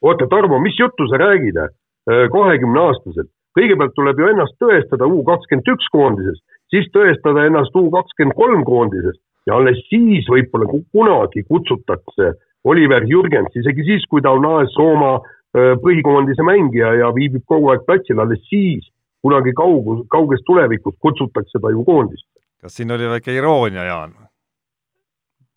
oota, 0.07 0.31
Tarmo, 0.31 0.61
mis 0.63 0.79
juttu 0.79 1.09
sa 1.11 1.19
räägid, 1.19 1.59
äh, 1.59 2.27
kahekümneaastaselt? 2.31 3.31
kõigepealt 3.55 3.93
tuleb 3.95 4.17
ju 4.19 4.25
ennast 4.27 4.55
tõestada 4.59 5.07
U 5.07 5.21
kakskümmend 5.23 5.69
üks 5.71 5.85
koondises 5.91 6.41
siis 6.73 6.89
tõestada 6.95 7.45
ennast 7.47 7.75
U 7.79 7.87
kakskümmend 7.93 8.35
kolm 8.35 8.63
koondises 8.67 9.19
ja 9.45 9.55
alles 9.59 9.79
siis 9.89 10.27
võib-olla 10.31 10.67
kunagi 10.91 11.45
kutsutakse 11.49 12.33
Oliver 12.65 13.05
Jürgens, 13.05 13.53
isegi 13.53 13.85
siis, 13.85 14.05
kui 14.09 14.23
ta 14.25 14.33
on 14.33 14.45
AS 14.49 14.73
Rooma 14.79 15.19
põhikoondise 15.55 16.43
mängija 16.43 16.95
ja 16.99 17.11
viibib 17.15 17.45
kogu 17.47 17.69
aeg 17.71 17.85
platsil, 17.87 18.19
alles 18.19 18.41
siis 18.49 18.87
kunagi 19.25 19.53
kaugus, 19.57 20.03
kauges 20.11 20.41
tulevikus 20.45 20.97
kutsutakse 21.01 21.61
ta 21.61 21.71
ju 21.73 21.85
koondisse. 21.85 22.27
kas 22.61 22.75
siin 22.75 22.91
oli 22.91 23.09
väike 23.09 23.33
iroonia, 23.33 23.85
Jaan? 23.85 24.15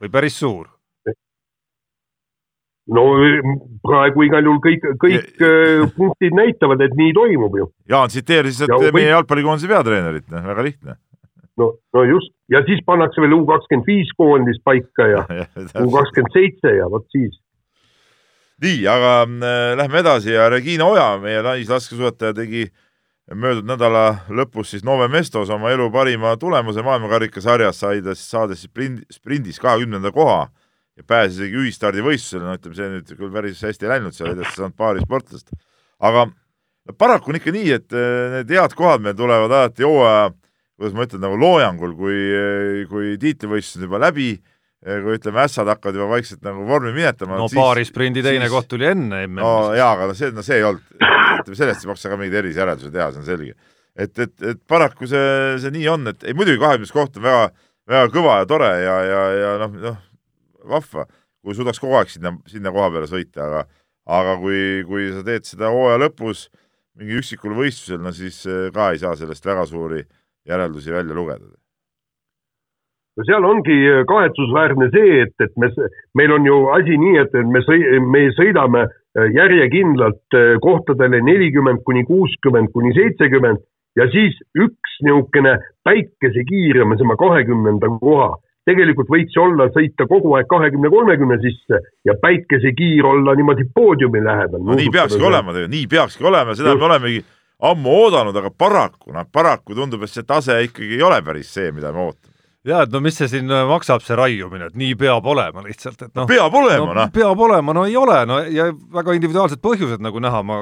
või 0.01 0.13
päris 0.13 0.37
suur? 0.39 0.69
no 2.89 3.03
praegu 3.85 4.23
igal 4.25 4.45
juhul 4.45 4.63
kõik, 4.65 4.87
kõik 5.03 5.43
punktid 5.97 6.37
näitavad, 6.37 6.81
et 6.81 6.95
nii 6.97 7.13
toimub 7.17 7.59
ju. 7.59 7.67
Jaan 7.89 8.09
tsiteeris, 8.09 8.63
meie 8.93 9.11
jalgpallikoondise 9.11 9.69
peatreenerit, 9.69 10.29
noh, 10.33 10.47
väga 10.53 10.65
lihtne 10.65 10.97
no, 11.59 11.73
no 11.95 12.05
just 12.09 12.33
ja 12.53 12.63
siis 12.67 12.81
pannakse 12.87 13.23
veel 13.23 13.37
U 13.37 13.45
kakskümmend 13.49 13.89
viis 13.89 14.11
koondis 14.17 14.59
paika 14.65 15.07
ja 15.11 15.23
U 15.85 15.91
kakskümmend 15.93 16.35
seitse 16.35 16.75
ja 16.79 16.89
vot 16.91 17.07
siis. 17.15 17.39
nii, 18.65 18.83
aga 18.91 19.15
äh, 19.25 19.73
lähme 19.79 20.03
edasi 20.03 20.35
ja 20.35 20.49
Regina 20.53 20.89
Oja, 20.89 21.11
meie 21.23 21.43
naislaskesuusataja 21.47 22.37
tegi 22.41 22.69
möödunud 23.35 23.69
nädala 23.75 24.05
lõpus 24.33 24.73
siis 24.73 24.85
Nove 24.87 25.09
Mestos 25.13 25.51
oma 25.53 25.73
elu 25.75 25.91
parima 25.93 26.37
tulemuse 26.41 26.83
maailmakarikasarjas, 26.85 27.83
sai 27.85 28.01
ta 28.03 28.17
siis 28.17 28.31
saades 28.33 28.65
sprindi, 28.65 29.05
sprindis 29.13 29.61
kahekümnenda 29.61 30.13
koha 30.15 30.47
ja 30.99 31.05
pääses 31.07 31.39
isegi 31.39 31.61
ühistardivõistlusele, 31.63 32.47
no 32.47 32.57
ütleme, 32.57 32.77
see 32.79 32.91
nüüd 32.95 33.15
küll 33.15 33.33
päris 33.35 33.61
hästi 33.63 33.87
ei 33.87 33.93
läinud, 33.93 34.17
seal 34.17 34.33
edasi 34.33 34.57
saanud 34.57 34.77
paari 34.79 35.05
sportlast. 35.05 35.53
aga 36.01 36.27
paraku 36.99 37.31
on 37.31 37.39
ikka 37.39 37.53
nii, 37.55 37.71
et 37.77 37.93
äh, 37.93 38.39
need 38.39 38.55
head 38.57 38.75
kohad 38.79 39.05
meil 39.05 39.17
tulevad 39.19 39.53
alati 39.53 39.87
hooaja 39.87 40.31
kuidas 40.79 40.95
ma 40.95 41.07
ütlen, 41.09 41.23
nagu 41.25 41.39
loojangul, 41.41 41.97
kui, 41.99 42.19
kui 42.91 43.17
tiitlivõistlus 43.21 43.81
on 43.81 43.89
juba 43.89 43.99
läbi, 44.07 44.29
kui 44.79 45.17
ütleme, 45.17 45.43
ässad 45.43 45.67
hakkavad 45.67 45.97
juba 45.99 46.07
vaikselt 46.13 46.45
nagu 46.47 46.63
vormi 46.69 46.93
minetama. 46.95 47.41
no 47.41 47.49
paarisprindi 47.51 48.23
teine 48.23 48.47
siis... 48.47 48.53
koht 48.55 48.69
tuli 48.71 48.87
enne 48.87 49.25
MM-is. 49.27 49.43
no 49.43 49.75
jaa, 49.75 49.91
aga 49.97 50.07
no 50.11 50.15
see, 50.15 50.31
no 50.35 50.45
see 50.47 50.61
ei 50.61 50.67
olnud, 50.69 50.85
ütleme 51.41 51.59
sellest 51.59 51.83
ei 51.83 51.91
maksa 51.91 52.13
ka 52.13 52.19
mingeid 52.21 52.39
erisjäreldusi 52.45 52.95
teha, 52.95 53.09
see 53.11 53.23
on 53.25 53.27
selge. 53.27 53.57
et, 53.99 54.13
et, 54.23 54.35
et 54.53 54.61
paraku 54.71 55.09
see, 55.11 55.33
see 55.65 55.75
nii 55.75 55.89
on, 55.91 56.13
et 56.13 56.29
ei 56.31 56.37
muidugi 56.39 56.63
kahekümnes 56.63 56.95
koht 56.95 57.19
on 57.19 57.27
väga, 57.27 57.49
väga 57.91 58.13
kõva 58.15 58.37
ja 58.45 58.47
tore 58.53 58.71
ja, 58.85 58.95
ja, 59.09 59.25
ja 59.35 59.51
noh, 59.65 59.75
noh, 59.83 59.99
vahva, 60.77 61.09
kui 61.43 61.59
suudaks 61.59 61.83
kogu 61.83 61.99
aeg 61.99 62.15
sinna, 62.15 62.37
sinna 62.47 62.71
koha 62.75 62.93
peale 62.95 63.11
sõita, 63.11 63.49
aga 63.49 63.67
aga 64.09 64.39
kui, 64.39 64.63
kui 64.87 65.11
sa 65.11 65.27
teed 65.27 65.45
seda 65.45 65.75
hooaja 65.75 65.99
lõpus 66.07 66.47
mingi 66.99 67.19
üksikul 67.19 67.59
võistlusel, 67.59 67.99
no 68.03 68.15
siis 68.15 68.39
ka 68.75 68.93
ei 68.95 69.03
saa 69.03 69.19
sellest 69.19 69.45
väga 69.47 69.67
suuri 69.69 70.05
äh, 70.05 70.18
järeldusi 70.49 70.93
välja 70.93 71.15
lugeda. 71.15 71.47
no 73.17 73.27
seal 73.27 73.45
ongi 73.45 73.79
kahetsusväärne 74.09 74.91
see, 74.95 75.23
et, 75.25 75.35
et 75.43 75.55
me, 75.57 75.71
meil 76.15 76.33
on 76.33 76.47
ju 76.47 76.59
asi 76.77 76.99
nii, 77.05 77.17
et 77.25 77.39
me 77.55 77.63
sõi-, 77.67 78.01
me 78.15 78.29
sõidame 78.37 78.87
järjekindlalt 79.35 80.37
kohtadele 80.63 81.21
nelikümmend 81.27 81.83
kuni 81.87 82.05
kuuskümmend 82.07 82.71
kuni 82.73 82.95
seitsekümmend 82.95 83.65
ja 83.99 84.07
siis 84.13 84.37
üks 84.55 85.01
niisugune 85.03 85.57
päikesekiir 85.89 86.83
ja 86.83 86.87
me 86.87 86.99
saame 87.01 87.17
kahekümnenda 87.19 87.91
koha 88.03 88.37
tegelikult 88.69 89.09
võiks 89.13 89.37
olla 89.41 89.69
sõita 89.73 90.07
kogu 90.11 90.35
aeg 90.37 90.49
kahekümne, 90.51 90.91
kolmekümne 90.93 91.39
sisse 91.43 91.81
ja 92.07 92.15
päikesekiir 92.21 93.07
olla 93.09 93.35
niimoodi 93.39 93.67
poodiumi 93.75 94.23
lähedal. 94.25 94.63
no 94.63 94.77
nii 94.79 94.93
peakski 94.93 95.25
olema 95.25 95.55
tegelikult, 95.55 95.75
nii 95.77 95.91
peakski 95.95 96.29
olema, 96.29 96.57
seda 96.59 96.75
Just. 96.75 96.83
me 96.83 96.89
olemegi 96.91 97.23
ammu 97.59 97.95
oodanud, 98.05 98.37
aga 98.39 98.51
paraku, 98.55 99.13
noh 99.15 99.27
paraku 99.33 99.75
tundub, 99.75 100.05
et 100.07 100.13
see 100.13 100.27
tase 100.27 100.61
ikkagi 100.69 100.99
ei 100.99 101.07
ole 101.07 101.23
päris 101.27 101.51
see, 101.55 101.73
mida 101.75 101.93
me 101.93 102.05
ootame 102.07 102.37
ja 102.69 102.83
et 102.85 102.93
no 102.93 103.01
mis 103.03 103.17
see 103.19 103.29
siin 103.31 103.49
maksab, 103.69 104.03
see 104.05 104.17
raiumine, 104.19 104.69
et 104.71 104.77
nii 104.79 104.97
peab 104.99 105.27
olema 105.31 105.63
lihtsalt, 105.65 106.03
et 106.09 106.19
noh. 106.19 106.27
peab 106.29 106.55
olema, 106.59 106.91
noh 106.91 106.99
no,. 106.99 107.07
peab 107.15 107.43
olema, 107.47 107.75
no 107.77 107.85
ei 107.89 107.97
ole, 107.99 108.19
no 108.29 108.41
ja 108.53 108.69
väga 108.95 109.15
individuaalsed 109.17 109.63
põhjused, 109.65 110.03
nagu 110.05 110.23
näha, 110.23 110.43
ma 110.47 110.61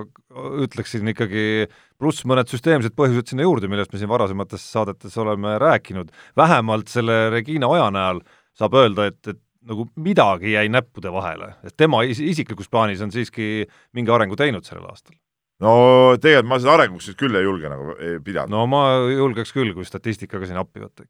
ütleksin 0.66 1.08
ikkagi, 1.12 1.66
pluss 2.00 2.26
mõned 2.28 2.50
süsteemsed 2.52 2.96
põhjused 2.98 3.32
sinna 3.32 3.46
juurde, 3.46 3.70
millest 3.72 3.94
me 3.94 4.02
siin 4.02 4.12
varasemates 4.12 4.64
saadetes 4.76 5.16
oleme 5.22 5.56
rääkinud. 5.62 6.12
vähemalt 6.36 6.92
selle 6.92 7.26
Regina 7.34 7.70
Oja 7.72 7.90
näol 7.94 8.22
saab 8.56 8.76
öelda, 8.76 9.10
et, 9.10 9.20
et 9.26 9.40
nagu 9.66 9.88
midagi 9.98 10.52
jäi 10.52 10.68
näppude 10.70 11.10
vahele, 11.12 11.56
et 11.66 11.76
tema 11.76 12.04
is 12.06 12.20
isiklikus 12.22 12.68
plaanis 12.70 13.02
on 13.02 13.12
siiski 13.12 13.66
mingi 13.96 14.12
arengu 14.12 14.36
teinud 14.38 14.68
sellel 14.68 14.86
aastal 14.92 15.16
no 15.64 15.76
tegelikult 16.20 16.50
ma 16.50 16.58
seda 16.60 16.74
arenguks 16.76 17.12
küll 17.16 17.38
ei 17.38 17.46
julge 17.46 17.70
nagu 17.72 17.94
pidada. 18.24 18.50
no 18.52 18.66
ma 18.70 18.82
julgeks 19.12 19.54
küll, 19.56 19.72
kui 19.76 19.88
statistikaga 19.88 20.48
siin 20.48 20.60
appi 20.60 20.82
võtta 20.82 21.06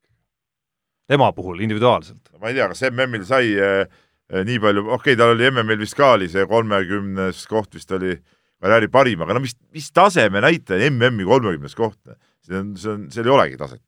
tema 1.11 1.33
puhul 1.33 1.61
individuaalselt? 1.65 2.33
ma 2.41 2.51
ei 2.51 2.59
tea, 2.59 2.69
kas 2.73 2.85
MM-il 2.91 3.27
sai 3.27 3.53
äh, 3.55 3.85
nii 4.31 4.59
palju, 4.63 4.87
okei 4.87 5.15
okay,, 5.15 5.19
tal 5.19 5.35
oli 5.35 5.51
MM-il 5.51 5.83
vist 5.83 5.99
ka 5.99 6.15
oli 6.17 6.29
see 6.31 6.47
kolmekümnes 6.51 7.45
koht 7.51 7.79
vist 7.79 7.93
oli 7.95 8.17
karjääri 8.63 8.89
parim, 8.91 9.23
aga 9.23 9.37
no 9.37 9.43
mis, 9.45 9.55
mis 9.75 9.91
taseme 9.95 10.43
näitaja 10.45 10.91
MM-i 10.91 11.27
kolmekümnes 11.29 11.77
koht, 11.79 12.01
see 12.47 12.59
on, 12.59 12.75
see 12.81 12.93
on, 12.95 13.07
seal 13.13 13.29
ei 13.29 13.35
olegi 13.37 13.61
taset. 13.61 13.83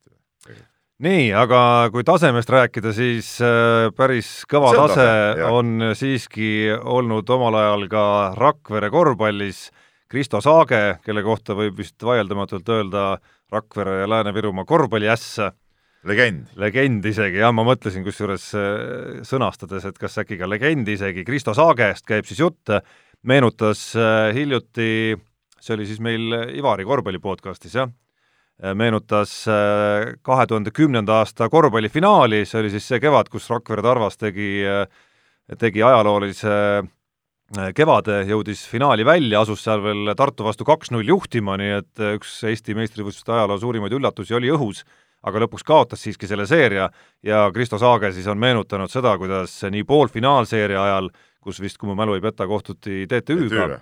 nii, 1.03 1.25
aga 1.39 1.61
kui 1.93 2.05
tasemest 2.07 2.51
rääkida, 2.51 2.93
siis 2.95 3.35
äh, 3.43 3.89
päris 3.95 4.43
kõva 4.49 4.71
on 4.73 4.81
tase, 4.83 5.03
tase 5.03 5.51
on 5.59 5.91
siiski 5.97 6.49
olnud 6.79 7.29
omal 7.35 7.59
ajal 7.59 7.87
ka 7.91 8.05
Rakvere 8.39 8.91
korvpallis 8.93 9.69
Kristo 10.09 10.39
Saage, 10.41 10.97
kelle 11.05 11.21
kohta 11.21 11.53
võib 11.53 11.77
vist 11.77 12.01
vaieldamatult 12.01 12.69
öelda 12.73 13.19
Rakvere 13.53 13.99
ja 13.99 14.07
Lääne-Virumaa 14.09 14.65
korvpalliäss 14.65 15.37
legend. 16.09 16.47
legend 16.57 17.05
isegi, 17.05 17.37
jah, 17.43 17.53
ma 17.53 17.65
mõtlesin 17.67 18.01
kusjuures 18.05 18.47
äh, 18.57 19.21
sõnastades, 19.27 19.85
et 19.85 20.01
kas 20.01 20.17
äkki 20.23 20.39
ka 20.39 20.49
legend 20.49 20.89
isegi, 20.89 21.25
Kristo 21.27 21.53
Saagest 21.53 22.07
käib 22.09 22.25
siis 22.25 22.41
jutt, 22.41 22.73
meenutas 23.21 23.83
äh, 23.99 24.31
hiljuti, 24.33 25.13
see 25.61 25.77
oli 25.77 25.85
siis 25.89 26.01
meil 26.01 26.33
Ivari 26.57 26.89
korvpalli 26.89 27.21
podcastis, 27.21 27.77
jah, 27.77 27.91
äh, 28.63 28.73
meenutas 28.73 29.43
kahe 29.45 30.49
tuhande 30.49 30.73
kümnenda 30.73 31.21
aasta 31.21 31.51
korvpallifinaali, 31.53 32.47
see 32.49 32.63
oli 32.63 32.73
siis 32.73 32.89
see 32.89 33.03
kevad, 33.03 33.29
kus 33.29 33.49
Rakvere 33.53 33.85
Tarvas 33.85 34.17
tegi, 34.17 34.55
tegi 35.59 35.85
ajaloolise 35.85 36.55
kevade, 37.75 38.23
jõudis 38.29 38.61
finaali 38.69 39.05
välja, 39.07 39.41
asus 39.41 39.63
seal 39.65 39.81
veel 39.81 40.13
Tartu 40.17 40.45
vastu 40.45 40.67
kaks-null 40.67 41.07
juhtima, 41.07 41.55
nii 41.57 41.71
et 41.79 42.03
üks 42.15 42.35
Eesti 42.45 42.75
meistrivõistluste 42.77 43.33
ajaloo 43.33 43.57
suurimaid 43.61 43.95
üllatusi 43.97 44.37
oli 44.37 44.51
õhus 44.53 44.83
aga 45.27 45.41
lõpuks 45.43 45.65
kaotas 45.67 46.03
siiski 46.03 46.27
selle 46.29 46.45
seeria 46.49 46.87
ja 47.25 47.47
Kristo 47.53 47.79
Saage 47.79 48.11
siis 48.15 48.27
on 48.31 48.39
meenutanud 48.39 48.91
seda, 48.91 49.15
kuidas 49.19 49.55
nii 49.71 49.83
poolfinaalseeria 49.87 50.83
ajal, 50.83 51.09
kus 51.43 51.59
vist, 51.63 51.79
kui 51.79 51.89
mu 51.89 51.95
mälu 51.99 52.15
ei 52.17 52.23
peta, 52.23 52.47
kohtuti 52.47 53.05
TTÜ-ga, 53.09 53.79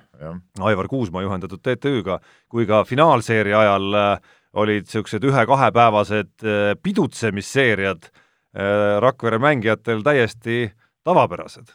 Aivar 0.66 0.90
Kuusmaa 0.90 1.26
juhendatud 1.26 1.62
TTÜ-ga, 1.66 2.20
kui 2.50 2.68
ka 2.70 2.84
finaalseeria 2.88 3.60
ajal 3.66 3.98
äh, 3.98 4.36
olid 4.58 4.88
niisugused 4.88 5.26
ühe-kahepäevased 5.30 6.46
äh, 6.46 6.72
pidutsemisseeriad 6.82 8.10
äh, 8.10 8.98
Rakvere 9.04 9.42
mängijatel 9.42 10.06
täiesti 10.06 10.72
tavapärased. 11.06 11.70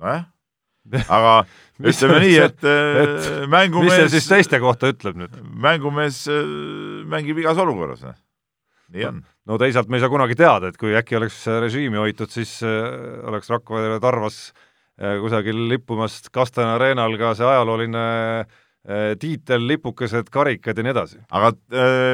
Nojah 0.00 0.24
aga 1.16 1.44
ütleme 1.80 2.18
nii, 2.22 2.34
et, 2.44 2.66
et 2.66 3.28
mängumees 3.50 3.88
mis 3.88 4.02
see 4.02 4.18
siis 4.18 4.28
teiste 4.28 4.60
kohta 4.62 4.90
ütleb 4.92 5.16
nüüd? 5.22 5.38
mängumees 5.64 6.24
äh, 6.32 6.42
mängib 7.10 7.40
igas 7.40 7.60
olukorras, 7.60 8.04
noh. 8.04 8.18
nii 8.94 9.06
on. 9.08 9.22
no 9.48 9.58
teisalt 9.60 9.88
me 9.88 9.98
ei 9.98 10.04
saa 10.04 10.12
kunagi 10.12 10.36
teada, 10.38 10.70
et 10.70 10.78
kui 10.80 10.94
äkki 10.98 11.18
oleks 11.20 11.40
režiimi 11.64 12.00
hoitud, 12.02 12.32
siis 12.32 12.58
äh, 12.66 12.84
oleks 13.30 13.48
Rakvere 13.52 13.96
Tarvas 14.04 14.42
äh, 15.00 15.16
kusagil 15.22 15.64
lippumas 15.72 16.20
Kasten 16.34 16.68
Arenal 16.74 17.16
ka 17.20 17.32
see 17.38 17.48
ajalooline 17.48 18.04
tiitel, 19.16 19.62
lipukesed, 19.64 20.26
karikad 20.28 20.76
ja 20.76 20.84
nii 20.84 20.92
edasi. 20.92 21.16
aga 21.32 21.54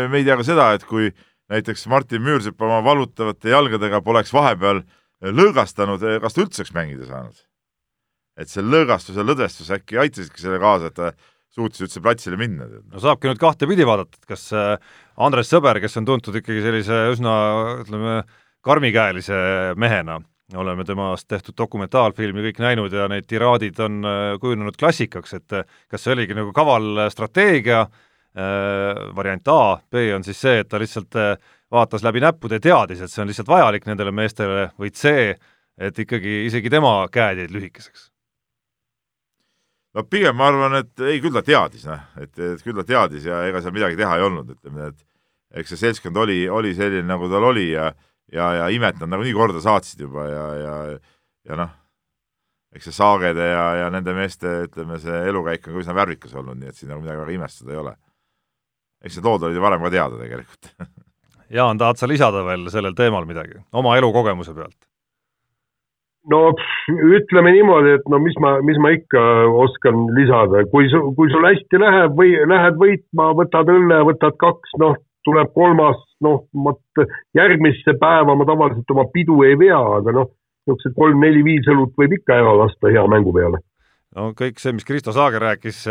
me 0.06 0.20
ei 0.20 0.22
tea 0.22 0.36
ka 0.38 0.44
seda, 0.46 0.68
et 0.78 0.84
kui 0.86 1.08
näiteks 1.50 1.82
Martin 1.90 2.22
Müürsepp 2.22 2.62
oma 2.62 2.78
valutavate 2.86 3.50
jalgadega 3.50 3.98
poleks 4.06 4.30
vahepeal 4.30 4.84
lõõgastanud, 5.18 6.06
kas 6.22 6.36
ta 6.36 6.44
üldse 6.44 6.62
oleks 6.62 6.76
mängida 6.76 7.10
saanud? 7.10 7.42
Et 8.40 8.48
see 8.48 8.64
lõõgastus 8.64 9.18
ja 9.18 9.26
lõdvestus 9.26 9.68
äkki 9.76 10.00
aitasidki 10.00 10.40
selle 10.40 10.60
kaasa, 10.62 10.90
et 10.90 10.96
ta 10.96 11.12
suutis 11.54 11.82
üldse 11.84 12.02
platsile 12.02 12.38
minna. 12.40 12.66
no 12.68 13.02
saabki 13.02 13.30
nüüd 13.30 13.40
kahtepidi 13.42 13.86
vaadata, 13.86 14.18
et 14.18 14.28
kas 14.34 14.48
äh, 14.56 14.74
Andres 15.20 15.50
Sõber, 15.50 15.80
kes 15.82 15.98
on 16.00 16.08
tuntud 16.08 16.36
ikkagi 16.38 16.62
sellise 16.64 17.00
üsna 17.14 17.32
ütleme, 17.82 18.20
karmikäelise 18.64 19.40
mehena, 19.80 20.20
oleme 20.58 20.84
temast 20.84 21.28
tehtud 21.30 21.56
dokumentaalfilmi 21.58 22.44
kõik 22.48 22.60
näinud 22.62 22.94
ja 22.94 23.06
need 23.10 23.26
tiraadid 23.30 23.80
on 23.82 24.04
äh, 24.06 24.20
kujunenud 24.42 24.78
klassikaks, 24.78 25.34
et 25.40 25.58
äh, 25.58 25.66
kas 25.90 26.06
see 26.06 26.14
oligi 26.14 26.38
nagu 26.38 26.54
kaval 26.56 27.06
strateegia 27.12 27.88
variant 28.30 29.48
A, 29.50 29.80
B 29.90 30.04
on 30.14 30.22
siis 30.22 30.38
see, 30.38 30.60
et 30.62 30.68
ta 30.70 30.78
lihtsalt 30.78 31.16
vaatas 31.74 32.04
läbi 32.06 32.22
näppude 32.22 32.60
ja 32.60 32.62
teadis, 32.62 33.00
et 33.02 33.10
see 33.10 33.24
on 33.24 33.26
lihtsalt 33.26 33.50
vajalik 33.50 33.90
nendele 33.90 34.12
meestele, 34.14 34.68
või 34.78 34.92
C, 34.94 35.34
et 35.74 35.98
ikkagi 36.06 36.44
isegi 36.46 36.70
tema 36.70 36.94
käed 37.10 37.42
jäid 37.42 37.50
lühikeseks 37.50 38.09
no 39.96 40.04
pigem 40.06 40.36
ma 40.38 40.50
arvan, 40.50 40.76
et 40.80 41.06
ei, 41.06 41.20
küll 41.22 41.34
ta 41.34 41.42
teadis, 41.46 41.86
noh, 41.88 42.02
et, 42.20 42.32
et 42.36 42.62
küll 42.64 42.78
ta 42.78 42.86
teadis 42.86 43.26
ja 43.26 43.42
ega 43.48 43.62
seal 43.62 43.74
midagi 43.74 43.98
teha 43.98 44.18
ei 44.18 44.26
olnud, 44.26 44.52
ütleme, 44.56 44.92
et 44.92 45.60
eks 45.62 45.74
see 45.74 45.84
seltskond 45.86 46.18
oli, 46.22 46.44
oli 46.48 46.74
selline, 46.78 47.08
nagu 47.08 47.30
tal 47.30 47.48
oli 47.50 47.72
ja 47.72 47.90
ja, 48.32 48.52
ja 48.54 48.68
imet 48.70 49.00
nad 49.00 49.10
nagunii 49.10 49.34
korda 49.34 49.62
saatsid 49.62 50.04
juba 50.06 50.26
ja, 50.28 50.44
ja 50.54 50.74
ja 51.50 51.56
noh, 51.58 51.72
eks 52.74 52.90
see 52.90 52.94
Saagede 52.94 53.46
ja, 53.50 53.64
ja 53.84 53.90
nende 53.90 54.14
meeste, 54.14 54.52
ütleme, 54.68 55.00
see 55.02 55.22
elukäik 55.30 55.66
on 55.66 55.74
ka 55.74 55.82
üsna 55.82 55.96
värvikas 55.96 56.36
olnud, 56.38 56.60
nii 56.60 56.70
et 56.70 56.78
siin 56.78 56.92
nagu 56.92 57.02
midagi 57.02 57.22
väga 57.24 57.36
imestada 57.38 57.74
ei 57.74 57.80
ole. 57.82 57.94
eks 59.04 59.16
need 59.16 59.26
lood 59.26 59.46
olid 59.48 59.56
ju 59.56 59.64
varem 59.64 59.82
ka 59.82 59.92
teada 59.92 60.20
tegelikult 60.20 60.72
Jaan, 61.56 61.80
tahad 61.80 61.98
sa 61.98 62.06
lisada 62.06 62.44
veel 62.46 62.68
sellel 62.70 62.94
teemal 62.94 63.26
midagi 63.26 63.58
oma 63.72 63.96
elukogemuse 63.98 64.54
pealt? 64.54 64.89
No 66.28 66.40
ütleme 66.90 67.52
niimoodi, 67.54 67.94
et 67.98 68.08
no 68.12 68.20
mis 68.22 68.36
ma, 68.42 68.56
mis 68.66 68.78
ma 68.82 68.92
ikka 68.96 69.22
oskan 69.64 70.08
lisada, 70.16 70.64
kui 70.72 70.90
kui 71.16 71.30
sul 71.32 71.46
hästi 71.46 71.80
läheb 71.80 72.18
või 72.18 72.34
lähed 72.50 72.76
võitma, 72.80 73.30
võtad 73.38 73.70
õlle, 73.72 74.02
võtad 74.10 74.36
kaks, 74.42 74.76
noh, 74.82 74.98
tuleb 75.24 75.52
kolmas, 75.56 75.98
noh, 76.24 76.44
vot 76.66 77.04
järgmisse 77.36 77.96
päeva 78.00 78.36
ma 78.36 78.46
tavaliselt 78.48 78.94
oma 78.94 79.06
pidu 79.12 79.40
ei 79.46 79.56
vea, 79.60 79.80
aga 80.00 80.14
noh, 80.16 80.30
niisugused 80.68 80.96
kolm-neli-viis 80.96 81.68
õlut 81.72 81.96
võib 81.98 82.18
ikka 82.20 82.40
ära 82.42 82.54
lasta 82.64 82.92
hea 82.92 83.04
mängu 83.10 83.32
peale. 83.36 83.62
no 84.16 84.30
kõik 84.36 84.60
see, 84.60 84.74
mis 84.76 84.84
Kristo 84.84 85.14
Saager 85.16 85.42
rääkis, 85.44 85.84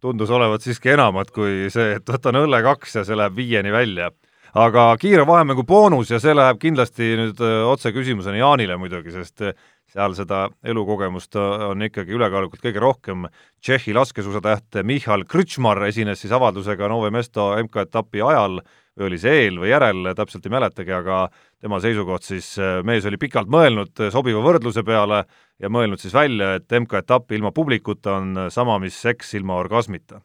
tundus 0.00 0.30
olevat 0.30 0.62
siiski 0.62 0.94
enamat 0.94 1.30
kui 1.34 1.70
see, 1.72 1.96
et 1.98 2.14
võtan 2.14 2.38
õlle 2.44 2.62
kaks 2.64 3.00
ja 3.00 3.06
see 3.06 3.18
läheb 3.18 3.38
viieni 3.38 3.72
välja 3.74 4.10
aga 4.54 4.96
kiire 4.98 5.26
vahemängu 5.26 5.62
boonus 5.66 6.10
ja 6.10 6.18
see 6.22 6.34
läheb 6.34 6.58
kindlasti 6.62 7.12
nüüd 7.18 7.42
äh, 7.44 7.60
otse 7.70 7.92
küsimusena 7.94 8.40
Jaanile 8.40 8.76
muidugi, 8.80 9.12
sest 9.14 9.44
äh, 9.46 9.54
seal 9.90 10.14
seda 10.18 10.48
elukogemust 10.66 11.36
äh, 11.38 11.66
on 11.70 11.82
ikkagi 11.86 12.16
ülekaalukalt 12.16 12.64
kõige 12.64 12.82
rohkem. 12.82 13.28
Tšehhi 13.62 13.94
laskesuusatäht 13.94 14.82
Michal 14.86 15.24
Krõtšmar 15.30 15.82
esines 15.86 16.22
siis 16.22 16.34
avaldusega 16.34 16.88
Nove 16.90 17.12
Mesto 17.14 17.52
MK-etapi 17.62 18.24
ajal 18.26 18.60
oli 19.00 19.16
see 19.16 19.46
eel 19.46 19.60
või 19.62 19.70
järel, 19.70 20.10
täpselt 20.18 20.44
ei 20.44 20.52
mäletagi, 20.52 20.92
aga 20.92 21.22
tema 21.62 21.78
seisukoht 21.80 22.26
siis, 22.26 22.50
mees 22.84 23.06
oli 23.08 23.16
pikalt 23.22 23.48
mõelnud 23.48 24.02
sobiva 24.12 24.42
võrdluse 24.44 24.82
peale 24.84 25.22
ja 25.62 25.70
mõelnud 25.72 26.02
siis 26.02 26.12
välja, 26.12 26.56
et 26.58 26.68
MK-etapp 26.68 27.32
ilma 27.32 27.54
publikuta 27.56 28.18
on 28.18 28.50
sama, 28.52 28.76
mis 28.82 28.98
seks 29.00 29.32
ilma 29.38 29.56
orgasmita. 29.62 30.20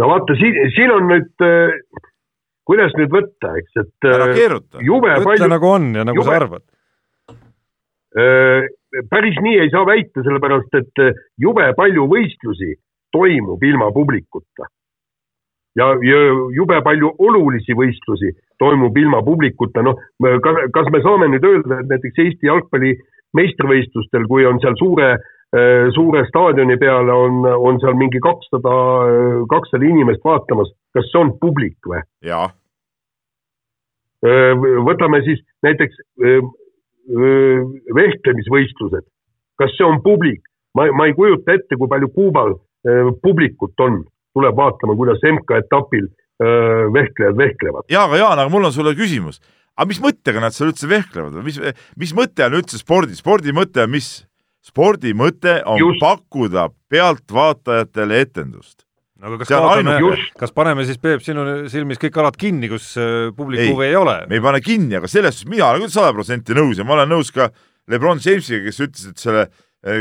no 0.00 0.08
vaata, 0.10 0.34
siin, 0.40 0.58
siin 0.74 0.96
on 0.96 1.06
nüüd 1.12 1.46
kuidas 2.68 2.96
nüüd 2.98 3.12
võtta, 3.12 3.54
eks, 3.60 3.76
et 3.80 4.08
ära 4.08 4.28
äh, 4.28 4.34
keeruta. 4.36 4.82
ütle 4.82 5.20
palju, 5.24 5.48
nagu 5.50 5.70
on 5.70 5.92
ja 5.96 6.04
nagu 6.06 6.20
jube, 6.20 6.28
sa 6.28 6.40
arvad. 6.42 6.64
Äh, 8.18 8.68
päris 9.12 9.38
nii 9.44 9.60
ei 9.64 9.70
saa 9.72 9.86
väita, 9.88 10.24
sellepärast 10.26 10.80
et 10.80 11.04
äh, 11.04 11.22
jube 11.40 11.68
palju 11.78 12.08
võistlusi 12.12 12.74
toimub 13.14 13.62
ilma 13.64 13.88
publikuta. 13.94 14.68
ja, 15.78 15.86
ja 16.04 16.20
jube 16.56 16.80
palju 16.84 17.14
olulisi 17.24 17.76
võistlusi 17.76 18.34
toimub 18.58 18.96
ilma 18.98 19.22
publikuta, 19.22 19.84
noh, 19.86 20.00
kas 20.74 20.88
me 20.92 21.00
saame 21.04 21.28
nüüd 21.30 21.44
öelda, 21.46 21.80
et 21.80 21.92
näiteks 21.92 22.24
Eesti 22.24 22.48
jalgpalli 22.50 22.96
meistrivõistlustel, 23.38 24.24
kui 24.28 24.46
on 24.48 24.58
seal 24.60 24.74
suure, 24.80 25.12
suure 25.96 26.26
staadioni 26.28 26.76
peale 26.76 27.12
on, 27.12 27.40
on 27.48 27.78
seal 27.80 27.96
mingi 27.96 28.20
kakssada, 28.20 28.72
kakssada 29.48 29.86
inimest 29.88 30.20
vaatamas, 30.24 30.68
kas 30.92 31.08
see 31.08 31.22
on 31.22 31.32
publik 31.40 31.88
või? 31.88 32.02
jah. 32.26 32.52
võtame 34.84 35.22
siis 35.24 35.40
näiteks 35.64 35.96
vehklemisvõistlused, 37.96 39.08
kas 39.56 39.72
see 39.78 39.88
on 39.88 40.02
publik? 40.04 40.44
ma, 40.76 40.90
ma 40.92 41.08
ei 41.08 41.16
kujuta 41.16 41.56
ette, 41.56 41.80
kui 41.80 41.88
palju 41.88 42.12
Kuubal 42.12 42.52
publikut 43.22 43.80
on 43.80 44.02
tuleb 44.36 44.56
vaatama, 44.56 44.96
kuidas 44.96 45.24
MK-etapil 45.24 46.06
vehklejad 46.94 47.38
vehklevad. 47.38 47.88
jaa, 47.90 48.04
aga 48.06 48.16
Jaan, 48.16 48.38
aga 48.38 48.52
mul 48.52 48.68
on 48.68 48.72
sulle 48.72 48.94
küsimus. 48.94 49.40
aga 49.76 49.88
mis 49.88 50.00
mõttega 50.02 50.42
nad 50.42 50.54
seal 50.54 50.70
üldse 50.70 50.88
vehklevad 50.90 51.34
või 51.38 51.48
mis, 51.50 51.58
mis 51.96 52.14
mõte 52.14 52.46
on 52.46 52.58
üldse 52.60 52.78
spordi, 52.78 53.16
spordi 53.18 53.54
mõte 53.54 53.82
on 53.82 53.90
mis? 53.90 54.27
Spordi 54.64 55.14
mõte 55.16 55.60
on 55.66 55.80
Just. 55.80 56.02
pakkuda 56.02 56.68
pealtvaatajatele 56.90 58.20
etendust. 58.26 58.84
No 59.18 59.32
aga 59.32 59.40
kas 59.42 59.50
kaotame, 59.50 59.94
kas 60.38 60.52
paneme 60.54 60.84
siis, 60.86 60.98
Peep, 61.02 61.22
sinu 61.26 61.44
silmis 61.70 61.98
kõik 61.98 62.20
alad 62.22 62.36
kinni, 62.38 62.68
kus 62.70 62.92
publiku 63.34 63.72
huvi 63.74 63.88
ei 63.88 63.96
ole? 63.98 64.20
me 64.30 64.38
ei 64.38 64.44
pane 64.44 64.60
kinni, 64.62 64.94
aga 65.00 65.10
selles 65.10 65.40
suhtes 65.40 65.50
mina 65.50 65.72
olen 65.72 65.82
küll 65.82 65.94
sada 65.96 66.12
protsenti 66.14 66.54
nõus 66.54 66.78
ja 66.78 66.86
ma 66.86 66.94
olen 66.94 67.10
nõus 67.16 67.32
ka 67.34 67.48
Lebron 67.90 68.22
Jamesiga, 68.22 68.62
kes 68.68 68.78
ütles, 68.84 69.08
et 69.10 69.18
selle 69.18 69.48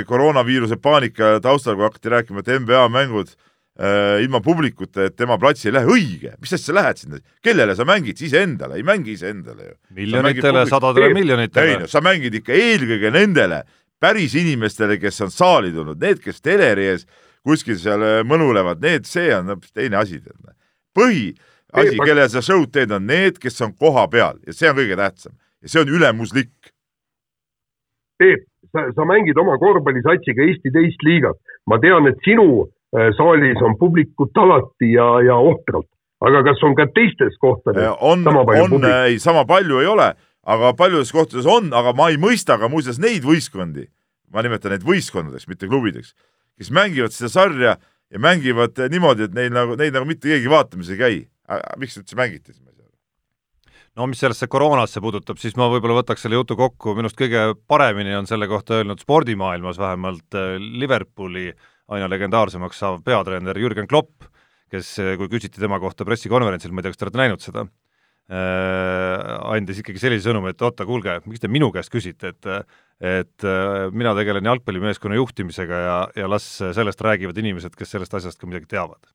koroonaviiruse 0.06 0.78
paanika 0.82 1.38
taustal, 1.42 1.78
kui 1.78 1.86
hakati 1.88 2.14
rääkima, 2.14 2.44
et 2.44 2.52
NBA 2.60 2.84
mängud 2.94 3.32
äh, 3.32 4.20
ilma 4.24 4.42
publikuta, 4.44 5.06
et 5.08 5.16
tema 5.18 5.38
platsi 5.42 5.70
ei 5.70 5.76
lähe, 5.78 5.90
õige, 5.94 6.34
mis 6.42 6.54
asja 6.54 6.72
sa 6.72 6.78
lähed 6.80 7.02
sinna, 7.02 7.22
kellele 7.46 7.76
sa 7.78 7.86
mängid, 7.88 8.22
iseendale, 8.26 8.80
ei 8.80 8.86
mängi 8.86 9.14
iseendale 9.14 9.70
ju. 9.70 9.76
miljonitele, 9.98 10.66
sadadele 10.70 11.14
miljonitele. 11.16 11.74
ei 11.74 11.82
no 11.86 11.92
sa 11.92 12.02
mängid 12.06 12.38
ikka 12.42 12.58
eelkõige 12.58 13.14
nendele 13.14 13.64
päris 14.00 14.36
inimestele, 14.38 15.00
kes 15.02 15.22
on 15.26 15.34
saali 15.34 15.72
tulnud, 15.76 16.00
need, 16.02 16.22
kes 16.24 16.42
teleri 16.42 16.90
ees 16.94 17.08
kuskil 17.48 17.78
seal 17.80 18.04
äh, 18.04 18.22
mõnulevad, 18.28 18.82
need, 18.84 19.08
see 19.10 19.32
on 19.36 19.54
hoopis 19.54 19.74
teine 19.74 20.00
asi. 20.02 20.22
põhiasi, 20.98 22.00
kellele 22.04 22.30
sa 22.30 22.42
show'd 22.42 22.72
teed, 22.74 22.92
on 22.92 23.06
need, 23.08 23.42
kes 23.42 23.62
on 23.62 23.74
koha 23.74 24.08
peal 24.12 24.40
ja 24.48 24.54
see 24.54 24.70
on 24.70 24.80
kõige 24.80 24.98
tähtsam 25.00 25.36
ja 25.62 25.74
see 25.74 25.82
on 25.82 25.94
ülemuslik. 25.94 26.54
Peep, 28.18 28.48
sa, 28.74 28.88
sa 28.96 29.06
mängid 29.06 29.38
oma 29.38 29.60
korvpallisatsiga 29.62 30.48
Eesti 30.48 30.74
teist 30.74 31.04
liigat. 31.06 31.38
ma 31.68 31.78
tean, 31.84 32.08
et 32.08 32.18
sinu 32.26 32.66
Äh, 32.96 33.12
saalis 33.18 33.62
on 33.62 33.78
publikut 33.78 34.38
alati 34.38 34.94
ja, 34.94 35.06
ja 35.20 35.36
ohtralt, 35.36 35.90
aga 36.24 36.40
kas 36.46 36.62
on 36.64 36.72
ka 36.76 36.86
teistes 36.96 37.34
kohtades 37.36 37.84
äh, 37.84 37.98
on, 38.00 38.24
on, 38.24 38.86
ei, 38.88 39.18
sama 39.20 39.44
palju 39.46 39.82
ei 39.84 39.90
ole, 39.92 40.06
aga 40.48 40.74
paljudes 40.80 41.12
kohtades 41.16 41.48
on, 41.50 41.72
aga 41.76 41.94
ma 41.98 42.10
ei 42.12 42.20
mõista 42.22 42.58
ka 42.60 42.70
muuseas 42.72 43.02
neid 43.04 43.26
võistkondi, 43.28 43.88
ma 44.34 44.44
nimetan 44.46 44.76
neid 44.76 44.86
võistkondadeks, 44.88 45.48
mitte 45.52 45.70
klubideks, 45.70 46.14
kes 46.58 46.72
mängivad 46.76 47.16
seda 47.16 47.32
sarja 47.34 47.76
ja 47.78 48.22
mängivad 48.24 48.80
niimoodi, 48.92 49.28
et 49.28 49.36
neil 49.36 49.52
nagu, 49.54 49.76
neid 49.80 49.96
nagu 49.96 50.08
mitte 50.08 50.32
keegi 50.32 50.52
vaatamas 50.52 50.94
ei 50.94 51.02
käi. 51.02 51.20
miks 51.80 52.00
üldse 52.00 52.16
mängiti 52.16 52.54
siis? 52.54 52.68
no 53.98 54.06
mis 54.10 54.20
sellesse 54.22 54.48
koroonasse 54.52 55.02
puudutab, 55.02 55.40
siis 55.42 55.56
ma 55.58 55.70
võib-olla 55.72 56.02
võtaks 56.02 56.26
selle 56.26 56.38
jutu 56.38 56.58
kokku, 56.60 56.94
minu 56.94 57.10
arust 57.10 57.18
kõige 57.18 57.44
paremini 57.70 58.14
on 58.18 58.30
selle 58.30 58.48
kohta 58.50 58.78
öelnud 58.78 59.02
spordimaailmas 59.02 59.80
vähemalt 59.82 60.38
äh, 60.38 60.58
Liverpooli 60.62 61.50
aina 61.96 62.10
legendaarsemaks 62.12 62.84
saav 62.84 63.02
peatreener 63.06 63.58
Jürgen 63.58 63.88
Klopp, 63.90 64.28
kes, 64.72 64.98
kui 65.18 65.30
küsiti 65.32 65.62
tema 65.64 65.80
kohta 65.80 66.06
pressikonverentsil, 66.06 66.74
ma 66.76 66.82
ei 66.82 66.88
tea, 66.88 66.94
kas 66.94 67.02
te 67.02 67.08
olete 67.08 67.22
näinud 67.24 67.44
seda 67.44 67.64
andis 68.28 69.78
ikkagi 69.80 70.02
sellise 70.02 70.28
sõnumi, 70.28 70.52
et 70.52 70.62
oota, 70.62 70.84
kuulge, 70.84 71.14
miks 71.30 71.40
te 71.40 71.48
minu 71.48 71.72
käest 71.72 71.94
küsite, 71.94 72.34
et 72.34 72.50
et 72.98 73.46
äh, 73.46 73.92
mina 73.94 74.16
tegelen 74.18 74.50
jalgpallimeeskonna 74.50 75.20
juhtimisega 75.20 75.82
ja, 75.84 75.98
ja 76.18 76.30
las 76.30 76.48
sellest 76.58 77.02
räägivad 77.06 77.38
inimesed, 77.38 77.78
kes 77.78 77.94
sellest 77.94 78.18
asjast 78.18 78.42
ka 78.42 78.50
midagi 78.50 78.66
teavad 78.74 79.06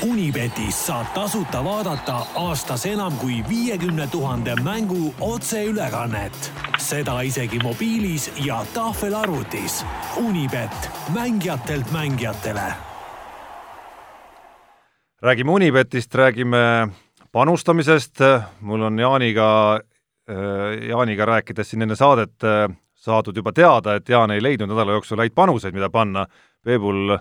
Unibetis 0.00 0.78
saab 0.86 1.10
tasuta 1.12 1.60
vaadata 1.64 2.22
aastas 2.40 2.86
enam 2.88 3.12
kui 3.20 3.42
viiekümne 3.48 4.06
tuhande 4.06 4.54
mängu 4.64 5.14
otseülekannet. 5.20 6.52
seda 6.78 7.20
isegi 7.20 7.58
mobiilis 7.58 8.30
ja 8.44 8.64
tahvelarvutis. 8.74 9.84
Unibet, 10.16 10.90
mängijatelt 11.12 11.92
mängijatele. 11.92 12.89
Räägime 15.22 15.52
Unibetist, 15.52 16.14
räägime 16.14 16.88
panustamisest. 17.32 18.18
mul 18.60 18.82
on 18.82 18.98
Jaaniga, 18.98 19.80
äh, 20.30 20.88
Jaaniga 20.88 21.26
rääkides 21.26 21.70
siin 21.70 21.82
enne 21.82 21.96
saadet 21.96 22.44
äh, 22.44 22.76
saadud 22.94 23.36
juba 23.36 23.52
teada, 23.52 23.94
et 23.94 24.08
Jaan 24.08 24.30
ei 24.30 24.42
leidnud 24.42 24.68
nädala 24.68 24.92
jooksul 24.92 25.18
häid 25.18 25.34
panuseid, 25.34 25.74
mida 25.74 25.90
panna. 25.90 26.26
Peebul 26.64 27.18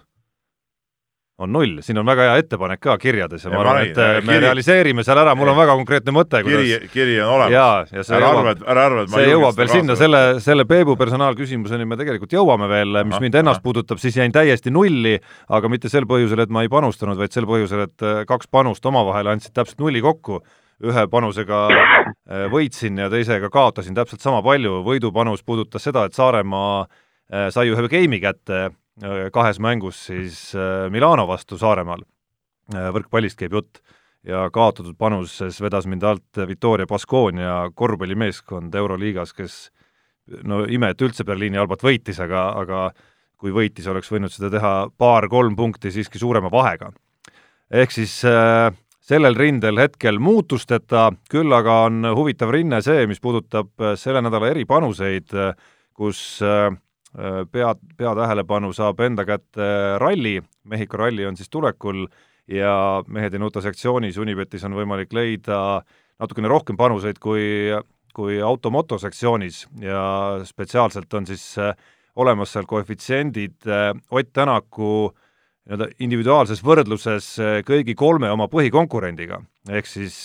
on 1.40 1.54
null, 1.56 1.80
siin 1.86 1.98
on 2.02 2.08
väga 2.08 2.26
hea 2.28 2.40
ettepanek 2.42 2.82
ka 2.84 2.96
kirjades 3.00 3.46
ja, 3.46 3.50
ja 3.50 3.56
ma 3.56 3.62
arvan, 3.64 3.82
et 3.88 4.00
äh, 4.00 4.18
me 4.20 4.34
kiri... 4.34 4.44
realiseerime 4.44 5.06
seal 5.08 5.22
ära, 5.22 5.36
mul 5.40 5.52
on 5.54 5.58
väga 5.58 5.76
konkreetne 5.80 6.14
mõte, 6.16 6.42
kuidas 6.44 6.66
kiri, 6.66 6.90
kiri 6.92 7.16
on 7.24 7.32
olemas. 7.38 7.54
jaa, 7.56 7.86
ja 7.96 8.06
see 8.06 8.18
ära 8.18 8.32
jõuab, 8.36 8.64
ära 8.74 8.86
arva, 8.90 9.06
et 9.06 9.14
ma 9.14 9.22
see 9.22 9.32
jõuab 9.32 9.62
veel 9.62 9.72
sinna, 9.72 9.98
selle, 10.00 10.22
selle 10.44 10.68
Peebu 10.70 10.98
personaalküsimuseni 11.00 11.88
me 11.88 12.00
tegelikult 12.00 12.36
jõuame 12.36 12.68
veel, 12.72 13.02
mis 13.02 13.16
aha, 13.16 13.24
mind 13.24 13.40
ennast 13.42 13.62
aha. 13.62 13.66
puudutab, 13.70 14.02
siis 14.04 14.20
jäin 14.20 14.36
täiesti 14.36 14.74
nulli, 14.76 15.16
aga 15.48 15.72
mitte 15.72 15.92
sel 15.92 16.08
põhjusel, 16.10 16.44
et 16.44 16.52
ma 16.52 16.66
ei 16.66 16.72
panustanud, 16.72 17.20
vaid 17.20 17.36
sel 17.36 17.48
põhjusel, 17.50 17.86
et 17.88 18.08
äh, 18.08 18.24
kaks 18.30 18.52
panust 18.52 18.86
omavahel 18.92 19.32
andsid 19.32 19.56
täpselt 19.56 19.80
nulli 19.84 20.04
kokku, 20.04 20.42
ühe 20.84 21.08
panusega 21.12 21.66
äh, 21.72 22.48
võitsin 22.52 23.00
ja 23.00 23.08
teisega 23.12 23.48
kaotasin 23.54 23.96
täpselt 23.96 24.24
sama 24.26 24.44
palju, 24.44 24.82
võidupanus 24.84 25.46
puudutas 25.48 25.88
seda, 25.88 26.04
et 26.08 26.20
Saaremaa 26.20 26.84
sai 27.54 27.70
ühe 27.70 27.84
geimi 27.92 28.18
kätte. 28.24 28.64
Äh, 28.66 28.78
kahes 29.34 29.60
mängus 29.60 30.06
siis 30.10 30.56
äh, 30.56 30.89
Milano 30.91 31.28
vastu 31.28 31.58
Saaremaal, 31.58 32.04
äh, 32.74 32.89
võrkpallist 32.95 33.39
käib 33.39 33.56
jutt, 33.56 33.82
ja 34.28 34.50
kaotatud 34.52 34.97
panuses 35.00 35.62
vedas 35.64 35.88
mind 35.88 36.04
alt 36.04 36.41
Victoria 36.47 36.88
Baskonia 36.88 37.70
korvpallimeeskond 37.76 38.76
Euroliigas, 38.76 39.34
kes 39.34 39.70
no 40.43 40.66
ime, 40.68 40.91
et 40.91 41.02
üldse 41.02 41.24
Berliini 41.26 41.58
Albat 41.58 41.84
võitis, 41.86 42.20
aga, 42.20 42.50
aga 42.60 42.89
kui 43.39 43.54
võitis, 43.56 43.88
oleks 43.88 44.12
võinud 44.12 44.34
seda 44.34 44.52
teha 44.52 44.74
paar-kolm 45.00 45.56
punkti 45.56 45.93
siiski 45.95 46.20
suurema 46.20 46.52
vahega. 46.52 46.91
ehk 47.72 47.91
siis 47.91 48.20
äh, 48.28 48.74
sellel 49.00 49.36
rindel 49.36 49.80
hetkel 49.80 50.20
muutusteta, 50.20 51.12
küll 51.30 51.54
aga 51.56 51.86
on 51.88 52.04
huvitav 52.16 52.52
rinne 52.52 52.82
see, 52.82 53.08
mis 53.08 53.20
puudutab 53.20 53.72
selle 53.95 54.22
nädala 54.22 54.52
eripanuseid, 54.52 55.32
kus 55.95 56.41
äh, 56.43 56.70
Äh, 56.70 56.89
pea, 57.51 57.74
peatähelepanu 57.97 58.74
saab 58.74 58.99
enda 59.05 59.26
kätte 59.26 59.70
ralli, 60.01 60.39
Mehhiko 60.70 60.97
ralli 60.97 61.26
on 61.26 61.38
siis 61.38 61.49
tulekul 61.49 62.05
ja 62.49 63.03
Mehed 63.07 63.34
ei 63.34 63.41
nuta 63.41 63.62
sektsioonis. 63.62 64.18
Unibetis 64.18 64.66
on 64.68 64.76
võimalik 64.78 65.14
leida 65.14 65.82
natukene 66.20 66.51
rohkem 66.51 66.78
panuseid 66.78 67.20
kui, 67.22 67.72
kui 68.16 68.41
automoto 68.41 68.99
sektsioonis 69.01 69.66
ja 69.82 70.03
spetsiaalselt 70.45 71.14
on 71.14 71.30
siis 71.30 71.45
äh, 71.62 71.74
olemas 72.20 72.53
seal 72.53 72.70
koefitsiendid. 72.70 73.57
Äh, 73.68 73.93
Ott 74.12 74.34
Tänaku 74.34 75.10
nii-öelda 75.70 75.89
individuaalses 76.01 76.64
võrdluses 76.66 77.36
kõigi 77.68 77.93
kolme 77.93 78.30
oma 78.34 78.47
põhikonkurendiga, 78.49 79.38
ehk 79.70 79.86
siis 79.86 80.16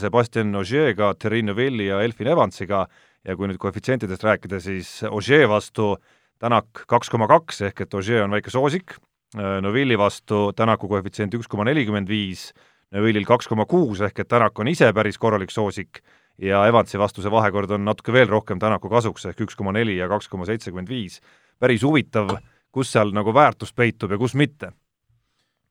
Sebastian 0.00 0.56
Ogier'ga, 0.56 1.10
Terrine 1.20 1.52
Villi 1.56 1.90
ja 1.90 1.98
Elfin 2.00 2.30
Evansiga. 2.32 2.86
Ja 3.26 3.34
kui 3.36 3.48
nüüd 3.50 3.58
koefitsientidest 3.58 4.22
rääkida, 4.22 4.60
siis 4.62 5.00
Ogier 5.10 5.48
vastu 5.50 5.90
äh, 5.96 6.15
Tänak 6.38 6.84
kaks 6.88 7.08
koma 7.08 7.28
kaks 7.30 7.62
ehk 7.70 7.80
et 7.86 7.94
Ogier 7.94 8.24
on 8.26 8.34
väike 8.36 8.52
soosik, 8.52 8.98
äh, 9.36 9.56
Novilli 9.64 9.96
vastu 9.98 10.50
Tänaku 10.56 10.88
koefitsient 10.88 11.34
üks 11.34 11.48
koma 11.48 11.64
nelikümmend 11.64 12.08
viis, 12.08 12.50
Novillil 12.92 13.24
kaks 13.26 13.48
koma 13.48 13.64
kuus 13.66 14.02
ehk 14.04 14.20
et 14.20 14.28
Tänak 14.28 14.58
on 14.58 14.68
ise 14.68 14.92
päris 14.92 15.18
korralik 15.18 15.50
soosik 15.50 16.02
ja 16.38 16.66
Evansi 16.68 16.98
vastu 17.00 17.24
see 17.24 17.32
vahekord 17.32 17.72
on 17.72 17.86
natuke 17.88 18.12
veel 18.12 18.28
rohkem 18.28 18.60
Tänaku 18.60 18.90
kasuks 18.92 19.24
ehk 19.32 19.40
üks 19.46 19.56
koma 19.56 19.72
neli 19.72 19.96
ja 19.96 20.08
kaks 20.12 20.28
koma 20.28 20.44
seitsekümmend 20.44 20.88
viis. 20.88 21.20
päris 21.58 21.82
huvitav, 21.82 22.36
kus 22.70 22.92
seal 22.92 23.14
nagu 23.16 23.32
väärtus 23.34 23.72
peitub 23.72 24.12
ja 24.12 24.18
kus 24.18 24.34
mitte. 24.34 24.72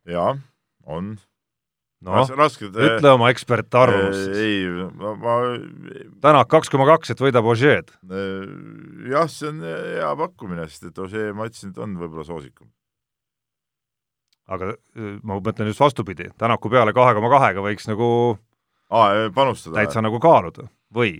jaa, 0.05 0.37
on 0.85 1.17
noh, 2.05 2.29
ütle 2.85 3.11
oma 3.15 3.29
ekspertarvamus 3.33 4.15
siis. 4.19 4.37
ei, 4.37 4.87
ma, 5.01 5.13
ma 5.19 5.35
Tänak 6.23 6.49
kaks 6.51 6.71
koma 6.73 6.87
kaks, 6.93 7.13
et 7.15 7.21
võidab 7.23 7.47
Ožeed. 7.49 7.91
jah, 9.11 9.27
see 9.31 9.49
on 9.51 9.61
hea 9.65 10.11
pakkumine, 10.21 10.67
sest 10.71 10.89
et 10.91 11.03
Ožee, 11.05 11.33
ma 11.35 11.49
ütlesin, 11.49 11.73
et 11.73 11.81
on 11.81 11.97
võib-olla 11.99 12.25
soosikum. 12.27 12.69
aga 14.47 14.75
ma 15.25 15.39
mõtlen 15.41 15.71
just 15.71 15.81
vastupidi, 15.81 16.29
Tänaku 16.37 16.69
peale 16.69 16.93
kahe 16.93 17.15
koma 17.17 17.31
kahega 17.33 17.63
võiks 17.65 17.89
nagu 17.89 18.09
Aa, 18.93 19.29
panustada. 19.33 19.79
täitsa 19.81 20.03
nagu 20.05 20.19
kaaluda, 20.21 20.69
või? 20.93 21.17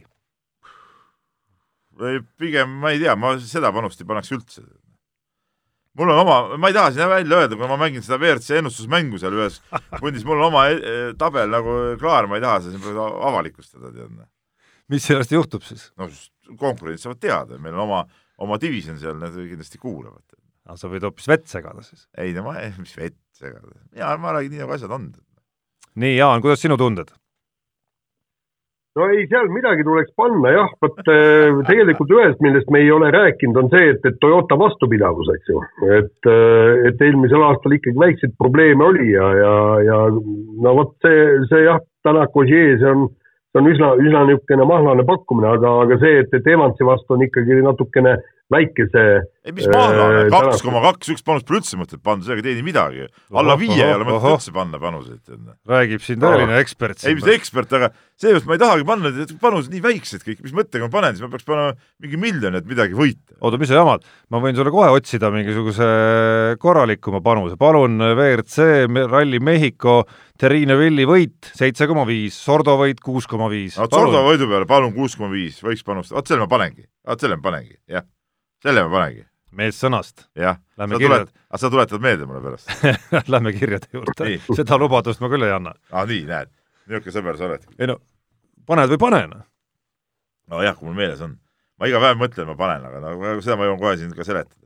või 1.95 2.19
pigem, 2.37 2.69
ma 2.81 2.91
ei 2.93 2.99
tea, 3.01 3.15
ma 3.15 3.35
seda 3.39 3.71
panust 3.75 4.01
ei 4.01 4.07
paneks 4.09 4.31
üldse. 4.35 4.65
Mul 5.97 6.11
on 6.11 6.21
oma, 6.21 6.37
ma 6.59 6.69
ei 6.69 6.75
taha 6.75 6.91
siin 6.93 7.09
välja 7.09 7.41
öelda, 7.41 7.57
kuna 7.57 7.71
ma 7.71 7.79
mängin 7.85 8.03
seda 8.05 8.19
WRC 8.19 8.59
ennustusmängu 8.59 9.19
seal 9.21 9.35
ühes 9.37 9.59
pundis, 10.01 10.25
mul 10.27 10.41
on 10.41 10.49
oma 10.49 10.67
e, 10.71 10.77
e, 10.77 10.95
tabel 11.19 11.51
nagu 11.51 11.75
klaar, 12.01 12.29
ma 12.31 12.39
ei 12.39 12.45
taha 12.45 12.61
seda 12.63 12.75
siin 12.75 12.83
praegu 12.83 13.05
avalikustada, 13.29 13.91
tead. 13.95 14.11
Noh. 14.11 14.29
mis 14.91 15.07
sellest 15.07 15.35
juhtub 15.35 15.65
siis? 15.67 15.89
no 15.99 16.09
konkurendid 16.59 17.03
saavad 17.03 17.21
teada, 17.23 17.59
meil 17.61 17.77
on 17.77 17.85
oma, 17.87 18.01
oma 18.43 18.59
divisjon 18.61 18.99
seal, 19.01 19.17
nad 19.21 19.35
kindlasti 19.35 19.81
kuulavad. 19.81 20.23
aga 20.65 20.79
sa 20.81 20.91
võid 20.91 21.07
hoopis 21.07 21.29
vett 21.31 21.47
segada 21.51 21.85
siis? 21.85 22.07
ei 22.21 22.35
no 22.35 22.47
ma, 22.49 22.57
mis 22.79 22.97
vett 22.99 23.19
segada, 23.35 23.71
mina, 23.91 24.15
ma 24.21 24.35
räägin 24.35 24.57
nii, 24.57 24.65
nagu 24.65 24.75
asjad 24.75 24.95
on. 24.95 25.13
nii, 25.95 26.17
Jaan, 26.17 26.43
kuidas 26.43 26.63
sinu 26.65 26.79
tunded? 26.81 27.13
No 28.95 29.07
ei, 29.11 29.25
seal 29.31 29.49
midagi 29.51 29.83
tuleks 29.83 30.13
panna 30.19 30.51
jah, 30.53 30.69
vot 30.83 31.01
äh, 31.11 31.57
tegelikult 31.67 32.13
ühest, 32.15 32.39
millest 32.43 32.69
me 32.71 32.81
ei 32.83 32.91
ole 32.95 33.11
rääkinud, 33.15 33.59
on 33.59 33.71
see, 33.73 33.89
et, 33.91 34.07
et 34.07 34.17
Toyota 34.23 34.57
vastupidavus, 34.59 35.31
eks 35.35 35.51
ju. 35.51 35.63
et, 35.97 36.29
äh, 36.31 36.87
et 36.89 37.03
eelmisel 37.03 37.43
aastal 37.49 37.75
ikkagi 37.75 37.99
väikseid 37.99 38.37
probleeme 38.39 38.87
oli 38.87 39.11
ja, 39.11 39.27
ja, 39.41 39.53
ja 39.89 39.99
no 40.13 40.75
vot 40.79 40.95
see, 41.03 41.27
see 41.51 41.65
jah, 41.67 41.81
Tanako 42.07 42.45
Ogier, 42.45 42.77
see 42.79 42.93
on, 42.93 43.09
see 43.51 43.63
on 43.63 43.69
üsna, 43.73 43.91
üsna 43.99 44.23
niisugune 44.29 44.69
mahlane 44.69 45.07
pakkumine, 45.07 45.51
aga, 45.57 45.75
aga 45.83 45.99
see, 46.03 46.23
et, 46.23 46.39
et 46.39 46.47
Evansi 46.55 46.87
vastu 46.87 47.17
on 47.17 47.27
ikkagi 47.27 47.59
natukene 47.65 48.15
väikese. 48.51 49.03
ei, 49.45 49.53
mis 49.53 49.65
mahlane, 49.69 50.25
kaks 50.33 50.61
koma 50.65 50.81
kaks, 50.83 51.09
üks 51.15 51.23
panus 51.25 51.45
pole 51.45 51.59
üldse 51.61 51.77
mõtet 51.79 52.01
panna, 52.05 52.25
sellega 52.25 52.43
ei 52.43 52.47
teeni 52.51 52.65
midagi. 52.65 53.07
alla 53.33 53.55
viie 53.57 53.79
ei 53.79 53.93
ole 53.95 54.05
mõtet 54.05 54.35
üldse 54.35 54.53
panna 54.53 54.81
panuseid. 54.81 55.21
räägib 55.69 56.03
siin 56.05 56.21
tõeline 56.21 56.59
ekspert. 56.61 57.01
ei, 57.05 57.17
mis 57.17 57.29
ekspert, 57.33 57.73
aga 57.73 57.89
seepärast 58.21 58.49
ma 58.49 58.57
ei 58.57 58.61
tahagi 58.61 58.87
panna, 58.87 59.13
panused 59.41 59.73
nii 59.73 59.81
väiksed 59.85 60.25
kõik, 60.27 60.43
mis 60.45 60.53
mõttega 60.57 60.85
ma 60.85 60.93
panen, 60.93 61.17
siis 61.17 61.25
ma 61.25 61.31
peaks 61.33 61.47
panema 61.47 61.73
mingi 62.03 62.21
miljon, 62.21 62.59
et 62.59 62.69
midagi 62.69 62.97
võita. 62.97 63.37
oota, 63.41 63.61
mis 63.61 63.71
sa 63.71 63.81
jamad, 63.81 64.05
ma 64.29 64.41
võin 64.43 64.57
sulle 64.57 64.73
kohe 64.73 64.91
otsida 64.93 65.33
mingisuguse 65.33 65.89
korralikuma 66.61 67.23
panuse, 67.25 67.57
palun 67.57 67.97
WRC 67.97 68.85
Rally 69.09 69.41
Mehhiko 69.41 70.03
Terrine 70.37 70.75
Villi 70.77 71.05
võit 71.07 71.49
seitse 71.55 71.87
koma 71.89 72.03
viis, 72.05 72.37
Sordo 72.37 72.75
võit 72.77 72.99
kuus 73.01 73.25
koma 73.25 73.47
viis. 73.49 73.77
Sordo 73.79 74.25
võidu 74.27 74.49
peale 74.51 74.67
palun 74.69 74.91
kuus 74.93 75.15
koma 75.15 75.31
viis, 75.33 75.61
võiks 75.63 75.85
panustada, 75.87 76.19
vot 76.19 76.29
selle 76.29 76.43
ma 76.43 76.51
panengi, 76.51 76.83
vot 77.07 77.23
selle 77.23 77.39
ma 77.39 77.47
panengi, 77.49 77.77
jah 77.89 78.05
selle 78.65 78.83
ma 78.85 78.91
panengi. 78.93 79.23
mees 79.55 79.77
sõnast. 79.79 80.25
jah, 80.37 80.57
sa 80.75 80.87
tuled, 80.91 81.29
aga 81.29 81.61
sa 81.61 81.71
tuletad 81.71 82.03
meelde 82.03 82.27
mulle 82.29 82.41
pärast 82.43 82.71
Lähme 83.33 83.53
kirjade 83.55 83.91
juurde. 83.93 84.35
seda 84.49 84.79
lubadust 84.81 85.21
ma 85.23 85.29
küll 85.31 85.45
ei 85.45 85.53
anna. 85.55 85.75
aa, 85.91 86.01
ah, 86.01 86.09
nii, 86.09 86.25
näed, 86.29 86.51
niisugune 86.89 87.15
sõber 87.17 87.39
sa 87.39 87.49
oled. 87.49 87.67
ei 87.77 87.89
no, 87.91 87.99
paned 88.69 88.91
või 88.95 89.01
pane, 89.05 89.21
noh. 89.31 89.45
nojah, 90.53 90.77
kui 90.79 90.89
mul 90.89 90.97
meeles 90.97 91.21
on. 91.25 91.37
ma 91.79 91.91
iga 91.91 92.01
päev 92.03 92.19
mõtlen, 92.23 92.49
ma 92.49 92.57
panen, 92.59 92.89
aga 92.89 93.03
no 93.05 93.37
seda 93.45 93.59
ma 93.59 93.69
jõuan 93.69 93.81
kohe 93.83 93.95
siin 94.01 94.17
ka 94.17 94.27
seletada. 94.27 94.65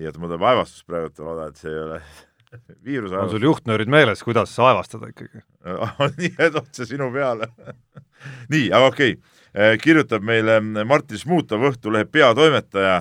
nii 0.00 0.10
et 0.10 0.18
mul 0.18 0.32
tuleb 0.32 0.48
aevastus 0.52 0.86
praegu, 0.88 1.12
et 1.12 1.24
loodan, 1.26 1.52
et 1.52 1.60
see 1.60 1.72
ei 1.74 1.82
ole 1.84 2.00
viiruse 2.88 3.20
on 3.20 3.34
sul 3.34 3.44
juhtnöörid 3.50 3.92
meeles, 3.92 4.24
kuidas 4.26 4.56
aevastada 4.58 5.12
ikkagi 5.12 5.44
nii, 6.22 6.32
et 6.38 6.56
otse 6.58 6.88
sinu 6.88 7.12
peale 7.14 7.52
nii, 8.48 8.70
aga 8.72 8.88
okei 8.88 9.18
okay 9.18 9.39
kirjutab 9.82 10.22
meile 10.22 10.60
Martin 10.60 11.18
Šmutov, 11.18 11.64
Õhtulehe 11.72 12.06
peatoimetaja 12.06 13.00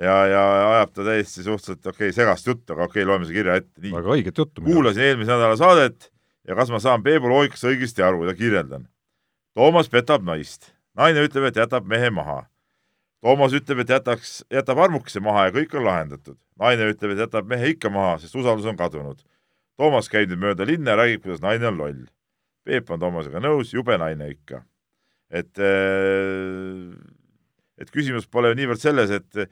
ja, 0.00 0.16
ja 0.26 0.42
ajab 0.76 0.92
ta 0.94 1.06
täiesti 1.06 1.44
suhteliselt 1.46 1.86
okei 1.86 2.08
okay, 2.08 2.16
segast 2.16 2.46
juttu, 2.46 2.74
aga 2.74 2.86
okei 2.88 3.02
okay,, 3.02 3.08
loeme 3.08 3.26
selle 3.26 3.38
kirja 3.38 3.58
ette. 3.60 3.82
väga 3.88 4.14
õiget 4.16 4.38
juttu. 4.38 4.64
kuulasin 4.64 5.08
eelmise 5.08 5.32
nädala 5.32 5.56
saadet 5.60 6.10
ja 6.48 6.56
kas 6.58 6.72
ma 6.74 6.80
saan 6.82 7.02
Peebu 7.02 7.30
loogikast 7.30 7.68
õigesti 7.70 8.04
aru 8.04 8.26
ja 8.28 8.34
kirjeldan. 8.36 8.88
Toomas 9.54 9.90
petab 9.92 10.24
naist, 10.24 10.72
naine 10.96 11.24
ütleb, 11.26 11.50
et 11.50 11.60
jätab 11.60 11.86
mehe 11.88 12.08
maha. 12.10 12.42
Toomas 13.22 13.52
ütleb, 13.54 13.84
et 13.84 13.92
jätaks, 13.92 14.40
jätab 14.50 14.80
armukese 14.80 15.20
maha 15.22 15.48
ja 15.48 15.54
kõik 15.54 15.76
on 15.76 15.86
lahendatud. 15.86 16.38
naine 16.58 16.88
ütleb, 16.92 17.14
et 17.14 17.26
jätab 17.26 17.46
mehe 17.48 17.74
ikka 17.76 17.90
maha, 17.92 18.18
sest 18.18 18.36
usaldus 18.36 18.66
on 18.66 18.76
kadunud. 18.76 19.20
Toomas 19.76 20.08
käib 20.08 20.32
nüüd 20.32 20.40
mööda 20.40 20.66
linna 20.68 20.92
ja 20.92 21.00
räägib, 21.04 21.22
kuidas 21.22 21.40
naine 21.44 21.68
on 21.68 21.78
loll. 21.78 22.04
Peep 22.64 22.90
on 22.90 23.00
Toomasega 23.00 23.40
nõus, 23.40 23.72
jube 23.74 23.96
naine 23.98 24.28
ikka 24.32 24.62
et, 25.32 25.58
äh, 25.58 26.92
et 27.80 27.92
küsimus 27.92 28.28
pole 28.30 28.52
niivõrd 28.58 28.82
selles, 28.82 29.12
et, 29.14 29.48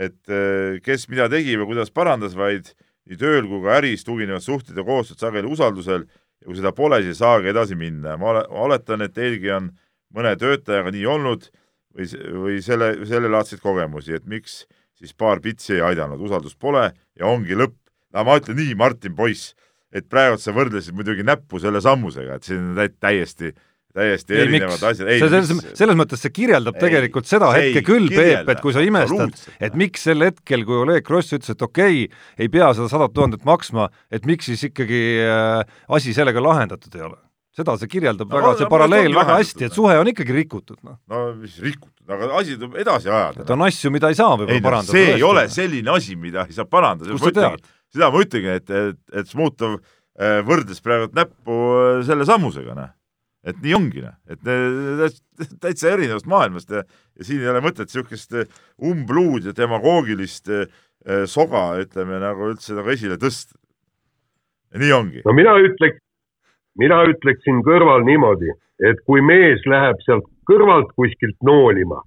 et 0.00 0.32
äh, 0.32 0.78
kes 0.84 1.08
mida 1.12 1.28
tegi 1.32 1.58
või 1.60 1.74
kuidas 1.74 1.92
parandas, 1.94 2.36
vaid 2.38 2.72
nii 3.08 3.20
tööl 3.20 3.46
kui 3.48 3.62
ka 3.64 3.76
äris 3.78 4.04
tuginevad 4.04 4.44
suhted 4.44 4.76
ja 4.76 4.84
koostööd 4.84 5.20
sageli 5.20 5.48
usaldusel 5.48 6.04
ja 6.08 6.48
kui 6.48 6.58
seda 6.58 6.72
pole, 6.76 7.00
siis 7.02 7.16
ei 7.16 7.22
saagi 7.22 7.52
edasi 7.52 7.78
minna. 7.78 8.16
ma 8.20 8.32
ole, 8.32 8.44
oletan, 8.66 9.04
et 9.04 9.14
teilgi 9.16 9.52
on 9.54 9.70
mõne 10.14 10.34
töötajaga 10.40 10.92
nii 10.94 11.06
olnud 11.08 11.48
või, 11.96 12.08
või 12.44 12.58
selle, 12.64 12.92
sellelaadseid 13.08 13.62
kogemusi, 13.64 14.16
et 14.16 14.26
miks 14.28 14.62
siis 14.98 15.14
paar 15.14 15.40
pitsi 15.40 15.76
ei 15.76 15.84
aidanud, 15.92 16.20
usaldust 16.20 16.58
pole 16.60 16.90
ja 16.90 17.26
ongi 17.26 17.56
lõpp. 17.56 17.76
no 18.14 18.24
ma 18.24 18.38
ütlen 18.40 18.58
nii, 18.58 18.74
Martin 18.78 19.14
poiss, 19.16 19.54
et 19.92 20.08
praegu 20.08 20.38
sa 20.40 20.52
võrdlesid 20.56 20.96
muidugi 20.96 21.24
näppu 21.24 21.60
selle 21.62 21.80
sammusega, 21.84 22.36
et 22.36 22.48
see 22.48 22.58
on 22.58 22.74
täiesti 22.76 23.00
täiesti 23.00 23.52
ei, 23.96 24.16
erinevad 24.36 24.74
miks? 24.74 24.82
asjad. 24.90 25.10
selles, 25.22 25.52
selles 25.78 25.98
mõttes 25.98 26.20
see 26.22 26.32
kirjeldab 26.34 26.76
ei, 26.76 26.82
tegelikult 26.86 27.28
seda 27.28 27.50
hetke 27.54 27.82
küll, 27.86 28.10
Peep, 28.12 28.50
et 28.52 28.60
kui 28.64 28.74
sa 28.76 28.82
imestad, 28.84 29.32
et 29.64 29.78
miks 29.78 30.04
sel 30.08 30.26
hetkel, 30.26 30.66
kui 30.68 30.82
Oleg 30.82 31.06
Gross 31.06 31.32
ütles, 31.32 31.54
et 31.54 31.64
okei 31.64 32.04
okay,, 32.04 32.26
ei 32.38 32.52
pea 32.52 32.68
seda 32.76 32.90
sadat 32.92 33.14
tuhandet 33.16 33.46
maksma, 33.48 33.88
et 34.12 34.28
miks 34.28 34.50
siis 34.50 34.66
ikkagi 34.68 35.00
äh, 35.24 35.62
asi 35.96 36.14
sellega 36.16 36.42
lahendatud 36.44 36.98
ei 36.98 37.06
ole? 37.08 37.18
seda 37.58 37.74
see 37.80 37.90
kirjeldab 37.90 38.28
no, 38.28 38.36
väga, 38.38 38.50
see 38.60 38.68
paralleel 38.70 39.16
väga 39.16 39.38
hästi, 39.40 39.66
et 39.66 39.74
suhe 39.74 39.96
on 39.98 40.10
ikkagi 40.12 40.36
rikutud, 40.36 40.78
noh. 40.86 41.00
no 41.10 41.22
mis 41.40 41.56
rikutud, 41.64 42.04
aga 42.06 42.28
asi 42.38 42.54
tuleb 42.54 42.76
edasi 42.84 43.10
ajada. 43.10 43.42
et 43.42 43.50
on 43.56 43.64
asju, 43.66 43.90
mida 43.94 44.12
ei 44.12 44.18
saa 44.18 44.36
võib-olla 44.36 44.62
parandada. 44.68 44.94
see 44.94 45.16
ei 45.16 45.24
ole 45.26 45.48
selline 45.50 45.94
asi, 45.96 46.14
mida 46.20 46.44
ei 46.46 46.54
saa 46.54 46.68
parandada. 46.70 47.16
kust 47.16 47.32
sa 47.32 47.34
tead? 47.40 47.72
seda 47.96 48.12
ma 48.14 48.22
ütlengi, 48.22 48.54
et, 48.60 48.70
et, 48.70 49.00
et 49.22 49.32
Smutov 49.32 49.80
äh, 49.80 50.38
võrdles 50.46 50.84
praegu 50.84 51.10
näppu 51.18 51.58
äh, 51.72 51.90
selle 52.06 52.28
sammusega, 52.28 52.78
noh 52.78 52.94
et 53.46 53.60
nii 53.62 53.74
ongi, 53.76 54.02
noh, 54.02 54.16
et 54.28 55.54
täitsa 55.62 55.92
erinevast 55.92 56.26
maailmast 56.30 56.72
ja, 56.74 56.82
ja 57.18 57.26
siin 57.26 57.42
ei 57.42 57.50
ole 57.52 57.62
mõtet 57.64 57.86
niisugust 57.88 58.34
eh, 58.34 58.50
umbluud 58.82 59.46
ja 59.48 59.54
demagoogilist 59.56 60.50
eh, 60.50 60.66
soga, 61.30 61.70
ütleme, 61.82 62.18
nagu 62.22 62.50
üldse 62.52 62.76
nagu 62.76 62.90
esile 62.92 63.18
tõsta. 63.20 63.54
nii 64.78 64.92
ongi. 64.92 65.22
no 65.24 65.34
mina 65.36 65.54
ütleks, 65.62 66.02
mina 66.78 67.02
ütleksin 67.08 67.62
kõrval 67.66 68.04
niimoodi, 68.08 68.50
et 68.84 69.00
kui 69.06 69.22
mees 69.24 69.62
läheb 69.66 70.02
sealt 70.04 70.26
kõrvalt 70.48 70.90
kuskilt 70.98 71.38
noolima, 71.46 72.02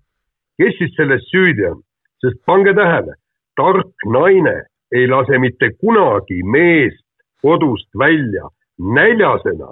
kes 0.59 0.77
siis 0.79 0.93
selles 0.99 1.23
süüdi 1.31 1.69
on? 1.71 1.81
sest 2.21 2.37
pange 2.45 2.75
tähele, 2.77 3.15
tark 3.57 4.05
naine 4.05 4.59
ei 4.93 5.07
lase 5.09 5.39
mitte 5.41 5.71
kunagi 5.81 6.43
meest 6.43 7.01
kodust 7.41 7.89
välja 7.97 8.45
näljasena 8.77 9.71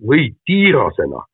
või 0.00 0.28
tiirasena. 0.46 1.24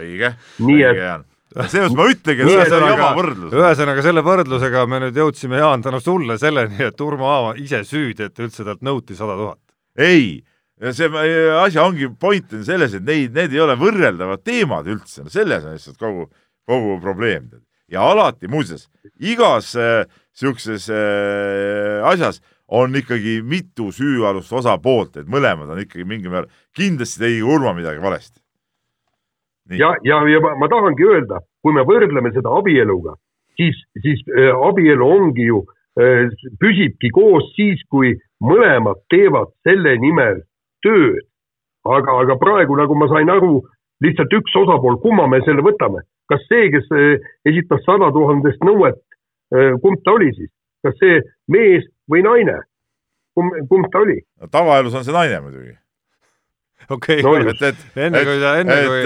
õige, 0.00 0.34
õige 0.60 0.98
Jaan 0.98 1.24
seepärast 1.54 1.94
ma 1.94 2.06
ütlengi, 2.10 2.42
et 2.42 2.68
see 2.68 2.78
on 2.78 2.88
jama 2.88 3.10
võrdlus. 3.14 3.52
ühesõnaga, 3.54 4.02
selle 4.02 4.24
võrdlusega 4.26 4.86
me 4.90 5.00
nüüd 5.04 5.20
jõudsime, 5.20 5.60
Jaan, 5.60 5.84
tänu 5.84 6.00
sulle 6.02 6.38
selleni, 6.40 6.80
et 6.88 7.04
Urmo 7.04 7.28
Aava 7.30 7.52
ise 7.60 7.84
süüdi, 7.86 8.26
et 8.26 8.42
üldse 8.42 8.66
talt 8.66 8.82
nõuti 8.82 9.14
sada 9.18 9.36
tuhat. 9.38 9.60
ei, 9.94 10.42
see 10.90 11.22
asja 11.60 11.84
ongi, 11.86 12.08
point 12.20 12.56
on 12.58 12.64
selles, 12.66 12.96
et 12.98 13.06
neid, 13.06 13.34
need 13.36 13.54
ei 13.54 13.62
ole 13.62 13.76
võrreldavad 13.78 14.42
teemad 14.42 14.90
üldse, 14.90 15.22
no 15.22 15.30
selles 15.30 15.62
on 15.62 15.78
lihtsalt 15.78 16.00
kogu, 16.00 16.26
kogu 16.66 16.98
probleem. 17.02 17.46
ja 17.90 18.02
alati, 18.10 18.50
muuseas, 18.50 18.88
igas 19.20 19.76
niisuguses 19.78 20.88
äh, 20.90 20.96
äh, 20.96 22.08
asjas 22.10 22.40
on 22.68 22.96
ikkagi 22.96 23.42
mitu 23.42 23.90
süüalust 23.92 24.52
osapoolt, 24.52 25.18
et 25.20 25.28
mõlemad 25.28 25.70
on 25.74 25.82
ikkagi 25.82 26.06
mingil 26.08 26.32
määral, 26.32 26.48
kindlasti 26.76 27.20
tegi 27.20 27.42
Urmo 27.42 27.74
midagi 27.76 28.02
valesti. 28.02 28.40
ja, 29.70 29.94
ja, 30.04 30.20
ja 30.28 30.40
ma, 30.40 30.54
ma 30.60 30.68
tahangi 30.68 31.04
öelda, 31.04 31.40
kui 31.62 31.72
me 31.72 31.84
võrdleme 31.88 32.32
seda 32.32 32.52
abieluga, 32.56 33.14
siis, 33.56 33.76
siis 34.00 34.24
äh, 34.32 34.52
abielu 34.68 35.04
ongi 35.04 35.48
ju 35.48 35.62
äh,, 36.00 36.32
püsibki 36.60 37.12
koos 37.12 37.52
siis, 37.56 37.84
kui 37.88 38.14
mõlemad 38.44 39.04
teevad 39.12 39.52
selle 39.64 39.96
nimel 40.00 40.42
tööd. 40.84 41.22
aga, 41.84 42.16
aga 42.24 42.36
praegu, 42.40 42.76
nagu 42.80 42.94
ma 42.96 43.08
sain 43.12 43.28
aru, 43.28 43.60
lihtsalt 44.00 44.32
üks 44.32 44.54
osapool, 44.56 44.96
kumma 45.02 45.26
me 45.28 45.42
selle 45.44 45.60
võtame, 45.60 46.00
kas 46.32 46.40
see, 46.48 46.70
kes 46.72 46.88
äh, 46.96 47.20
esitas 47.44 47.84
sada 47.84 48.08
tuhandest 48.12 48.64
nõuet 48.64 49.00
äh,, 49.52 49.76
kumb 49.84 50.00
ta 50.04 50.16
oli 50.16 50.32
siis? 50.32 50.52
kas 50.84 50.96
see 51.00 51.20
mees 51.50 51.86
või 52.10 52.22
naine, 52.24 52.58
kumb, 53.36 53.56
kumb 53.70 53.88
ta 53.92 54.04
oli? 54.04 54.20
tavaelus 54.52 54.94
on 54.98 55.06
see 55.06 55.14
naine 55.14 55.40
muidugi. 55.44 55.74
okei 56.94 57.20
okay, 57.20 57.24
no,, 57.24 57.34
enne 58.06 58.24
kui 58.26 58.38
ta, 58.42 58.54
enne 58.60 58.78
kui, 58.88 59.02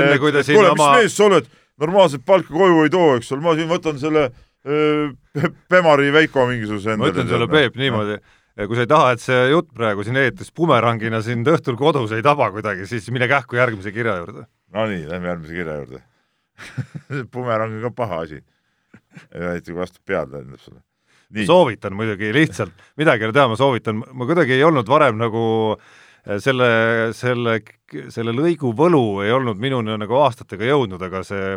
enne 0.00 0.18
kui 0.22 0.34
ta 0.34 0.42
siin 0.46 0.60
kuule, 0.60 0.72
oma. 0.74 0.90
mis 0.94 1.06
mees 1.06 1.18
sa 1.18 1.28
oled, 1.28 1.52
normaalset 1.82 2.24
palka 2.26 2.54
koju 2.54 2.82
ei 2.86 2.92
too, 2.92 3.12
eks 3.18 3.30
ole, 3.34 3.44
ma 3.44 3.54
siin 3.58 3.70
võtan 3.70 4.00
selle 4.02 4.26
äh, 4.30 5.12
Pemari 5.70 6.12
Veiko 6.14 6.48
mingisuguse 6.50 6.94
endale. 6.94 7.10
ma 7.10 7.14
ütlen 7.14 7.30
sulle, 7.32 7.50
Peep, 7.52 7.78
niimoodi 7.80 8.18
kui 8.56 8.78
sa 8.78 8.86
ei 8.86 8.88
taha, 8.88 9.08
et 9.12 9.20
see 9.20 9.40
jutt 9.52 9.68
praegu 9.76 10.04
siin 10.06 10.16
eetris 10.16 10.48
bumerangina 10.56 11.20
sind 11.24 11.48
õhtul 11.52 11.76
kodus 11.76 12.14
ei 12.16 12.24
taba 12.24 12.48
kuidagi, 12.54 12.86
siis 12.88 13.10
mine 13.12 13.28
kähku 13.28 13.58
järgmise 13.58 13.92
kirja 13.92 14.14
juurde. 14.22 14.46
Nonii, 14.72 15.02
lähme 15.10 15.28
järgmise 15.28 15.58
kirja 15.58 15.76
juurde 15.82 16.00
bumerang 17.34 17.76
on 17.76 17.84
ka 17.84 17.92
paha 17.98 18.22
asi. 18.24 18.40
eriti 19.32 19.72
kui 19.72 19.80
vastu 19.82 20.00
pead 20.04 20.32
tähendab 20.32 20.60
sulle 20.60 20.80
soovitan 21.46 21.96
muidugi 21.98 22.32
lihtsalt, 22.34 22.74
midagi 23.00 23.24
ei 23.24 23.30
ole 23.30 23.36
teha, 23.36 23.48
ma 23.50 23.56
soovitan, 23.58 24.02
ma 24.12 24.28
kuidagi 24.28 24.56
ei 24.56 24.66
olnud 24.66 24.88
varem 24.88 25.18
nagu 25.20 25.46
äh, 25.74 26.36
selle, 26.42 26.68
selle, 27.16 27.58
selle 28.12 28.34
lõigu 28.36 28.72
võlu 28.76 29.22
ei 29.24 29.34
olnud 29.34 29.58
minuni 29.60 29.96
nagu 29.98 30.20
aastatega 30.22 30.68
jõudnud, 30.72 31.02
aga 31.08 31.24
see 31.26 31.56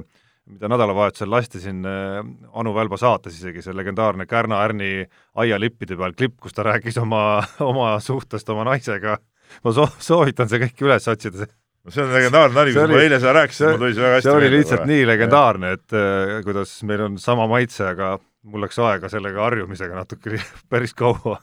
mida 0.49 0.69
nädalavahetusel 0.71 1.29
lasti 1.29 1.61
siin 1.61 1.83
äh, 1.85 2.19
Anu 2.57 2.73
Välba 2.73 2.97
saates 2.97 3.37
isegi, 3.37 3.61
see 3.61 3.75
legendaarne 3.77 4.25
Kärna 4.29 4.63
Ärni 4.65 5.05
aialippide 5.37 5.97
peal 5.99 6.15
klipp, 6.17 6.39
kus 6.41 6.57
ta 6.57 6.65
rääkis 6.65 6.97
oma, 7.01 7.41
oma 7.65 7.91
suhtest 8.03 8.49
oma 8.49 8.65
naisega, 8.71 9.19
ma 9.63 9.73
soo-, 9.75 9.91
soovitan 10.01 10.49
see 10.49 10.61
kõik 10.65 10.85
üles 10.87 11.05
otsida, 11.11 11.45
no 11.85 11.93
see 11.93 12.05
on 12.05 12.15
legendaarne 12.15 12.57
nali, 12.57 12.73
kui 12.73 12.95
ma 12.95 13.03
eile 13.03 13.21
seda 13.21 13.35
rääkisin, 13.43 13.77
tuli 13.77 13.93
see 13.93 14.05
väga 14.07 14.17
hästi 14.17 14.29
see 14.29 14.39
oli 14.39 14.51
lihtsalt 14.55 14.83
kohe. 14.83 14.91
nii 14.93 15.05
legendaarne, 15.11 15.75
et 15.77 15.97
äh, 15.99 16.33
kuidas 16.47 16.73
meil 16.89 17.05
on 17.05 17.21
sama 17.21 17.45
maitse, 17.51 17.85
aga 17.93 18.15
mul 18.43 18.63
läks 18.63 18.79
aega 18.79 19.09
sellega 19.11 19.43
harjumisega 19.43 19.95
natuke 19.95 20.39
päris 20.71 20.93
kaua. 20.97 21.39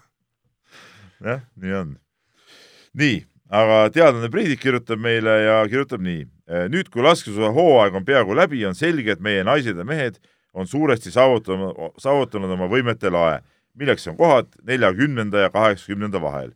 jah, 1.25 1.43
nii 1.57 1.75
on. 1.81 1.97
nii, 2.95 3.19
aga 3.51 3.81
teadlane 3.95 4.31
Priidik 4.33 4.61
kirjutab 4.63 5.01
meile 5.01 5.39
ja 5.45 5.61
kirjutab 5.69 6.05
nii. 6.05 6.27
Äh, 6.47 6.69
nüüd, 6.71 6.91
kui 6.95 7.03
laskesuusa 7.03 7.51
hooaeg 7.57 7.95
on 7.99 8.05
peaaegu 8.07 8.37
läbi, 8.37 8.65
on 8.67 8.75
selge, 8.79 9.17
et 9.17 9.25
meie 9.25 9.45
naised 9.45 9.77
ja 9.77 9.85
mehed 9.85 10.21
on 10.55 10.67
suuresti 10.67 11.11
saavutanud, 11.13 11.99
saavutanud 12.01 12.53
oma 12.55 12.69
võimete 12.71 13.11
lae, 13.13 13.41
milleks 13.77 14.07
on 14.09 14.17
kohad 14.17 14.55
neljakümnenda 14.65 15.47
ja 15.47 15.51
kaheksakümnenda 15.53 16.23
vahel 16.23 16.55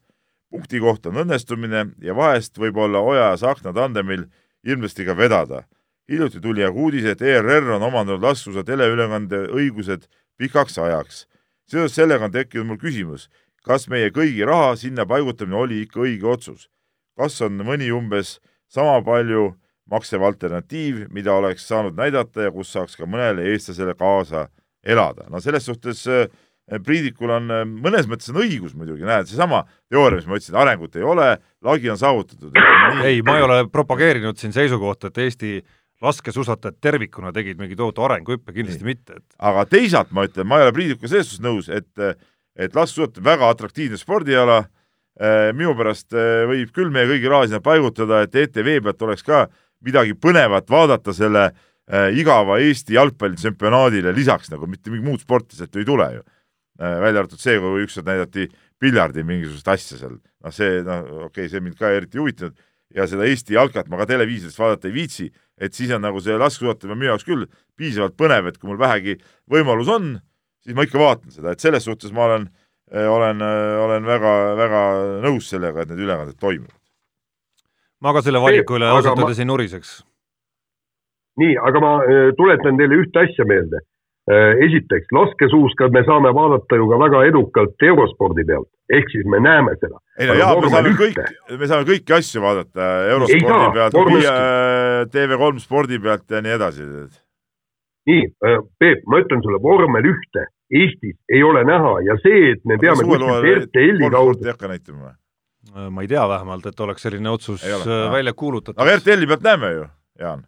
punkti 0.50 0.80
koht 0.82 1.06
on 1.06 1.22
õnnestumine 1.24 1.84
ja 2.02 2.14
vahest 2.16 2.58
võib 2.58 2.78
olla 2.82 3.02
Oja 3.06 3.30
ja 3.32 3.36
Tsahkna 3.38 3.72
tandemil 3.76 4.26
ilmselt 4.66 5.06
ka 5.06 5.16
vedada. 5.16 5.64
hiljuti 6.10 6.40
tuli 6.40 6.64
aga 6.64 6.74
uudis, 6.74 7.04
et 7.04 7.22
ERR 7.22 7.70
on 7.76 7.82
omandanud 7.86 8.22
laskesuusa 8.22 8.64
teleülekande 8.66 9.44
õigused 9.54 10.08
pikaks 10.40 10.78
ajaks. 10.78 11.26
seoses 11.70 11.94
sellega 11.94 12.26
on 12.26 12.34
tekkinud 12.34 12.66
mul 12.66 12.80
küsimus, 12.80 13.28
kas 13.66 13.88
meie 13.92 14.10
kõigi 14.10 14.46
raha 14.46 14.74
sinna 14.80 15.06
paigutamine 15.06 15.56
oli 15.56 15.82
ikka 15.84 16.04
õige 16.06 16.26
otsus? 16.26 16.68
kas 17.18 17.40
on 17.44 17.60
mõni 17.66 17.90
umbes 17.92 18.38
sama 18.70 19.02
palju 19.04 19.50
maksev 19.90 20.22
alternatiiv, 20.24 21.08
mida 21.12 21.34
oleks 21.34 21.66
saanud 21.68 21.98
näidata 21.98 22.46
ja 22.46 22.52
kus 22.54 22.70
saaks 22.72 22.96
ka 22.96 23.08
mõnele 23.10 23.50
eestlasele 23.52 23.94
kaasa 23.98 24.48
elada? 24.82 25.28
no 25.28 25.42
selles 25.44 25.66
suhtes 25.68 26.06
äh, 26.08 26.30
Priidikul 26.86 27.32
on 27.34 27.50
äh, 27.50 27.64
mõnes 27.66 28.06
mõttes 28.06 28.30
on 28.30 28.38
õigus 28.44 28.76
muidugi, 28.78 29.02
näed, 29.02 29.26
seesama 29.26 29.64
teooria, 29.90 30.20
mis 30.20 30.28
ma 30.30 30.38
ütlesin, 30.38 30.58
arengut 30.60 30.96
ei 30.96 31.02
ole, 31.02 31.32
lagi 31.66 31.90
on 31.90 31.98
saavutatud. 31.98 32.54
ei, 33.02 33.24
ma 33.26 33.36
ei 33.40 33.46
ole 33.46 33.64
propageerinud 33.72 34.38
siin 34.38 34.54
seisukohta, 34.54 35.10
et 35.10 35.18
Eesti 35.26 35.56
laskesuusatajad 36.04 36.78
tervikuna 36.80 37.32
tegid 37.36 37.60
mingi 37.60 37.76
tohutu 37.76 38.04
arenguhüppe, 38.06 38.54
kindlasti 38.56 38.84
nii. 38.84 38.94
mitte 38.94 39.18
et.... 39.18 39.24
aga 39.38 39.64
teisalt 39.68 40.12
ma 40.16 40.24
ütlen, 40.28 40.48
ma 40.48 40.60
ei 40.60 40.68
ole 40.68 40.74
Priidikuga 40.76 41.10
selles 41.12 41.28
suhtes 41.28 41.44
nõus, 41.44 41.70
et, 41.72 42.20
et 42.56 42.76
laskesuusatamine 42.76 43.28
väga 43.28 43.50
atraktiivne 43.54 44.00
spordiala, 44.00 44.62
äh, 45.20 45.50
minu 45.56 45.74
pärast 45.78 46.16
äh, 46.16 46.44
võib 46.48 46.72
küll 46.76 46.92
meie 46.94 47.08
kõigi 47.10 47.32
raha 47.32 47.48
sinna 47.48 47.60
paigutada, 47.64 48.22
et 48.24 48.38
ETV 48.44 48.78
pealt 48.86 49.04
oleks 49.08 49.26
ka 49.26 49.44
midagi 49.84 50.16
põnevat 50.16 50.72
vaadata 50.72 51.14
selle 51.16 51.50
äh, 51.50 52.08
igava 52.16 52.60
Eesti 52.64 52.96
jalgpallitsempionaadile 52.96 54.14
lisaks 54.16 54.52
nagu 54.54 54.68
mitte 54.70 54.92
mingit 54.92 55.08
muud 55.08 55.24
sporti 55.24 55.58
sealt 55.58 55.76
ju 55.76 55.84
ei 55.84 55.88
tule 55.88 56.12
ju. 56.18 56.28
Välja 56.80 57.20
arvatud 57.20 57.36
see, 57.36 57.58
kui 57.60 57.82
ükskord 57.84 58.06
näidati 58.08 58.46
piljardi 58.80 59.20
mingisugust 59.28 59.68
asja 59.68 59.98
seal, 60.00 60.14
noh, 60.16 60.54
see, 60.54 60.78
noh, 60.86 61.26
okei 61.26 61.44
okay,, 61.44 61.50
see 61.52 61.60
mind 61.60 61.76
ka 61.76 61.90
eriti 61.92 62.16
ei 62.16 62.22
huvitanud. 62.22 62.66
Ja 62.96 63.04
seda 63.06 63.26
Eesti 63.28 63.54
jalkat 63.54 63.90
ma 63.92 64.00
ka 64.00 64.06
televiisorist 64.08 64.58
vaadata 64.58 64.88
ei 64.88 64.94
viitsi, 64.94 65.28
et 65.60 65.76
siis 65.76 65.92
on 65.94 66.02
nagu 66.04 66.22
see 66.24 66.36
laskesuusatamine 66.40 66.98
minu 66.98 67.12
jaoks 67.12 67.26
küll 67.28 67.46
piisavalt 67.78 68.16
põnev, 68.18 68.50
et 68.50 68.58
kui 68.58 68.70
mul 68.70 68.80
vähegi 68.80 69.16
võimalus 69.50 69.90
on, 69.92 70.12
siis 70.64 70.76
ma 70.76 70.86
ikka 70.86 71.00
vaatan 71.00 71.34
seda, 71.34 71.54
et 71.54 71.62
selles 71.62 71.86
suhtes 71.86 72.14
ma 72.16 72.26
olen, 72.28 72.48
äh, 72.92 73.08
olen, 73.10 73.44
äh, 73.44 73.76
olen 73.84 74.08
väga-väga 74.08 74.84
nõus 75.26 75.50
sellega, 75.52 75.84
et 75.84 75.92
need 75.92 76.04
ülekanded 76.06 76.40
toimuvad. 76.40 76.76
ma 78.00 78.14
ka 78.16 78.24
selle 78.24 78.40
valiku 78.40 78.78
üle 78.78 78.88
ausalt 78.88 79.20
öeldes 79.20 79.42
ei 79.42 79.48
nuriseks. 79.48 80.00
nii, 81.40 81.56
aga 81.68 81.84
ma 81.84 81.94
tuletan 82.36 82.80
teile 82.80 83.02
ühte 83.04 83.26
asja 83.26 83.46
meelde 83.48 83.84
esiteks, 84.66 85.08
laskesuuska 85.14 85.88
me 85.94 86.02
saame 86.06 86.32
vaadata 86.34 86.78
ju 86.78 86.88
ka 86.90 86.98
väga 87.00 87.22
edukalt 87.28 87.84
eurospordi 87.88 88.44
pealt, 88.48 88.68
ehk 88.92 89.08
siis 89.12 89.26
me 89.30 89.40
näeme 89.42 89.74
seda. 89.80 89.98
ei 90.18 90.28
no 90.30 90.36
jaa, 90.38 90.52
me 90.60 90.70
saame 90.74 90.92
kõik, 90.98 91.18
me 91.62 91.70
saame 91.70 91.88
kõiki 91.88 92.16
asju 92.18 92.42
vaadata 92.44 92.90
eurospordi 93.16 93.74
pealt, 93.78 93.98
TV3 95.14 95.64
spordi 95.64 96.00
pealt 96.02 96.36
ja 96.36 96.42
nii 96.44 96.56
edasi. 96.58 96.86
nii, 98.10 98.26
äh, 98.46 98.58
Peep, 98.78 99.06
ma 99.06 99.22
ütlen 99.24 99.42
sulle, 99.46 99.62
vormel 99.62 100.12
ühte 100.12 100.46
Eestis 100.70 101.16
ei 101.32 101.42
ole 101.42 101.64
näha 101.66 101.96
ja 102.06 102.14
see, 102.22 102.52
et 102.52 102.62
me 102.64 102.76
peame 102.78 103.02
kuskilt 103.02 103.48
RTL-i 103.64 104.10
kaudu. 104.12 104.44
ei 104.44 104.52
hakka 104.52 104.70
näitama 104.70 105.08
või? 105.08 105.16
Äh, 105.74 105.88
ma 105.90 106.04
ei 106.06 106.12
tea 106.12 106.28
vähemalt, 106.28 106.70
et 106.70 106.86
oleks 106.86 107.02
selline 107.08 107.30
otsus 107.30 107.66
välja 108.12 108.32
kuulutatud. 108.32 108.78
aga 108.78 109.00
RTL-i 109.00 109.26
pealt 109.32 109.48
näeme 109.48 109.74
ju, 109.74 109.90
Jaan 110.20 110.46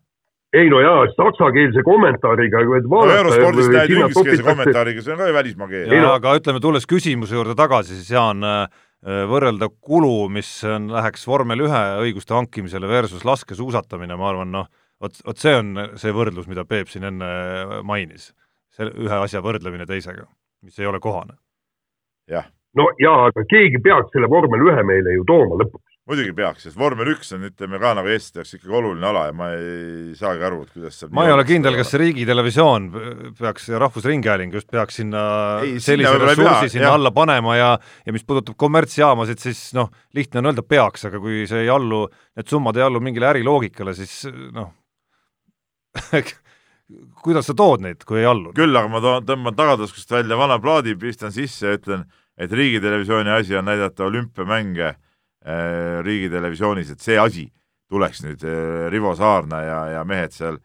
ei 0.52 0.68
no 0.70 0.80
jaa, 0.80 1.06
saksakeelse 1.16 1.82
kommentaariga. 1.84 2.62
no 2.64 3.02
eurospordis 3.16 3.70
näed 3.72 3.94
ingliskeelse 3.94 4.44
kommentaariga, 4.46 5.04
see 5.04 5.14
on 5.14 5.20
ka 5.22 5.28
ju 5.30 5.36
välismaa 5.36 5.68
keel. 5.70 5.94
jaa, 5.96 6.14
aga 6.18 6.36
ütleme, 6.40 6.60
tulles 6.60 6.86
küsimuse 6.88 7.38
juurde 7.38 7.56
tagasi, 7.58 7.96
siis 7.96 8.12
Jaan, 8.12 8.44
äh, 8.44 8.66
võrrelda 9.30 9.70
kulu, 9.80 10.28
mis 10.32 10.50
on, 10.68 10.90
läheks 10.92 11.26
vormel 11.26 11.64
ühe 11.66 11.82
õiguste 12.04 12.36
hankimisele 12.36 12.88
versus 12.90 13.24
laskesuusatamine, 13.28 14.16
ma 14.20 14.28
arvan, 14.30 14.52
noh, 14.52 14.68
vot, 15.02 15.16
vot 15.26 15.40
see 15.40 15.54
on 15.58 15.72
see 16.00 16.12
võrdlus, 16.14 16.48
mida 16.50 16.66
Peep 16.68 16.92
siin 16.92 17.08
enne 17.10 17.30
mainis. 17.82 18.32
see 18.72 18.88
ühe 18.88 19.16
asja 19.20 19.42
võrdlemine 19.44 19.84
teisega, 19.88 20.26
mis 20.64 20.78
ei 20.78 20.86
ole 20.86 21.00
kohane. 21.00 21.34
jah. 22.28 22.44
no 22.76 22.90
jaa, 23.00 23.26
aga 23.32 23.44
keegi 23.48 23.80
peaks 23.84 24.12
selle 24.12 24.28
vormel 24.28 24.68
ühe 24.68 24.84
meile 24.84 25.16
ju 25.16 25.24
tooma 25.28 25.58
lõpuks 25.64 25.81
muidugi 26.10 26.32
peaks, 26.34 26.64
sest 26.66 26.78
vormel 26.78 27.12
üks 27.12 27.30
on, 27.36 27.44
ütleme 27.46 27.78
ka 27.82 27.92
nagu 27.94 28.10
eestlaste 28.10 28.40
jaoks 28.40 28.56
ikkagi 28.56 28.74
oluline 28.74 29.06
ala 29.06 29.20
ja 29.28 29.34
ma 29.38 29.50
ei 29.54 30.16
saagi 30.18 30.42
aru, 30.48 30.64
et 30.66 30.72
kuidas 30.74 30.98
seal 30.98 31.12
ma 31.14 31.26
ei 31.28 31.34
ole 31.34 31.44
kindel, 31.46 31.76
kas 31.78 31.94
Riigitelevisioon 32.02 32.88
peaks 33.38 33.68
Rahvusringhääling 33.84 34.56
just 34.56 34.66
peaks 34.72 34.98
sinna 34.98 35.22
ei, 35.62 35.76
sellise 35.82 36.16
ressursi 36.18 36.72
sinna 36.74 36.88
jah. 36.88 36.96
alla 36.98 37.12
panema 37.14 37.54
ja 37.54 37.70
ja 37.78 38.14
mis 38.14 38.26
puudutab 38.26 38.58
kommertsjaamasid, 38.58 39.42
siis 39.44 39.60
noh, 39.78 39.92
lihtne 40.18 40.42
on 40.42 40.50
öelda 40.50 40.66
peaks, 40.66 41.06
aga 41.06 41.22
kui 41.22 41.44
see 41.50 41.62
ei 41.68 41.70
allu, 41.70 42.08
need 42.34 42.50
summad 42.50 42.80
ei 42.80 42.86
allu 42.88 43.02
mingile 43.04 43.30
äriloogikale, 43.30 43.94
siis 43.94 44.24
noh 44.56 44.72
kuidas 47.22 47.46
sa 47.46 47.54
tood 47.54 47.86
neid, 47.86 48.02
kui 48.08 48.20
ei 48.24 48.26
allu? 48.26 48.50
küll, 48.58 48.74
aga 48.74 48.90
ma 48.90 49.04
toon, 49.04 49.28
tõmban 49.28 49.54
tagataskust 49.58 50.10
välja 50.18 50.38
vana 50.40 50.58
plaadi, 50.62 50.96
pistan 50.98 51.30
sisse 51.30 51.70
ja 51.70 51.78
ütlen, 51.78 52.04
et 52.34 52.50
Riigitelevisiooni 52.50 53.30
asi 53.38 53.54
on 53.54 53.70
näidata 53.70 54.08
olümpiamänge 54.10 54.96
riigitelevisioonis, 55.42 56.92
et 56.94 57.02
see 57.02 57.16
asi 57.18 57.48
tuleks 57.92 58.22
nüüd 58.24 58.44
äh, 58.46 58.86
Rivo 58.92 59.14
Saarna 59.18 59.62
ja, 59.64 59.80
ja 59.96 60.04
mehed 60.08 60.34
seal, 60.34 60.58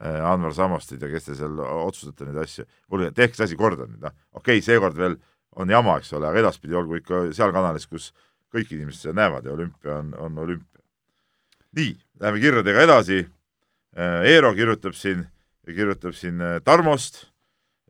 äh, 0.00 0.18
Anvar 0.26 0.54
Sammastid 0.56 1.02
ja 1.02 1.10
kes 1.12 1.28
te 1.28 1.36
seal 1.38 1.58
otsustate 1.62 2.26
neid 2.28 2.40
asju, 2.42 2.66
kuulge, 2.90 3.12
tehke 3.16 3.38
see 3.38 3.46
asi 3.50 3.58
korda 3.60 3.86
nüüd, 3.86 4.00
noh, 4.02 4.14
okei 4.34 4.58
okay,, 4.58 4.66
seekord 4.66 4.98
veel 4.98 5.18
on 5.60 5.70
jama, 5.70 5.98
eks 6.00 6.14
ole, 6.16 6.30
aga 6.30 6.42
edaspidi 6.42 6.78
olgu 6.78 6.98
ikka 6.98 7.26
seal 7.36 7.52
kanalis, 7.54 7.86
kus 7.86 8.10
kõik 8.52 8.72
inimesed 8.72 9.06
seda 9.06 9.18
näevad 9.20 9.46
ja 9.46 9.52
olümpia 9.54 9.98
on, 10.00 10.14
on 10.18 10.40
olümpia. 10.44 10.80
nii, 11.76 11.92
läheme 12.20 12.40
kirjadega 12.40 12.82
edasi. 12.84 13.22
Eero 14.24 14.54
kirjutab 14.56 14.94
siin, 14.96 15.26
kirjutab 15.68 16.14
siin 16.16 16.40
Tarmost 16.64 17.26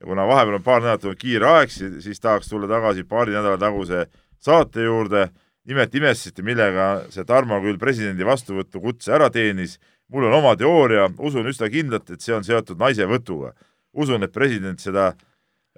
ja 0.00 0.06
kuna 0.06 0.26
vahepeal 0.26 0.58
on 0.58 0.64
paar 0.66 0.82
nädalat 0.82 1.04
olnud 1.06 1.18
kiire 1.18 1.46
aeg, 1.46 1.70
siis 1.70 2.18
tahaks 2.22 2.50
tulla 2.50 2.66
tagasi 2.70 3.04
paari 3.06 3.34
nädala 3.34 3.58
taguse 3.58 4.08
saate 4.42 4.82
juurde 4.88 5.28
nimelt 5.68 5.94
imestasite, 5.94 6.42
millega 6.44 6.88
see 7.12 7.24
Tarmo 7.26 7.60
küll 7.62 7.78
presidendi 7.80 8.26
vastuvõtu 8.26 8.82
kutse 8.82 9.12
ära 9.14 9.30
teenis. 9.30 9.78
mul 10.12 10.26
on 10.28 10.34
oma 10.36 10.56
teooria, 10.56 11.06
usun 11.18 11.46
üsna 11.48 11.70
kindlalt, 11.72 12.10
et 12.10 12.20
see 12.20 12.34
on 12.34 12.44
seotud 12.44 12.78
naisevõtuga. 12.78 13.52
usun, 13.92 14.22
et 14.22 14.32
president 14.32 14.80
seda 14.80 15.14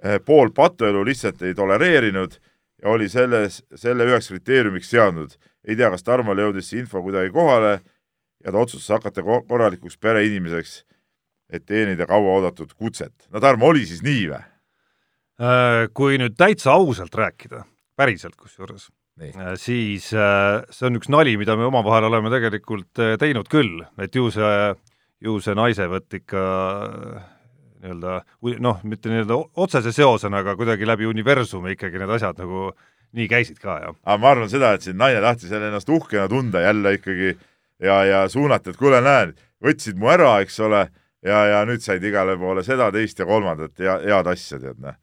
eh, 0.03 0.19
pool 0.19 0.51
patuelu 0.51 1.03
lihtsalt 1.05 1.41
ei 1.41 1.53
tolereerinud 1.53 2.39
ja 2.81 2.89
oli 2.89 3.09
selles, 3.09 3.63
selle 3.75 4.05
üheks 4.05 4.27
kriteeriumiks 4.27 4.89
seadnud. 4.89 5.37
ei 5.67 5.75
tea, 5.75 5.89
kas 5.89 6.03
Tarmole 6.03 6.41
jõudis 6.41 6.69
see 6.69 6.79
info 6.79 7.01
kuidagi 7.01 7.31
kohale 7.31 7.81
ja 8.43 8.51
ta 8.51 8.57
otsustas 8.57 8.97
hakata 8.97 9.23
korralikuks 9.23 9.97
pereinimeseks, 9.97 10.83
et 11.49 11.65
teenida 11.65 12.05
kauaoodatud 12.05 12.73
kutset. 12.73 13.13
no 13.29 13.39
Tarmo, 13.39 13.67
oli 13.67 13.85
siis 13.85 14.01
nii 14.01 14.27
või? 14.33 14.43
Äh, 15.35 15.87
kui 15.93 16.17
nüüd 16.17 16.35
täitsa 16.37 16.71
ausalt 16.71 17.15
rääkida, 17.15 17.65
päriselt 17.95 18.35
kusjuures 18.35 18.89
siis 19.59 20.09
äh, 20.13 20.65
see 20.75 20.89
on 20.89 20.99
üks 20.99 21.07
nali, 21.11 21.37
mida 21.39 21.55
me 21.55 21.69
omavahel 21.69 22.09
oleme 22.09 22.31
tegelikult 22.33 22.99
äh, 22.99 23.15
teinud 23.21 23.47
küll, 23.51 23.85
et 24.01 24.15
ju 24.15 24.27
see, 24.33 24.57
ju 25.23 25.37
see 25.43 25.55
naisevõtt 25.55 26.17
ikka 26.19 26.43
nii-öelda 27.85 28.17
noh, 28.65 28.83
mitte 28.83 29.11
nii-öelda 29.11 29.37
otsese 29.63 29.93
seosena, 29.95 30.43
aga 30.43 30.57
kuidagi 30.59 30.87
läbi 30.87 31.07
universumi 31.07 31.77
ikkagi 31.77 32.01
need 32.01 32.11
asjad 32.17 32.43
nagu 32.43 32.69
nii 33.15 33.29
käisid 33.31 33.59
ka, 33.63 33.79
jah. 33.85 33.97
aga 34.03 34.19
ma 34.19 34.31
arvan 34.33 34.51
seda, 34.51 34.73
et 34.75 34.83
siin 34.83 34.99
naine 34.99 35.23
tahtis 35.23 35.53
jälle 35.53 35.71
ennast 35.71 35.89
uhkena 35.89 36.27
tunda 36.31 36.61
jälle 36.65 36.95
ikkagi 36.97 37.35
ja, 37.79 38.03
ja 38.03 38.23
suunata, 38.29 38.73
et 38.73 38.79
kuule, 38.79 38.99
näed, 39.05 39.35
võtsid 39.63 39.99
mu 39.99 40.11
ära, 40.11 40.39
eks 40.43 40.59
ole, 40.65 40.87
ja, 41.23 41.43
ja 41.53 41.65
nüüd 41.67 41.83
said 41.85 42.03
igale 42.03 42.35
poole 42.41 42.67
seda, 42.67 42.91
teist 42.91 43.19
ja 43.23 43.27
kolmandat 43.29 43.79
ja 43.79 43.99
head 44.03 44.31
asja, 44.31 44.59
tead, 44.59 44.81
noh. 44.83 44.97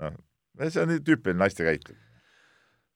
noh, 0.00 0.16
see 0.64 0.80
on 0.80 0.94
nii 0.94 1.04
tüüpiline 1.04 1.44
naiste 1.44 1.66
käitumine. 1.66 2.09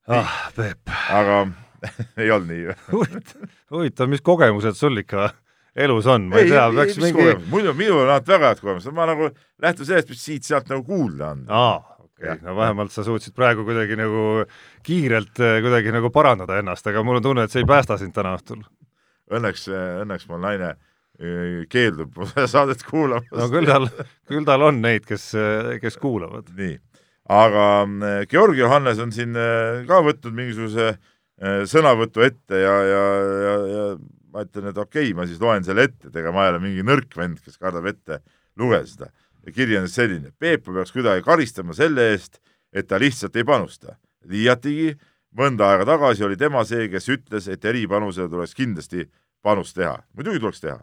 Ah, 0.08 0.34
Peep. 0.56 0.90
aga 1.10 1.46
ei 2.20 2.30
olnud 2.30 2.50
nii 2.50 2.76
huvitav, 2.92 3.48
huvitav, 3.72 4.12
mis 4.12 4.22
kogemused 4.24 4.78
sul 4.78 5.00
ikka 5.00 5.30
elus 5.74 6.06
on, 6.10 6.28
ma 6.30 6.40
ei, 6.40 6.48
ei 6.48 6.54
tea, 6.54 6.68
peaks 6.76 7.00
mingi. 7.02 7.26
muidu, 7.50 7.74
minul 7.78 8.04
on 8.04 8.12
alati 8.12 8.34
väga 8.34 8.52
head 8.52 8.62
kogemused, 8.62 8.94
ma 8.96 9.08
nagu 9.10 9.30
lähtun 9.62 9.88
sellest, 9.88 10.12
mis 10.12 10.22
siit-sealt 10.28 10.70
nagu 10.72 10.86
kuulda 10.86 11.32
on. 11.34 11.44
aa, 11.48 11.76
okei 11.98 12.30
okay., 12.30 12.40
no 12.46 12.56
vähemalt 12.56 12.94
sa 12.94 13.04
suutsid 13.06 13.36
praegu 13.36 13.66
kuidagi 13.66 13.98
nagu 13.98 14.44
kiirelt 14.86 15.42
eh, 15.42 15.60
kuidagi 15.64 15.94
nagu 15.94 16.12
parandada 16.14 16.60
ennast, 16.62 16.86
aga 16.90 17.04
mul 17.06 17.20
on 17.20 17.28
tunne, 17.28 17.46
et 17.46 17.54
see 17.54 17.64
ei 17.64 17.68
päästa 17.68 17.98
sind 18.00 18.14
täna 18.16 18.36
õhtul. 18.38 18.64
Õnneks, 19.34 19.70
õnneks 20.04 20.28
mul 20.28 20.42
naine 20.42 20.74
keeldub 21.70 22.18
saadet 22.52 22.82
kuulamast. 22.86 23.32
no 23.38 23.46
küll 23.52 23.68
tal, 23.70 23.86
küll 24.28 24.46
tal 24.46 24.66
on 24.66 24.80
neid, 24.82 25.06
kes, 25.08 25.30
kes 25.80 25.98
kuulavad. 26.02 26.50
nii, 26.58 26.78
aga 27.30 27.64
mm, 27.86 28.28
Georg 28.30 28.58
Johannes 28.58 29.00
on 29.02 29.12
siin 29.14 29.36
äh, 29.38 29.82
ka 29.88 30.00
võtnud 30.04 30.36
mingisuguse 30.36 30.90
äh, 30.92 31.64
sõnavõtu 31.70 32.24
ette 32.26 32.60
ja, 32.60 32.74
ja, 32.88 33.02
ja, 33.46 33.56
ja 33.72 33.86
ma 34.34 34.44
ütlen, 34.44 34.70
et 34.70 34.78
okei 34.78 35.08
okay,, 35.08 35.16
ma 35.16 35.26
siis 35.28 35.40
loen 35.40 35.64
selle 35.64 35.88
ette, 35.88 36.10
et 36.10 36.20
ega 36.20 36.32
ma 36.34 36.46
ei 36.46 36.54
ole 36.54 36.62
mingi 36.66 36.86
nõrk 36.86 37.16
vend, 37.16 37.40
kes 37.40 37.56
kardab 37.60 37.88
ette 37.90 38.20
lugeda 38.60 38.86
seda. 38.88 39.10
kiri 39.54 39.76
on 39.78 39.88
selline, 39.88 40.32
Peepu 40.38 40.72
peaks 40.74 40.92
kuidagi 40.92 41.24
karistama 41.24 41.76
selle 41.76 42.10
eest, 42.12 42.40
et 42.72 42.88
ta 42.88 43.00
lihtsalt 43.00 43.36
ei 43.36 43.44
panusta. 43.44 43.96
liiatigi 44.28 44.94
mõnda 45.36 45.72
aega 45.72 45.84
tagasi 45.94 46.24
oli 46.24 46.36
tema 46.36 46.64
see, 46.64 46.88
kes 46.88 47.08
ütles, 47.08 47.48
et 47.48 47.64
eripanusele 47.64 48.28
tuleks 48.28 48.54
kindlasti 48.54 49.08
panust 49.42 49.76
teha. 49.76 50.02
muidugi 50.12 50.40
tuleks 50.40 50.60
teha 50.60 50.80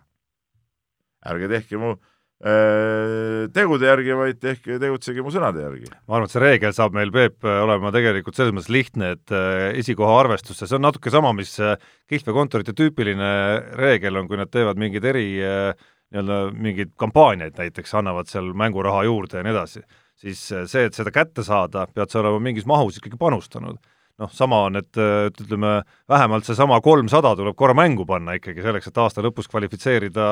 ärge 1.26 1.48
tehke 1.52 1.78
mu 1.78 1.94
äh, 1.94 2.11
tegude 2.42 3.86
järgi, 3.86 4.14
vaid 4.18 4.40
tehke, 4.42 4.80
tegutsege 4.82 5.22
mu 5.22 5.30
sõnade 5.34 5.62
järgi. 5.62 5.92
ma 6.10 6.18
arvan, 6.18 6.26
et 6.26 6.34
see 6.34 6.42
reegel 6.42 6.74
saab 6.74 6.96
meil, 6.98 7.12
Peep, 7.14 7.46
olema 7.46 7.92
tegelikult 7.94 8.38
selles 8.38 8.56
mõttes 8.56 8.72
lihtne, 8.74 9.14
et 9.18 9.34
äh, 9.36 9.70
esikoha 9.82 10.16
arvestusse, 10.24 10.66
see 10.66 10.80
on 10.80 10.86
natuke 10.88 11.14
sama, 11.14 11.36
mis 11.38 11.54
äh, 11.62 11.78
kihlveokontorite 12.10 12.74
tüüpiline 12.78 13.32
reegel 13.78 14.18
on, 14.18 14.30
kui 14.32 14.42
nad 14.42 14.50
teevad 14.50 14.82
mingeid 14.82 15.06
eri 15.14 15.28
nii-öelda 15.38 16.40
mingeid 16.58 16.96
kampaaniaid 17.00 17.62
näiteks, 17.62 17.94
annavad 18.02 18.28
seal 18.32 18.50
mänguraha 18.58 19.06
juurde 19.08 19.40
ja 19.40 19.46
nii 19.46 19.54
edasi, 19.54 19.86
siis 20.20 20.42
see, 20.50 20.88
et 20.88 20.98
seda 20.98 21.14
kätte 21.14 21.46
saada, 21.46 21.86
pead 21.94 22.12
sa 22.12 22.24
olema 22.24 22.42
mingis 22.44 22.66
mahus 22.68 22.98
ikkagi 23.00 23.22
panustanud 23.22 23.78
noh, 24.22 24.32
sama 24.36 24.64
on, 24.68 24.78
et 24.80 25.00
ütleme, 25.42 25.80
vähemalt 26.10 26.48
seesama 26.48 26.78
kolmsada 26.84 27.34
tuleb 27.38 27.58
korra 27.58 27.76
mängu 27.78 28.06
panna 28.10 28.36
ikkagi 28.38 28.64
selleks, 28.66 28.92
et 28.92 29.00
aasta 29.02 29.24
lõpus 29.26 29.50
kvalifitseerida, 29.52 30.28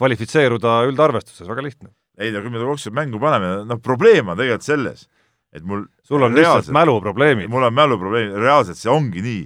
kvalifitseeruda 0.00 0.78
üldarvestuses, 0.88 1.48
väga 1.50 1.66
lihtne. 1.66 1.92
ei 2.18 2.32
no 2.32 2.40
kui 2.40 2.54
me 2.54 2.62
kokkuvõttes 2.62 2.94
mängu 2.94 3.20
paneme, 3.20 3.52
noh 3.68 3.82
probleem 3.82 4.32
on 4.32 4.40
tegelikult 4.40 4.66
selles, 4.66 5.06
et 5.54 5.62
mul 5.66 5.86
sul 6.06 6.22
on 6.22 6.34
lihtsalt 6.34 6.72
mäluprobleemid. 6.74 7.50
mul 7.50 7.68
on 7.68 7.74
mäluprobleemid, 7.74 8.40
reaalselt 8.40 8.80
see 8.80 8.90
ongi 8.90 9.22
nii. 9.22 9.44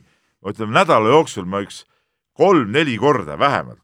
ütleme 0.48 0.72
nädala 0.72 1.10
jooksul 1.10 1.44
ma 1.44 1.60
üks 1.64 1.84
kolm-neli 2.38 2.96
korda 2.96 3.38
vähemalt 3.38 3.82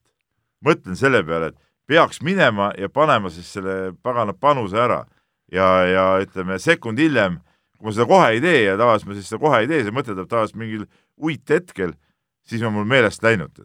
mõtlen 0.65 0.97
selle 0.99 1.23
peale, 1.27 1.53
et 1.53 1.59
peaks 1.91 2.23
minema 2.25 2.71
ja 2.79 2.89
panema 2.89 3.31
siis 3.33 3.51
selle 3.57 3.93
pagana 4.03 4.33
panuse 4.33 4.79
ära 4.81 5.03
ja, 5.53 5.67
ja 5.89 6.05
ütleme 6.25 6.59
sekund 6.63 7.01
hiljem 7.01 7.41
kui 7.79 7.91
ma 7.91 7.95
seda 7.95 8.07
kohe 8.11 8.33
ei 8.35 8.43
tee 8.45 8.61
ja 8.65 8.79
tavaliselt 8.81 9.11
ma 9.11 9.19
siis 9.19 9.31
seda 9.31 9.43
kohe 9.43 9.63
ei 9.65 9.71
tee, 9.71 9.83
see 9.87 9.95
mõte 9.95 10.13
tuleb 10.13 10.31
tavaliselt 10.31 10.61
mingil 10.61 10.87
uithetkel, 11.21 11.95
siis 12.49 12.63
on 12.65 12.77
mul 12.77 12.89
meelest 12.89 13.25
läinud. 13.25 13.65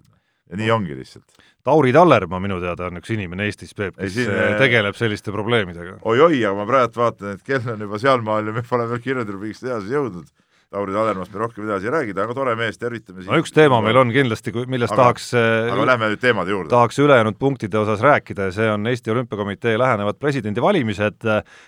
ja 0.50 0.58
nii 0.58 0.72
ongi 0.74 0.96
lihtsalt. 0.98 1.44
Tauri 1.64 1.92
Tallermaa 1.94 2.40
minu 2.42 2.58
teada 2.58 2.88
on 2.88 2.98
üks 2.98 3.12
inimene 3.14 3.46
Eestis, 3.46 3.76
Peep, 3.78 3.94
kes 4.00 4.16
siin, 4.16 4.32
äh, 4.34 4.56
tegeleb 4.58 4.98
selliste 4.98 5.34
probleemidega 5.36 6.00
oi,. 6.00 6.18
oi-oi, 6.18 6.40
aga 6.42 6.56
ma 6.58 6.66
praegu 6.66 7.02
vaatan, 7.04 7.36
et 7.38 7.44
kell 7.46 7.68
on 7.70 7.84
juba 7.86 8.00
sealmaal 8.02 8.50
ja 8.50 8.56
me 8.56 8.64
pole 8.66 8.88
veel 8.90 9.04
kirjandusrubriigist 9.04 9.68
edasi 9.68 9.94
jõudnud. 9.94 10.32
Tauri 10.70 10.94
Tallermaast 10.94 11.34
me 11.34 11.42
rohkem 11.42 11.66
edasi 11.66 11.90
ei 11.90 11.94
räägida, 11.94 12.26
aga 12.26 12.34
tore 12.38 12.56
mees, 12.58 12.78
tervitame 12.82 13.26
no 13.26 13.38
üks 13.42 13.54
teema 13.54 13.80
meil 13.82 13.98
on 13.98 14.12
kindlasti, 14.14 14.54
millest 14.70 14.94
aga, 14.94 15.04
tahaks 15.04 15.30
äh, 15.38 15.70
aga 15.74 15.86
lähme 15.92 16.10
nüüd 16.12 16.22
teemade 16.22 16.54
juurde. 16.54 16.70
tahaks 16.74 17.00
ülejäänud 17.02 17.38
punktide 17.42 17.80
osas 17.82 18.02
rääkida 18.06 18.50
ja 18.50 18.58
see 18.58 18.70
on 18.70 18.86
Eesti 18.90 19.14
Olümpiakomitee 19.14 19.78
lähenevad 19.82 20.18
presidendivalimised 20.22 21.26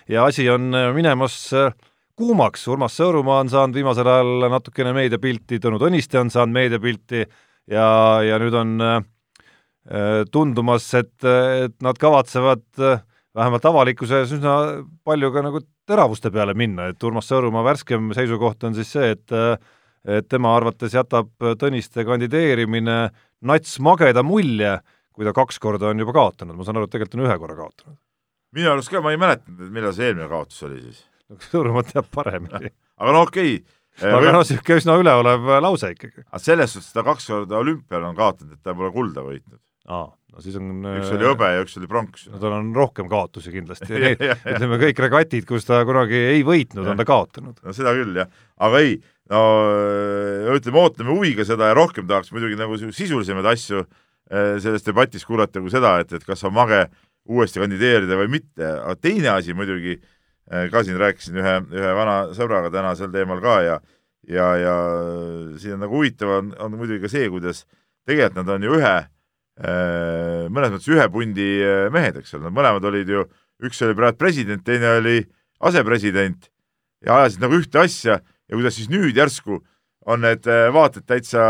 ja 0.08 0.26
asi 0.26 0.46
on 0.50 0.70
minemas 0.94 1.38
äh, 1.54 1.74
kuumaks, 2.18 2.66
Urmas 2.70 2.96
Sõõrumaa 2.98 3.40
on 3.42 3.50
saanud 3.52 3.78
viimasel 3.78 4.08
ajal 4.08 4.48
natukene 4.52 4.92
meediapilti, 4.96 5.60
Tõnu 5.62 5.80
Tõniste 5.82 6.20
on 6.20 6.30
saanud 6.32 6.54
meediapilti 6.56 7.22
ja, 7.22 7.86
ja 8.26 8.38
nüüd 8.42 8.56
on 8.58 8.74
äh, 8.86 9.02
tundumas, 10.32 10.88
et, 10.98 11.14
et 11.24 11.76
nad 11.84 11.98
kavatsevad 12.00 12.64
äh, 12.82 13.04
vähemalt 13.36 13.68
avalikkuses 13.68 14.34
üsna 14.36 14.56
palju 15.06 15.32
ka 15.32 15.44
nagu 15.48 15.62
teravuste 15.88 16.30
peale 16.34 16.54
minna, 16.58 16.90
et 16.92 17.06
Urmas 17.08 17.30
Sõõrumaa 17.30 17.64
värskem 17.72 18.12
seisukoht 18.16 18.68
on 18.68 18.76
siis 18.78 18.92
see, 18.96 19.14
et 19.16 19.36
äh, 19.36 19.56
et 20.02 20.26
tema 20.26 20.50
arvates 20.56 20.94
jätab 20.96 21.30
Tõniste 21.60 22.02
kandideerimine 22.02 22.96
nats 23.46 23.76
mageda 23.78 24.24
mulje, 24.26 24.72
kui 25.14 25.22
ta 25.22 25.34
kaks 25.36 25.60
korda 25.62 25.92
on 25.92 26.02
juba 26.02 26.14
kaotanud, 26.16 26.56
ma 26.58 26.66
saan 26.66 26.80
aru, 26.80 26.88
et 26.88 26.94
tegelikult 26.96 27.20
on 27.20 27.26
ühe 27.28 27.38
korra 27.38 27.58
kaotanud. 27.60 27.98
minu 28.58 28.72
arust 28.72 28.90
ka, 28.90 29.00
ma 29.00 29.14
ei 29.14 29.20
mäletanud, 29.22 29.62
et 29.62 29.74
millal 29.78 29.94
see 29.94 30.10
eelmine 30.10 30.26
kaotus 30.28 30.62
oli 30.66 30.80
siis 30.82 31.04
Sõõrumaa 31.50 31.84
teab 31.88 32.08
paremini. 32.14 32.72
aga 32.98 33.14
no 33.14 33.26
okei 33.26 33.58
okay.. 33.58 34.12
aga 34.16 34.32
noh, 34.32 34.42
niisugune 34.44 34.80
üsna 34.80 34.96
üleolev 35.00 35.52
lause 35.64 35.92
ikkagi. 35.94 36.24
aga 36.24 36.42
selles 36.42 36.74
suhtes 36.76 36.94
ta 36.96 37.04
kaks 37.06 37.28
korda 37.32 37.60
olümpial 37.60 38.08
on 38.08 38.18
kaotanud, 38.18 38.56
et 38.56 38.64
ta 38.64 38.74
pole 38.76 38.92
kulda 38.94 39.24
võitnud. 39.26 39.60
aa, 39.92 40.06
no 40.08 40.44
siis 40.44 40.56
on 40.60 40.70
üks 40.94 41.12
oli 41.16 41.28
hõbe 41.28 41.50
ja 41.54 41.64
üks 41.64 41.76
oli 41.80 41.90
pronks. 41.90 42.28
no 42.32 42.40
tal 42.42 42.56
on 42.58 42.70
rohkem 42.76 43.10
kaotusi 43.12 43.54
kindlasti 43.54 43.98
ütleme 44.54 44.80
kõik 44.86 45.02
regatid, 45.06 45.48
kus 45.48 45.68
ta 45.68 45.82
kunagi 45.88 46.22
ei 46.36 46.46
võitnud, 46.46 46.86
on 46.94 47.00
ta 47.00 47.08
kaotanud. 47.08 47.58
no 47.62 47.76
seda 47.76 47.94
küll, 47.98 48.16
jah. 48.22 48.30
aga 48.62 48.84
ei, 48.84 48.96
no 49.32 49.42
ütleme, 50.56 50.84
ootame 50.86 51.12
huviga 51.12 51.46
seda 51.48 51.70
ja 51.72 51.78
rohkem 51.78 52.08
tahaks 52.08 52.32
muidugi 52.34 52.58
nagu 52.60 52.80
sisulisemaid 52.84 53.52
asju 53.54 53.84
selles 54.32 54.84
debatis 54.86 55.26
kuulata 55.28 55.60
kui 55.60 55.68
seda, 55.68 55.98
et, 56.00 56.12
et 56.16 56.22
kas 56.24 56.40
on 56.48 56.54
mage 56.56 56.86
uuesti 57.28 57.60
kandideerida 57.60 58.16
või 58.16 58.30
mitte, 58.38 58.64
aga 58.64 58.94
teine 58.96 59.28
asi 59.34 59.52
muidugi 59.54 59.98
Äh, 59.98 60.21
ka 60.50 60.82
siin 60.84 60.98
rääkisin 61.00 61.38
ühe, 61.38 61.54
ühe 61.72 61.92
vana 61.96 62.16
sõbraga 62.36 62.70
täna 62.74 62.96
sel 62.98 63.12
teemal 63.14 63.40
ka 63.44 63.60
ja 63.64 63.80
ja, 64.28 64.48
ja 64.56 64.74
siin 65.58 65.76
on 65.76 65.84
nagu 65.86 65.98
huvitav 65.98 66.36
on, 66.38 66.52
on 66.62 66.76
muidugi 66.78 67.02
ka 67.04 67.10
see, 67.12 67.28
kuidas 67.32 67.64
tegelikult 68.08 68.38
nad 68.40 68.52
on 68.56 68.66
ju 68.66 68.76
ühe, 68.78 68.94
äh, 69.02 70.44
mõnes 70.52 70.74
mõttes 70.74 70.90
ühe 70.92 71.06
pundi 71.12 71.48
äh, 71.64 71.88
mehed, 71.94 72.20
eks 72.20 72.36
ole, 72.36 72.46
nad 72.46 72.56
mõlemad 72.56 72.86
olid 72.90 73.10
ju, 73.10 73.26
üks 73.62 73.82
oli 73.86 73.98
praegu 73.98 74.18
president, 74.20 74.64
teine 74.66 74.96
oli 75.00 75.18
asepresident 75.62 76.48
ja 77.06 77.20
ajasid 77.20 77.42
nagu 77.42 77.58
ühte 77.58 77.82
asja 77.82 78.18
ja 78.18 78.54
kuidas 78.54 78.78
siis 78.78 78.90
nüüd 78.92 79.16
järsku 79.18 79.60
on 80.10 80.24
need 80.24 80.46
vaated 80.74 81.04
täitsa 81.06 81.42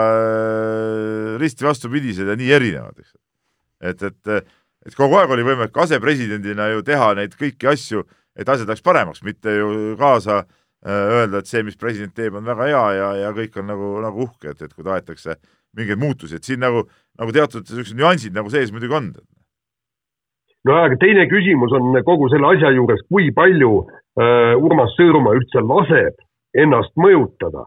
risti 1.40 1.64
vastupidised 1.64 2.28
ja 2.28 2.36
nii 2.36 2.50
erinevad, 2.52 2.98
eks. 3.00 3.14
et, 3.80 4.02
et, 4.04 4.50
et 4.84 4.96
kogu 4.96 5.16
aeg 5.16 5.32
oli 5.32 5.46
võimalik 5.46 5.78
asepresidendina 5.80 6.68
ju 6.74 6.84
teha 6.84 7.14
neid 7.16 7.32
kõiki 7.38 7.70
asju 7.72 8.04
et 8.36 8.48
asjad 8.48 8.68
läheks 8.68 8.84
paremaks, 8.84 9.22
mitte 9.26 9.54
ju 9.56 9.96
kaasa 10.00 10.42
äh, 10.42 11.10
öelda, 11.18 11.42
et 11.42 11.50
see, 11.50 11.62
mis 11.66 11.78
president 11.80 12.14
teeb, 12.16 12.36
on 12.38 12.46
väga 12.48 12.68
hea 12.70 12.84
ja, 12.98 13.10
ja 13.26 13.34
kõik 13.36 13.58
on 13.60 13.68
nagu, 13.72 13.92
nagu 14.04 14.24
uhke, 14.26 14.54
et, 14.54 14.62
et 14.62 14.72
kui 14.72 14.86
tahetakse 14.86 15.36
mingeid 15.76 16.00
muutusi, 16.00 16.36
et 16.36 16.48
siin 16.48 16.62
nagu, 16.62 16.86
nagu 17.20 17.34
teatud 17.34 17.64
niisugused 17.64 17.98
nüansid 17.98 18.36
nagu 18.36 18.52
sees 18.52 18.72
muidugi 18.72 18.98
on. 18.98 19.12
no 20.68 20.78
aga 20.78 20.98
teine 21.00 21.26
küsimus 21.30 21.74
on 21.76 21.96
kogu 22.06 22.30
selle 22.32 22.54
asja 22.56 22.72
juures, 22.76 23.04
kui 23.08 23.30
palju 23.36 23.74
äh, 23.82 24.56
Urmas 24.56 24.96
Sõõrumaa 24.98 25.36
üldse 25.38 25.64
laseb 25.64 26.18
ennast 26.52 26.92
mõjutada, 27.00 27.64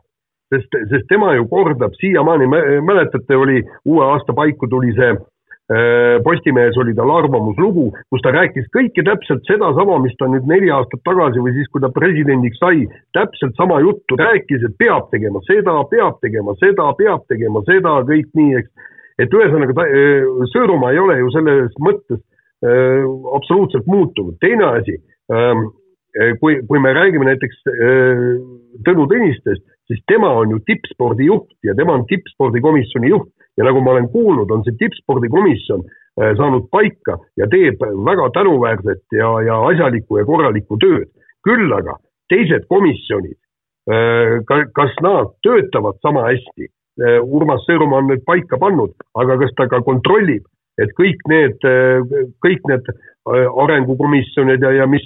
sest, 0.54 0.76
sest 0.92 1.08
tema 1.10 1.34
ju 1.34 1.48
kordab 1.50 1.96
siiamaani, 1.98 2.50
mäletate, 2.86 3.38
oli 3.38 3.64
uue 3.86 4.04
aasta 4.06 4.34
paiku 4.38 4.70
tuli 4.70 4.94
see 4.98 5.16
Äh, 5.16 5.35
Postimehes 5.66 6.78
oli 6.78 6.94
tal 6.94 7.10
arvamuslugu, 7.10 7.88
kus 8.14 8.22
ta 8.22 8.30
rääkis 8.36 8.68
kõike 8.76 9.02
täpselt 9.08 9.48
sedasama, 9.50 9.98
mis 10.04 10.14
ta 10.20 10.28
nüüd 10.30 10.46
neli 10.46 10.70
aastat 10.70 11.02
tagasi 11.08 11.42
või 11.42 11.56
siis, 11.56 11.70
kui 11.74 11.82
ta 11.82 11.90
presidendiks 11.94 12.60
sai, 12.62 12.84
täpselt 13.18 13.58
sama 13.58 13.80
juttu 13.82 14.18
rääkis, 14.20 14.62
et 14.68 14.76
peab 14.78 15.10
tegema 15.10 15.42
seda, 15.48 15.80
peab 15.90 16.20
tegema 16.22 16.54
seda, 16.62 16.92
peab 17.00 17.26
tegema 17.34 17.64
seda, 17.66 17.96
kõik 18.06 18.30
nii, 18.38 18.62
eks. 18.62 18.92
et 19.26 19.34
ühesõnaga 19.34 19.88
äh, 19.88 20.30
Sõõrumaa 20.54 20.94
ei 20.94 21.02
ole 21.02 21.18
ju 21.24 21.34
selles 21.34 21.74
mõttes 21.82 22.22
äh, 22.22 23.02
absoluutselt 23.34 23.90
muutunud. 23.90 24.38
teine 24.46 24.70
asi 24.70 25.00
ähm,, 25.34 25.66
kui, 26.40 26.60
kui 26.70 26.80
me 26.80 26.94
räägime 26.94 27.26
näiteks 27.32 27.66
äh, 27.74 28.22
Tõnu 28.86 29.10
Tõnistest, 29.10 29.66
siis 29.90 30.06
tema 30.06 30.30
on 30.44 30.54
ju 30.54 30.62
tippspordijuht 30.70 31.58
ja 31.66 31.74
tema 31.74 31.98
on 31.98 32.06
tippspordikomisjoni 32.06 33.10
juht 33.10 33.34
ja 33.58 33.68
nagu 33.68 33.82
ma 33.84 33.96
olen 33.96 34.10
kuulnud, 34.12 34.52
on 34.52 34.64
see 34.66 34.76
tippspordikomisjon 34.80 35.84
äh, 35.86 36.34
saanud 36.40 36.68
paika 36.74 37.18
ja 37.40 37.48
teeb 37.52 37.82
väga 38.08 38.30
tänuväärset 38.38 39.18
ja, 39.20 39.30
ja 39.48 39.60
asjalikku 39.72 40.20
ja 40.20 40.28
korralikku 40.28 40.80
tööd. 40.82 41.12
küll 41.46 41.70
aga 41.78 42.00
teised 42.32 42.66
komisjonid, 42.72 43.38
äh, 43.92 44.40
kas 44.50 44.96
nad 45.06 45.36
töötavad 45.46 46.02
sama 46.02 46.28
hästi? 46.32 46.72
Äh, 46.96 47.20
Urmas 47.22 47.66
Sõõrumaa 47.68 48.04
on 48.04 48.12
need 48.12 48.24
paika 48.28 48.60
pannud, 48.60 48.96
aga 49.16 49.40
kas 49.44 49.56
ta 49.58 49.68
ka 49.72 49.82
kontrollib, 49.86 50.46
et 50.82 50.92
kõik 50.96 51.22
need, 51.32 51.64
kõik 52.44 52.66
need 52.68 52.90
arengukomisjonid 53.26 54.64
ja, 54.64 54.74
ja 54.82 54.88
mis, 54.92 55.06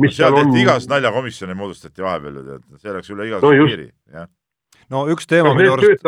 mis 0.00 0.18
seal 0.18 0.36
on. 0.36 0.52
igas 0.60 0.84
naljakomisjoni 0.90 1.56
moodustati 1.56 2.04
vahepeal 2.04 2.36
ju 2.36 2.44
tead, 2.50 2.66
see 2.82 2.92
läks 2.96 3.12
üle 3.14 3.26
igasuguse 3.30 3.62
no 3.62 3.70
piiri, 3.70 3.88
jah 4.12 4.28
no 4.92 5.06
üks 5.12 5.28
teema 5.30 5.54
minu 5.56 5.74
arust, 5.74 6.04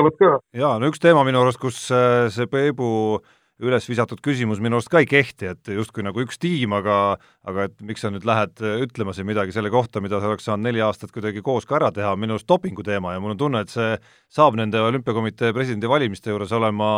jaa, 0.55 0.76
no 0.78 0.93
üks 0.93 1.03
teema 1.03 1.24
minu 1.26 1.41
arust, 1.43 1.61
kus 1.62 1.87
see 1.89 2.51
Peebu 2.51 2.91
äh, 3.18 3.32
üles 3.62 3.85
visatud 3.87 4.18
küsimus 4.24 4.59
minu 4.62 4.78
arust 4.78 4.91
ka 4.91 4.99
ei 5.03 5.07
kehti, 5.07 5.47
et 5.53 5.70
justkui 5.76 6.03
nagu 6.03 6.18
üks 6.24 6.41
tiim, 6.43 6.72
aga 6.74 7.16
aga 7.47 7.66
et 7.68 7.76
miks 7.87 8.03
sa 8.03 8.11
nüüd 8.11 8.26
lähed 8.26 8.59
ütlema 8.82 9.14
siin 9.14 9.28
midagi 9.28 9.55
selle 9.55 9.70
kohta, 9.70 10.03
mida 10.03 10.18
sa 10.18 10.30
oleks 10.30 10.49
saanud 10.49 10.66
neli 10.66 10.82
aastat 10.82 11.14
kuidagi 11.14 11.43
koos 11.45 11.68
ka 11.68 11.78
ära 11.78 11.93
teha, 11.95 12.16
minu 12.18 12.35
arust 12.35 12.49
dopingu 12.51 12.82
teema 12.87 13.14
ja 13.14 13.22
mul 13.22 13.37
on 13.37 13.41
tunne, 13.41 13.62
et 13.62 13.70
see 13.70 13.95
saab 14.35 14.59
nende 14.59 14.82
olümpiakomitee 14.82 15.55
presidendivalimiste 15.55 16.35
juures 16.35 16.55
olema 16.57 16.89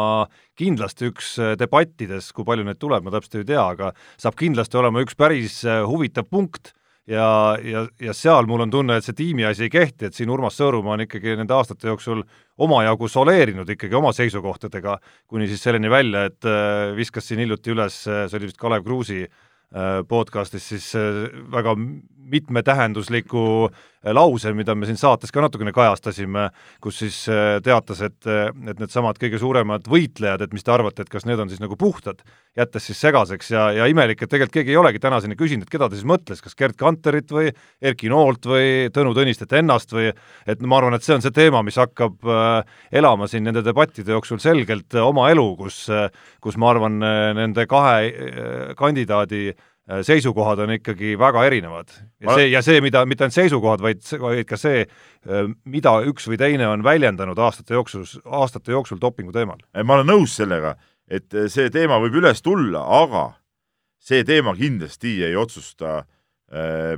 kindlasti 0.56 1.12
üks 1.12 1.34
debattides, 1.60 2.32
kui 2.32 2.48
palju 2.48 2.64
neid 2.64 2.80
tuleb, 2.80 3.04
ma 3.04 3.12
täpselt 3.12 3.42
ei 3.42 3.50
tea, 3.52 3.68
aga 3.76 3.92
saab 4.16 4.40
kindlasti 4.40 4.80
olema 4.80 5.04
üks 5.04 5.18
päris 5.18 5.60
huvitav 5.84 6.30
punkt 6.32 6.72
ja, 7.10 7.56
ja, 7.62 7.86
ja 8.00 8.14
seal 8.16 8.48
mul 8.50 8.66
on 8.66 8.72
tunne, 8.72 8.98
et 8.98 9.06
see 9.06 9.16
tiimi 9.16 9.46
asi 9.46 9.66
ei 9.66 9.72
kehti, 9.72 10.08
et 10.08 10.16
siin 10.16 10.30
Urmas 10.32 10.58
Sõõrumaa 10.58 10.96
on 10.96 11.04
ikkagi 11.06 11.36
nende 11.38 11.54
aastate 11.54 11.88
jooksul 11.90 12.22
omajagu 12.62 13.08
soleerinud 13.10 13.70
ikkagi 13.76 13.98
oma 13.98 14.12
seisukohtadega, 14.16 14.98
kuni 15.30 15.48
siis 15.50 15.62
selleni 15.66 15.90
välja, 15.92 16.26
et 16.30 16.48
äh, 16.48 16.94
viskas 16.96 17.28
siin 17.28 17.42
hiljuti 17.44 17.74
üles, 17.76 18.02
see 18.06 18.38
oli 18.38 18.50
vist 18.50 18.60
Kalev 18.60 18.86
Kruusi 18.86 19.22
äh, 19.24 20.00
podcastis 20.08 20.68
siis 20.72 20.90
äh, 20.98 21.26
väga 21.52 21.76
mitmetähendusliku 22.26 23.68
lause, 24.14 24.52
mida 24.56 24.74
me 24.76 24.86
siin 24.88 24.98
saates 25.00 25.32
ka 25.34 25.42
natukene 25.44 25.72
kajastasime, 25.74 26.48
kus 26.82 27.00
siis 27.02 27.18
äh, 27.32 27.58
teatas, 27.64 28.02
et, 28.06 28.18
äh, 28.30 28.50
et 28.70 28.80
needsamad 28.82 29.18
kõige 29.20 29.40
suuremad 29.42 29.88
võitlejad, 29.90 30.44
et 30.46 30.54
mis 30.54 30.66
te 30.66 30.72
arvate, 30.74 31.04
et 31.04 31.12
kas 31.12 31.26
need 31.28 31.40
on 31.42 31.50
siis 31.50 31.62
nagu 31.62 31.78
puhtad, 31.80 32.22
jättes 32.58 32.88
siis 32.88 33.00
segaseks 33.02 33.50
ja, 33.54 33.66
ja 33.74 33.88
imelik, 33.90 34.22
et 34.22 34.32
tegelikult 34.32 34.58
keegi 34.58 34.74
ei 34.74 34.80
olegi 34.80 35.02
tänaseni 35.02 35.38
küsinud, 35.38 35.66
et 35.66 35.72
keda 35.72 35.90
ta 35.90 35.98
siis 35.98 36.08
mõtles, 36.08 36.42
kas 36.44 36.58
Gerd 36.58 36.78
Kanterit 36.80 37.32
või 37.34 37.52
Erki 37.82 38.10
Noolt 38.12 38.48
või 38.50 38.90
Tõnu 38.94 39.14
Tõnistet 39.16 39.54
ennast 39.58 39.94
või 39.96 40.10
et 40.10 40.62
ma 40.62 40.80
arvan, 40.80 40.96
et 40.96 41.06
see 41.06 41.16
on 41.16 41.24
see 41.24 41.34
teema, 41.34 41.64
mis 41.66 41.78
hakkab 41.80 42.26
äh, 42.26 42.82
elama 43.02 43.30
siin 43.30 43.46
nende 43.46 43.64
debattide 43.66 44.14
jooksul 44.14 44.42
selgelt 44.42 44.94
oma 45.02 45.30
elu, 45.32 45.48
kus, 45.58 45.86
kus 46.42 46.58
ma 46.60 46.70
arvan, 46.74 47.00
nende 47.36 47.66
kahe 47.70 48.74
kandidaadi 48.78 49.48
Äh, 49.50 49.75
seisukohad 49.86 50.58
on 50.64 50.72
ikkagi 50.76 51.14
väga 51.18 51.44
erinevad. 51.46 51.88
ja 52.20 52.34
see, 52.34 52.48
ja 52.50 52.62
see, 52.62 52.80
mida, 52.82 53.04
mitte 53.06 53.24
ainult 53.24 53.36
seisukohad, 53.36 53.82
vaid, 53.82 54.02
vaid 54.20 54.46
ka 54.48 54.58
see, 54.58 54.82
äh, 54.82 55.50
mida 55.64 55.92
üks 56.10 56.26
või 56.26 56.38
teine 56.40 56.66
on 56.68 56.82
väljendanud 56.84 57.38
aastate 57.38 57.76
jooksul, 57.76 58.04
aastate 58.24 58.74
jooksul 58.74 59.00
dopingu 59.00 59.32
teemal. 59.34 59.60
ma 59.84 59.98
olen 59.98 60.10
nõus 60.10 60.34
sellega, 60.40 60.74
et 61.06 61.34
äh, 61.34 61.46
see 61.52 61.70
teema 61.70 62.00
võib 62.02 62.18
üles 62.18 62.42
tulla, 62.42 62.82
aga 63.02 63.28
see 64.02 64.24
teema 64.26 64.56
kindlasti 64.58 65.22
ei 65.26 65.36
otsusta 65.36 66.04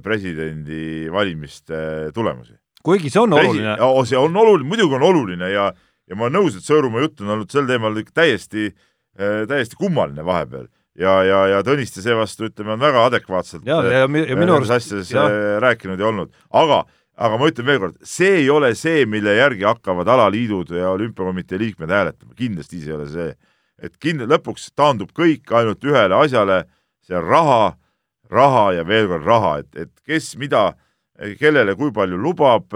presidendivalimiste 0.04 2.10
tulemusi. 2.12 2.52
kuigi 2.84 3.08
see 3.08 3.22
on 3.22 3.32
Presi 3.32 3.48
oluline. 3.48 3.76
see 4.04 4.18
on 4.20 4.36
oluline, 4.36 4.68
muidugi 4.68 4.98
on 4.98 5.06
oluline 5.08 5.48
ja, 5.48 5.70
ja 6.04 6.16
ma 6.16 6.26
olen 6.26 6.36
nõus, 6.36 6.58
et 6.58 6.66
Sõõrumaa 6.66 7.06
jutt 7.06 7.22
on 7.24 7.32
olnud 7.32 7.48
sel 7.48 7.64
teemal 7.64 7.96
täiesti, 8.12 8.68
täiesti 9.16 9.80
kummaline 9.80 10.20
vahepeal 10.24 10.68
ja, 10.98 11.14
ja, 11.26 11.40
ja 11.54 11.64
Tõniste 11.66 12.02
seevastu, 12.04 12.48
ütleme, 12.50 12.74
on 12.74 12.82
väga 12.82 13.04
adekvaatselt 13.08 13.66
ja, 13.68 13.80
ja, 13.86 14.04
ja 14.04 14.06
äh, 14.08 14.38
minu 14.38 14.56
arust 14.56 14.74
asjades 14.78 15.12
ja. 15.12 15.26
Äh, 15.30 15.56
rääkinud 15.62 16.00
ja 16.00 16.08
olnud, 16.10 16.32
aga 16.50 16.84
aga 17.18 17.38
ma 17.40 17.48
ütlen 17.50 17.66
veel 17.66 17.80
kord, 17.82 17.96
see 18.06 18.44
ei 18.44 18.50
ole 18.50 18.70
see, 18.78 19.02
mille 19.10 19.32
järgi 19.34 19.66
hakkavad 19.66 20.06
alaliidud 20.14 20.70
ja 20.76 20.92
olümpiakomitee 20.94 21.58
liikmed 21.58 21.90
hääletama, 21.90 22.36
kindlasti 22.38 22.78
see 22.82 22.92
ei 22.92 22.94
ole 22.94 23.08
see. 23.10 23.32
et 23.82 23.94
kind-, 24.02 24.26
lõpuks 24.26 24.70
taandub 24.78 25.10
kõik 25.14 25.50
ainult 25.54 25.82
ühele 25.86 26.14
asjale, 26.14 26.62
see 27.06 27.18
on 27.18 27.26
raha, 27.26 27.62
raha 28.30 28.64
ja 28.78 28.86
veel 28.86 29.10
kord 29.10 29.26
raha, 29.26 29.52
et, 29.64 29.70
et 29.86 29.92
kes 30.06 30.36
mida, 30.38 30.72
kellele 31.40 31.74
kui 31.78 31.90
palju 31.94 32.18
lubab, 32.22 32.74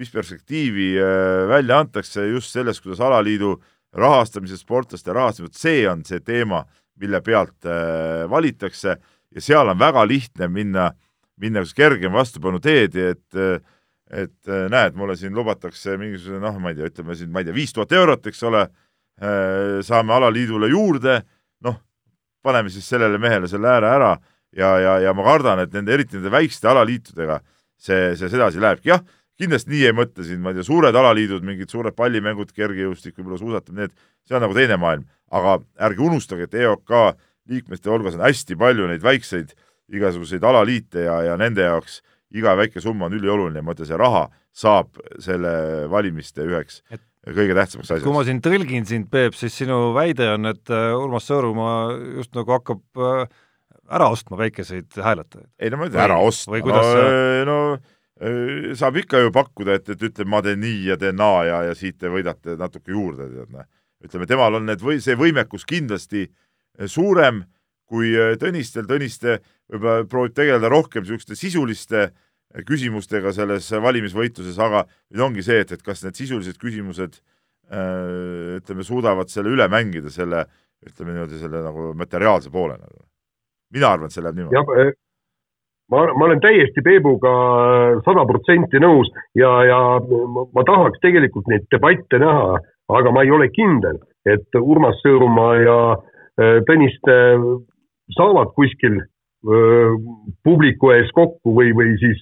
mis 0.00 0.10
perspektiivi 0.10 0.94
äh, 0.98 1.44
välja 1.48 1.82
antakse 1.84 2.24
just 2.26 2.56
selles, 2.56 2.80
kuidas 2.80 3.04
alaliidu 3.04 3.58
rahastamise, 3.94 4.56
sportlaste 4.58 5.12
rahastamine, 5.12 5.54
see 5.54 5.84
on 5.88 6.02
see 6.08 6.24
teema 6.24 6.64
mille 7.00 7.20
pealt 7.24 7.66
äh, 7.66 8.24
valitakse. 8.30 8.98
Ja 9.34 9.42
seal 9.42 9.68
on 9.68 9.78
väga 9.78 10.04
lihtne 10.06 10.48
minna, 10.48 10.90
minna 11.40 11.64
kas 11.64 11.74
kergem 11.74 12.12
vastupanu 12.14 12.60
teed, 12.62 12.96
et 12.96 13.40
et 14.14 14.48
äh, 14.48 14.66
näed, 14.70 14.94
mulle 14.98 15.16
siin 15.18 15.34
lubatakse 15.34 15.96
mingisugune 15.98 16.42
noh, 16.44 16.58
ma 16.62 16.70
ei 16.70 16.78
tea, 16.78 16.90
ütleme 16.92 17.16
siin, 17.18 17.30
ma 17.32 17.40
ei 17.40 17.48
tea, 17.48 17.56
viis 17.56 17.72
tuhat 17.74 17.92
eurot, 17.96 18.26
eks 18.30 18.42
ole, 18.46 18.60
äh, 19.18 19.80
saame 19.82 20.14
alaliidule 20.14 20.68
juurde, 20.70 21.16
noh, 21.64 21.80
paneme 22.44 22.70
siis 22.70 22.86
sellele 22.88 23.18
mehele 23.18 23.48
selle 23.50 23.70
ääre 23.72 23.90
ära 23.90 24.12
ja, 24.54 24.70
ja, 24.78 24.94
ja 25.06 25.14
ma 25.16 25.24
kardan, 25.26 25.64
et 25.64 25.74
nende, 25.74 25.96
eriti 25.96 26.18
nende 26.18 26.30
väikeste 26.34 26.68
alaliitudega 26.70 27.40
see, 27.80 28.12
see 28.20 28.30
sedasi 28.30 28.62
lähebki, 28.62 28.92
jah, 28.92 29.02
kindlasti 29.40 29.72
nii 29.72 29.88
ei 29.88 29.96
mõtle 29.96 30.28
siin, 30.28 30.42
ma 30.44 30.52
ei 30.52 30.60
tea, 30.60 30.68
suured 30.68 31.00
alaliidud, 31.00 31.42
mingid 31.46 31.72
suured 31.72 31.96
pallimängud, 31.96 32.52
kergejõustik, 32.54 33.16
võib-olla 33.18 33.40
suusatamine, 33.40 33.88
need, 33.88 33.96
see 34.28 34.36
on 34.38 34.44
nagu 34.46 34.54
teine 34.56 34.78
maailm 34.78 35.08
aga 35.30 35.58
ärge 35.88 36.04
unustage, 36.04 36.48
et 36.48 36.58
EOK 36.64 36.92
liikmete 37.50 37.90
hulgas 37.90 38.18
on 38.18 38.24
hästi 38.24 38.56
palju 38.56 38.88
neid 38.88 39.04
väikseid 39.04 39.54
igasuguseid 39.92 40.44
alaliite 40.44 41.06
ja, 41.06 41.20
ja 41.30 41.38
nende 41.40 41.64
jaoks 41.66 42.00
iga 42.34 42.54
väike 42.58 42.82
summa 42.82 43.06
on 43.06 43.16
ülioluline, 43.18 43.62
ma 43.62 43.74
ütlen, 43.74 43.88
see 43.88 43.98
raha 44.00 44.28
saab 44.54 44.96
selle 45.22 45.52
valimiste 45.90 46.46
üheks 46.46 46.82
et 46.90 47.02
kõige 47.32 47.56
tähtsamaks 47.56 47.90
asjaks. 47.90 48.04
kui 48.04 48.14
ma 48.14 48.24
siin 48.26 48.40
tõlgin 48.44 48.86
sind, 48.88 49.08
Peep, 49.12 49.36
siis 49.38 49.56
sinu 49.56 49.94
väide 49.96 50.28
on, 50.34 50.50
et 50.50 50.72
äh, 50.72 50.92
Urmas 50.98 51.28
Sõõrumaa 51.30 51.94
just 52.18 52.34
nagu 52.36 52.56
hakkab 52.56 53.00
äh, 53.00 53.24
ära 53.94 54.08
ostma 54.12 54.38
väikeseid 54.40 54.96
hääletajaid. 54.96 55.50
ei 55.58 55.72
no 55.72 55.80
ma 55.80 55.88
ütlen 55.90 56.04
ära 56.04 56.20
ostma, 56.24 56.60
no, 56.64 56.86
see... 56.90 57.44
no 57.48 57.58
saab 58.78 58.96
ikka 59.00 59.24
ju 59.24 59.32
pakkuda, 59.34 59.74
et, 59.80 59.88
et 59.90 60.04
ütleme, 60.06 60.30
ma 60.36 60.40
teen 60.44 60.60
nii 60.62 60.84
ja 60.86 60.96
teen 61.00 61.16
naa 61.18 61.40
ja, 61.48 61.62
ja 61.68 61.72
siit 61.76 61.98
te 62.00 62.12
võidate 62.12 62.54
natuke 62.60 62.94
juurde, 62.94 63.26
tead 63.32 63.50
noh 63.52 63.66
ütleme, 64.04 64.28
temal 64.28 64.58
on 64.58 64.68
need 64.68 64.82
või 64.84 65.00
see 65.02 65.16
võimekus 65.18 65.66
kindlasti 65.68 66.26
eh, 66.26 66.88
suurem 66.90 67.42
kui 67.88 68.12
eh, 68.16 68.34
Tõnistel, 68.40 68.88
Tõniste 68.88 69.38
võib-olla 69.72 70.08
proovib 70.10 70.36
tegeleda 70.36 70.70
rohkem 70.72 71.04
niisuguste 71.04 71.38
sisuliste 71.38 72.02
eh, 72.08 72.64
küsimustega 72.68 73.32
selles 73.36 73.70
valimisvõitluses, 73.72 74.58
aga 74.60 74.84
nüüd 75.12 75.24
ongi 75.28 75.46
see, 75.46 75.62
et, 75.64 75.72
et 75.76 75.84
kas 75.84 76.04
need 76.04 76.20
sisulised 76.20 76.60
küsimused 76.60 77.22
ütleme, 77.64 78.84
suudavad 78.84 79.30
selle 79.32 79.48
üle 79.54 79.64
mängida, 79.72 80.10
selle 80.12 80.42
ütleme 80.84 81.14
niimoodi, 81.14 81.38
selle 81.40 81.62
nagu 81.64 81.94
materiaalse 81.96 82.50
poole 82.52 82.76
nagu. 82.76 83.06
mina 83.72 83.88
arvan, 83.88 84.12
et 84.12 84.12
see 84.12 84.22
läheb 84.22 84.36
niimoodi. 84.36 84.92
ma, 85.88 86.02
ma 86.12 86.26
olen 86.26 86.42
täiesti 86.44 86.84
Peebuga 86.84 87.32
sada 88.04 88.26
protsenti 88.28 88.82
nõus 88.84 89.08
ja, 89.40 89.48
ja 89.64 89.80
ma, 90.04 90.66
tahaks 90.68 91.00
tegelikult 91.00 91.48
neid 91.48 91.64
debatte 91.72 92.20
näha 92.20 92.60
aga 92.88 93.12
ma 93.12 93.22
ei 93.24 93.30
ole 93.32 93.48
kindel, 93.54 93.98
et 94.28 94.58
Urmas 94.60 94.98
Sõõrumaa 95.04 95.56
ja 95.62 95.78
äh, 95.94 96.60
Tõniste 96.68 97.16
saavad 98.16 98.52
kuskil 98.58 98.98
äh, 99.00 99.96
publiku 100.44 100.92
ees 100.94 101.10
kokku 101.16 101.54
või, 101.56 101.72
või 101.76 101.94
siis 102.02 102.20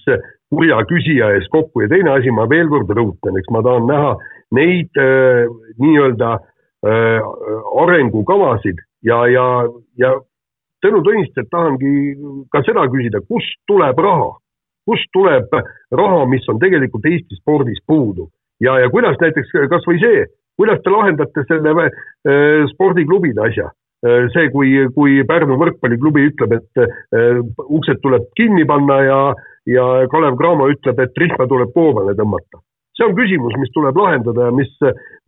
kurja 0.53 0.79
küsija 0.87 1.33
ees 1.35 1.47
kokku. 1.51 1.83
Ja 1.83 1.91
teine 1.91 2.15
asi, 2.15 2.31
ma 2.31 2.47
veel 2.49 2.69
kord 2.71 2.91
rõhutan, 2.91 3.39
eks 3.39 3.51
ma 3.51 3.63
tahan 3.65 3.89
näha 3.89 4.15
neid 4.55 5.01
äh, 5.01 5.45
nii-öelda 5.81 6.37
arengukavasid 6.83 8.81
ja, 9.07 9.21
ja, 9.31 9.43
ja 9.95 10.09
Tõnu 10.83 10.99
Tõnistelt 10.99 11.47
tahangi 11.47 12.11
ka 12.51 12.59
seda 12.67 12.83
küsida, 12.91 13.21
kust 13.23 13.55
tuleb 13.71 13.99
raha, 14.03 14.33
kust 14.83 15.07
tuleb 15.15 15.47
raha, 15.95 16.25
mis 16.27 16.43
on 16.51 16.59
tegelikult 16.59 17.07
Eesti 17.07 17.39
spordis 17.39 17.79
puudu? 17.87 18.27
Ja, 18.59 18.75
ja 18.83 18.89
kuidas 18.91 19.15
näiteks 19.21 19.55
kasvõi 19.71 20.01
see, 20.01 20.25
kuidas 20.59 20.81
te 20.83 20.93
lahendate 20.93 21.45
selle 21.49 21.73
äh, 21.85 22.65
spordiklubide 22.73 23.47
asja? 23.47 23.69
Äh, 24.03 24.27
see, 24.35 24.49
kui, 24.51 24.75
kui 24.95 25.21
Pärnu 25.27 25.57
võrkpalliklubi 25.61 26.27
ütleb, 26.31 26.57
et 26.59 26.83
äh, 26.83 27.39
uksed 27.63 28.03
tuleb 28.03 28.27
kinni 28.39 28.67
panna 28.67 28.99
ja, 29.05 29.21
ja 29.69 29.87
Kalev 30.11 30.37
Cramo 30.41 30.69
ütleb, 30.73 30.99
et 30.99 31.23
rihma 31.23 31.47
tuleb 31.47 31.71
koomale 31.75 32.15
tõmmata 32.19 32.63
see 32.97 33.05
on 33.07 33.15
küsimus, 33.17 33.55
mis 33.61 33.71
tuleb 33.73 33.97
lahendada 33.97 34.49
ja 34.49 34.53
mis, 34.55 34.71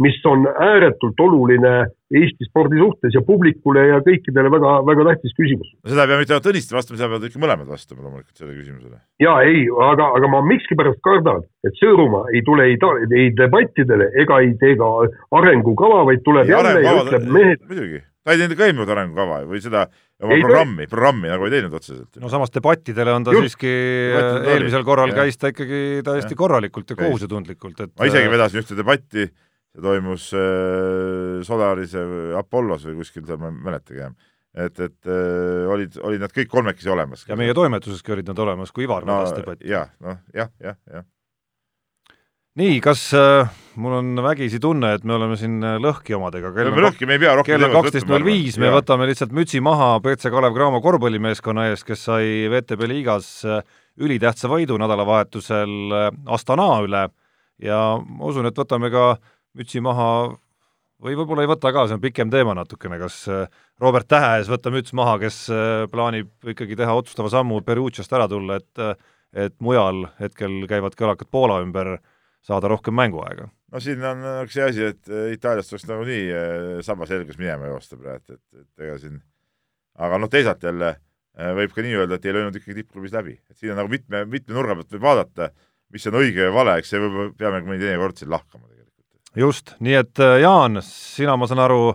mis 0.03 0.17
on 0.29 0.45
ääretult 0.45 1.21
oluline 1.27 1.75
Eesti 2.15 2.45
spordi 2.45 2.77
suhtes 2.77 3.15
ja 3.17 3.23
publikule 3.25 3.87
ja 3.87 3.97
kõikidele 4.05 4.51
väga, 4.53 4.75
väga 4.85 5.07
tähtis 5.09 5.33
küsimus. 5.39 5.71
seda 5.89 6.05
ei 6.05 6.11
pea 6.11 6.19
mitte 6.21 6.35
ainult 6.35 6.45
Tõniste 6.45 6.77
vastama, 6.77 6.99
seda 6.99 7.09
peavad 7.09 7.27
ikka 7.29 7.41
mõlemad 7.41 7.71
vastama 7.73 8.05
loomulikult 8.05 8.37
sellele 8.37 8.59
küsimusele. 8.59 8.99
ja 9.25 9.33
ei, 9.49 9.65
aga, 9.89 10.11
aga 10.19 10.31
ma 10.35 10.43
miskipärast 10.45 11.01
kardan, 11.05 11.41
et 11.65 11.79
Sõõrumaa 11.81 12.29
ei 12.33 12.43
tule 12.45 12.69
ei, 12.69 12.77
ei 13.09 13.31
debattidele 13.39 14.11
ega 14.21 14.41
ei 14.45 14.53
tee 14.61 14.77
ka 14.79 14.91
arengukava, 15.39 16.03
vaid 16.11 16.21
tuleb 16.27 16.45
ei, 16.45 16.53
jälle 16.53 16.85
ja 16.85 16.99
ütleb 17.01 17.31
mehed. 17.39 17.65
muidugi, 17.65 18.03
ta 18.25 18.33
ei 18.33 18.41
teinud 18.41 18.57
ka 18.57 18.65
eelmine 18.65 18.81
kord 18.81 18.93
arengukava 18.95 19.39
või 19.45 19.61
seda 19.61 19.85
oma 20.23 20.35
ei, 20.35 20.43
programmi, 20.43 20.87
programmi 20.89 21.29
nagu 21.29 21.45
ei 21.45 21.53
teinud 21.53 21.75
otseselt. 21.77 22.19
no 22.21 22.31
samas 22.33 22.53
debattidele 22.55 23.13
on 23.13 23.27
ta 23.27 23.33
Just. 23.35 23.53
siiski, 23.53 23.73
eelmisel 24.49 24.85
korral 24.87 25.13
ja. 25.13 25.19
käis 25.21 25.37
ta 25.37 25.51
ikkagi 25.53 25.81
täiesti 26.05 26.33
ja. 26.33 26.39
korralikult 26.39 26.93
ja 26.93 26.97
kohusetundlikult, 26.99 27.83
et 27.85 27.93
ma 27.93 28.09
isegi 28.09 28.29
äh, 28.29 28.33
vedasin 28.33 28.63
ühte 28.63 28.77
debatti, 28.79 29.27
see 29.29 29.85
toimus 29.85 30.29
äh, 30.33 31.43
Solaris 31.45 31.93
või 31.99 32.31
Apollos 32.41 32.87
või 32.89 32.97
kuskil 33.03 33.27
seal, 33.29 33.41
ma 33.41 33.53
ei 33.53 33.59
mäletagi 33.69 34.01
enam, 34.01 34.17
et, 34.57 34.79
et 34.79 35.11
äh, 35.11 35.65
olid, 35.75 35.99
olid 36.09 36.25
nad 36.25 36.33
kõik 36.33 36.49
kolmekesi 36.49 36.89
olemas. 36.95 37.27
ja 37.29 37.37
meie 37.37 37.53
toimetuseski 37.57 38.17
olid 38.17 38.33
nad 38.33 38.41
olemas, 38.47 38.73
kui 38.73 38.89
Ivar 38.89 39.05
no, 39.05 39.21
vedas 39.21 39.37
debatti. 39.37 39.69
jah, 39.69 39.93
noh, 40.01 40.17
jah, 40.33 40.49
jah, 40.63 40.81
jah. 40.89 41.05
Nii, 42.59 42.77
kas 42.83 43.07
äh, 43.17 43.49
mul 43.81 43.97
on 43.99 44.21
vägisi 44.23 44.59
tunne, 44.63 44.93
et 44.95 45.03
me 45.07 45.15
oleme 45.17 45.37
siin 45.39 45.57
äh, 45.63 45.75
lõhki 45.81 46.15
omadega? 46.17 46.53
me 46.55 46.67
oleme 46.67 46.85
lõhki, 46.87 47.07
me 47.09 47.17
ei 47.17 47.23
pea 47.25 47.33
rohkem 47.39 47.57
kell 47.57 47.67
on 47.67 47.75
kaksteist 47.79 48.09
null 48.09 48.25
viis, 48.27 48.59
me 48.61 48.71
võtame 48.73 49.09
lihtsalt 49.09 49.35
mütsi 49.35 49.61
maha 49.63 49.95
BC 50.03 50.31
Kalev 50.33 50.55
Cramo 50.55 50.81
korvpallimeeskonna 50.83 51.69
ees, 51.71 51.83
kes 51.87 52.07
sai 52.09 52.47
VTB 52.51 52.89
liigas 52.91 53.29
äh, 53.49 53.61
ülitähtsa 53.99 54.51
võidu 54.51 54.79
nädalavahetusel 54.81 55.75
äh, 55.91 56.09
Astana 56.35 56.71
üle. 56.85 57.05
Ja 57.63 57.79
ma 58.03 58.27
usun, 58.27 58.47
et 58.49 58.57
võtame 58.59 58.89
ka 58.91 59.13
mütsi 59.55 59.79
maha 59.83 60.09
või 61.03 61.15
võib-olla 61.19 61.45
ei 61.45 61.49
võta 61.51 61.71
ka, 61.75 61.85
see 61.87 61.97
on 61.97 62.03
pikem 62.03 62.31
teema 62.31 62.55
natukene, 62.57 62.97
kas 63.01 63.21
äh, 63.31 63.45
Robert 63.83 64.07
Tähe 64.11 64.39
ees 64.39 64.49
võtta 64.51 64.71
müts 64.73 64.95
maha, 64.95 65.17
kes 65.21 65.45
äh, 65.53 65.83
plaanib 65.91 66.31
ikkagi 66.55 66.77
teha 66.79 66.95
otsustava 66.95 67.31
sammu 67.31 67.61
Perugiast 67.67 68.15
ära 68.15 68.29
tulla, 68.31 68.59
et 68.61 68.83
äh, 68.83 68.95
et 69.35 69.51
mujal 69.59 70.05
hetkel 70.15 70.61
käivad 70.69 70.93
kõlakad 70.95 71.27
Poola 71.27 71.57
ümber, 71.59 71.97
saada 72.45 72.69
rohkem 72.71 72.95
mänguaega? 72.97 73.47
no 73.71 73.81
siin 73.83 74.03
on 74.05 74.25
see 74.51 74.65
asi, 74.65 74.91
et 74.93 75.13
Itaaliast 75.33 75.73
tuleks 75.73 75.87
nagunii 75.89 76.83
saba 76.85 77.07
selges 77.09 77.39
minema 77.41 77.71
joosta 77.73 77.97
praegu, 77.99 78.37
et, 78.37 78.61
et 78.61 78.85
ega 78.87 78.99
siin 79.01 79.19
aga 80.01 80.19
noh, 80.21 80.31
teisalt 80.31 80.63
jälle 80.63 80.95
võib 81.57 81.73
ka 81.75 81.83
nii 81.83 81.97
öelda, 81.99 82.17
et 82.17 82.25
ei 82.27 82.35
löönud 82.35 82.55
ikkagi 82.55 82.77
tippklubis 82.79 83.13
läbi, 83.15 83.35
et 83.49 83.57
siin 83.59 83.73
on 83.73 83.81
nagu 83.81 83.91
mitme, 83.91 84.23
mitme 84.29 84.55
nurga 84.55 84.77
pealt 84.77 84.95
võib 84.95 85.03
vaadata, 85.03 85.49
mis 85.91 86.07
on 86.07 86.17
õige 86.21 86.47
ja 86.47 86.53
vale, 86.55 86.77
eks 86.79 86.93
see 86.93 87.01
võib, 87.03 87.33
peame 87.39 87.59
mõni 87.65 87.83
teinekord 87.83 88.19
siin 88.19 88.31
lahkama 88.31 88.71
just, 89.35 89.75
nii 89.83 89.97
et 89.99 90.19
äh, 90.23 90.39
Jaan, 90.41 90.79
sina, 90.85 91.35
ma 91.35 91.47
saan 91.49 91.63
aru, 91.65 91.93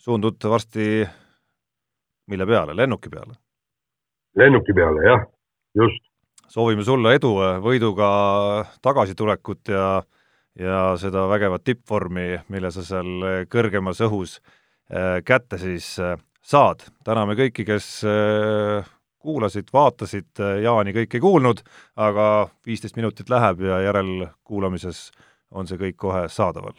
suundud 0.00 0.42
varsti 0.50 1.04
mille 2.28 2.46
peale, 2.48 2.76
lennuki 2.76 3.12
peale? 3.12 3.38
lennuki 4.36 4.76
peale, 4.76 5.06
jah, 5.08 5.24
just. 5.80 6.02
Soovime 6.48 6.84
sulle 6.84 7.14
edu, 7.18 7.36
äh, 7.42 7.56
võiduga 7.62 8.08
tagasitulekut 8.82 9.72
ja 9.74 10.02
ja 10.54 10.92
seda 10.94 11.24
vägevat 11.26 11.64
tippvormi, 11.66 12.44
mille 12.54 12.70
sa 12.70 12.84
seal 12.86 13.24
äh, 13.26 13.40
kõrgemas 13.50 14.02
õhus 14.06 14.38
kätte 15.24 15.56
siis 15.58 15.86
saad. 16.44 16.82
täname 17.04 17.32
kõiki, 17.34 17.64
kes 17.64 17.86
kuulasid, 19.18 19.70
vaatasid, 19.72 20.42
Jaani 20.62 20.92
kõik 20.92 21.16
ei 21.16 21.22
kuulnud, 21.24 21.62
aga 21.96 22.50
viisteist 22.66 23.00
minutit 23.00 23.32
läheb 23.32 23.64
ja 23.64 23.80
järelkuulamises 23.86 25.08
on 25.50 25.66
see 25.66 25.80
kõik 25.80 25.96
kohe 25.96 26.28
saadaval. 26.28 26.76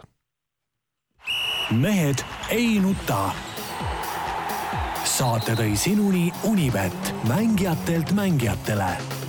mehed 1.72 2.22
ei 2.53 2.80
nuta. 2.80 3.34
saate 5.03 5.57
tõi 5.57 5.76
sinuni 5.76 6.32
Unibet, 6.43 7.13
mängijatelt 7.28 8.13
mängijatele 8.13 9.24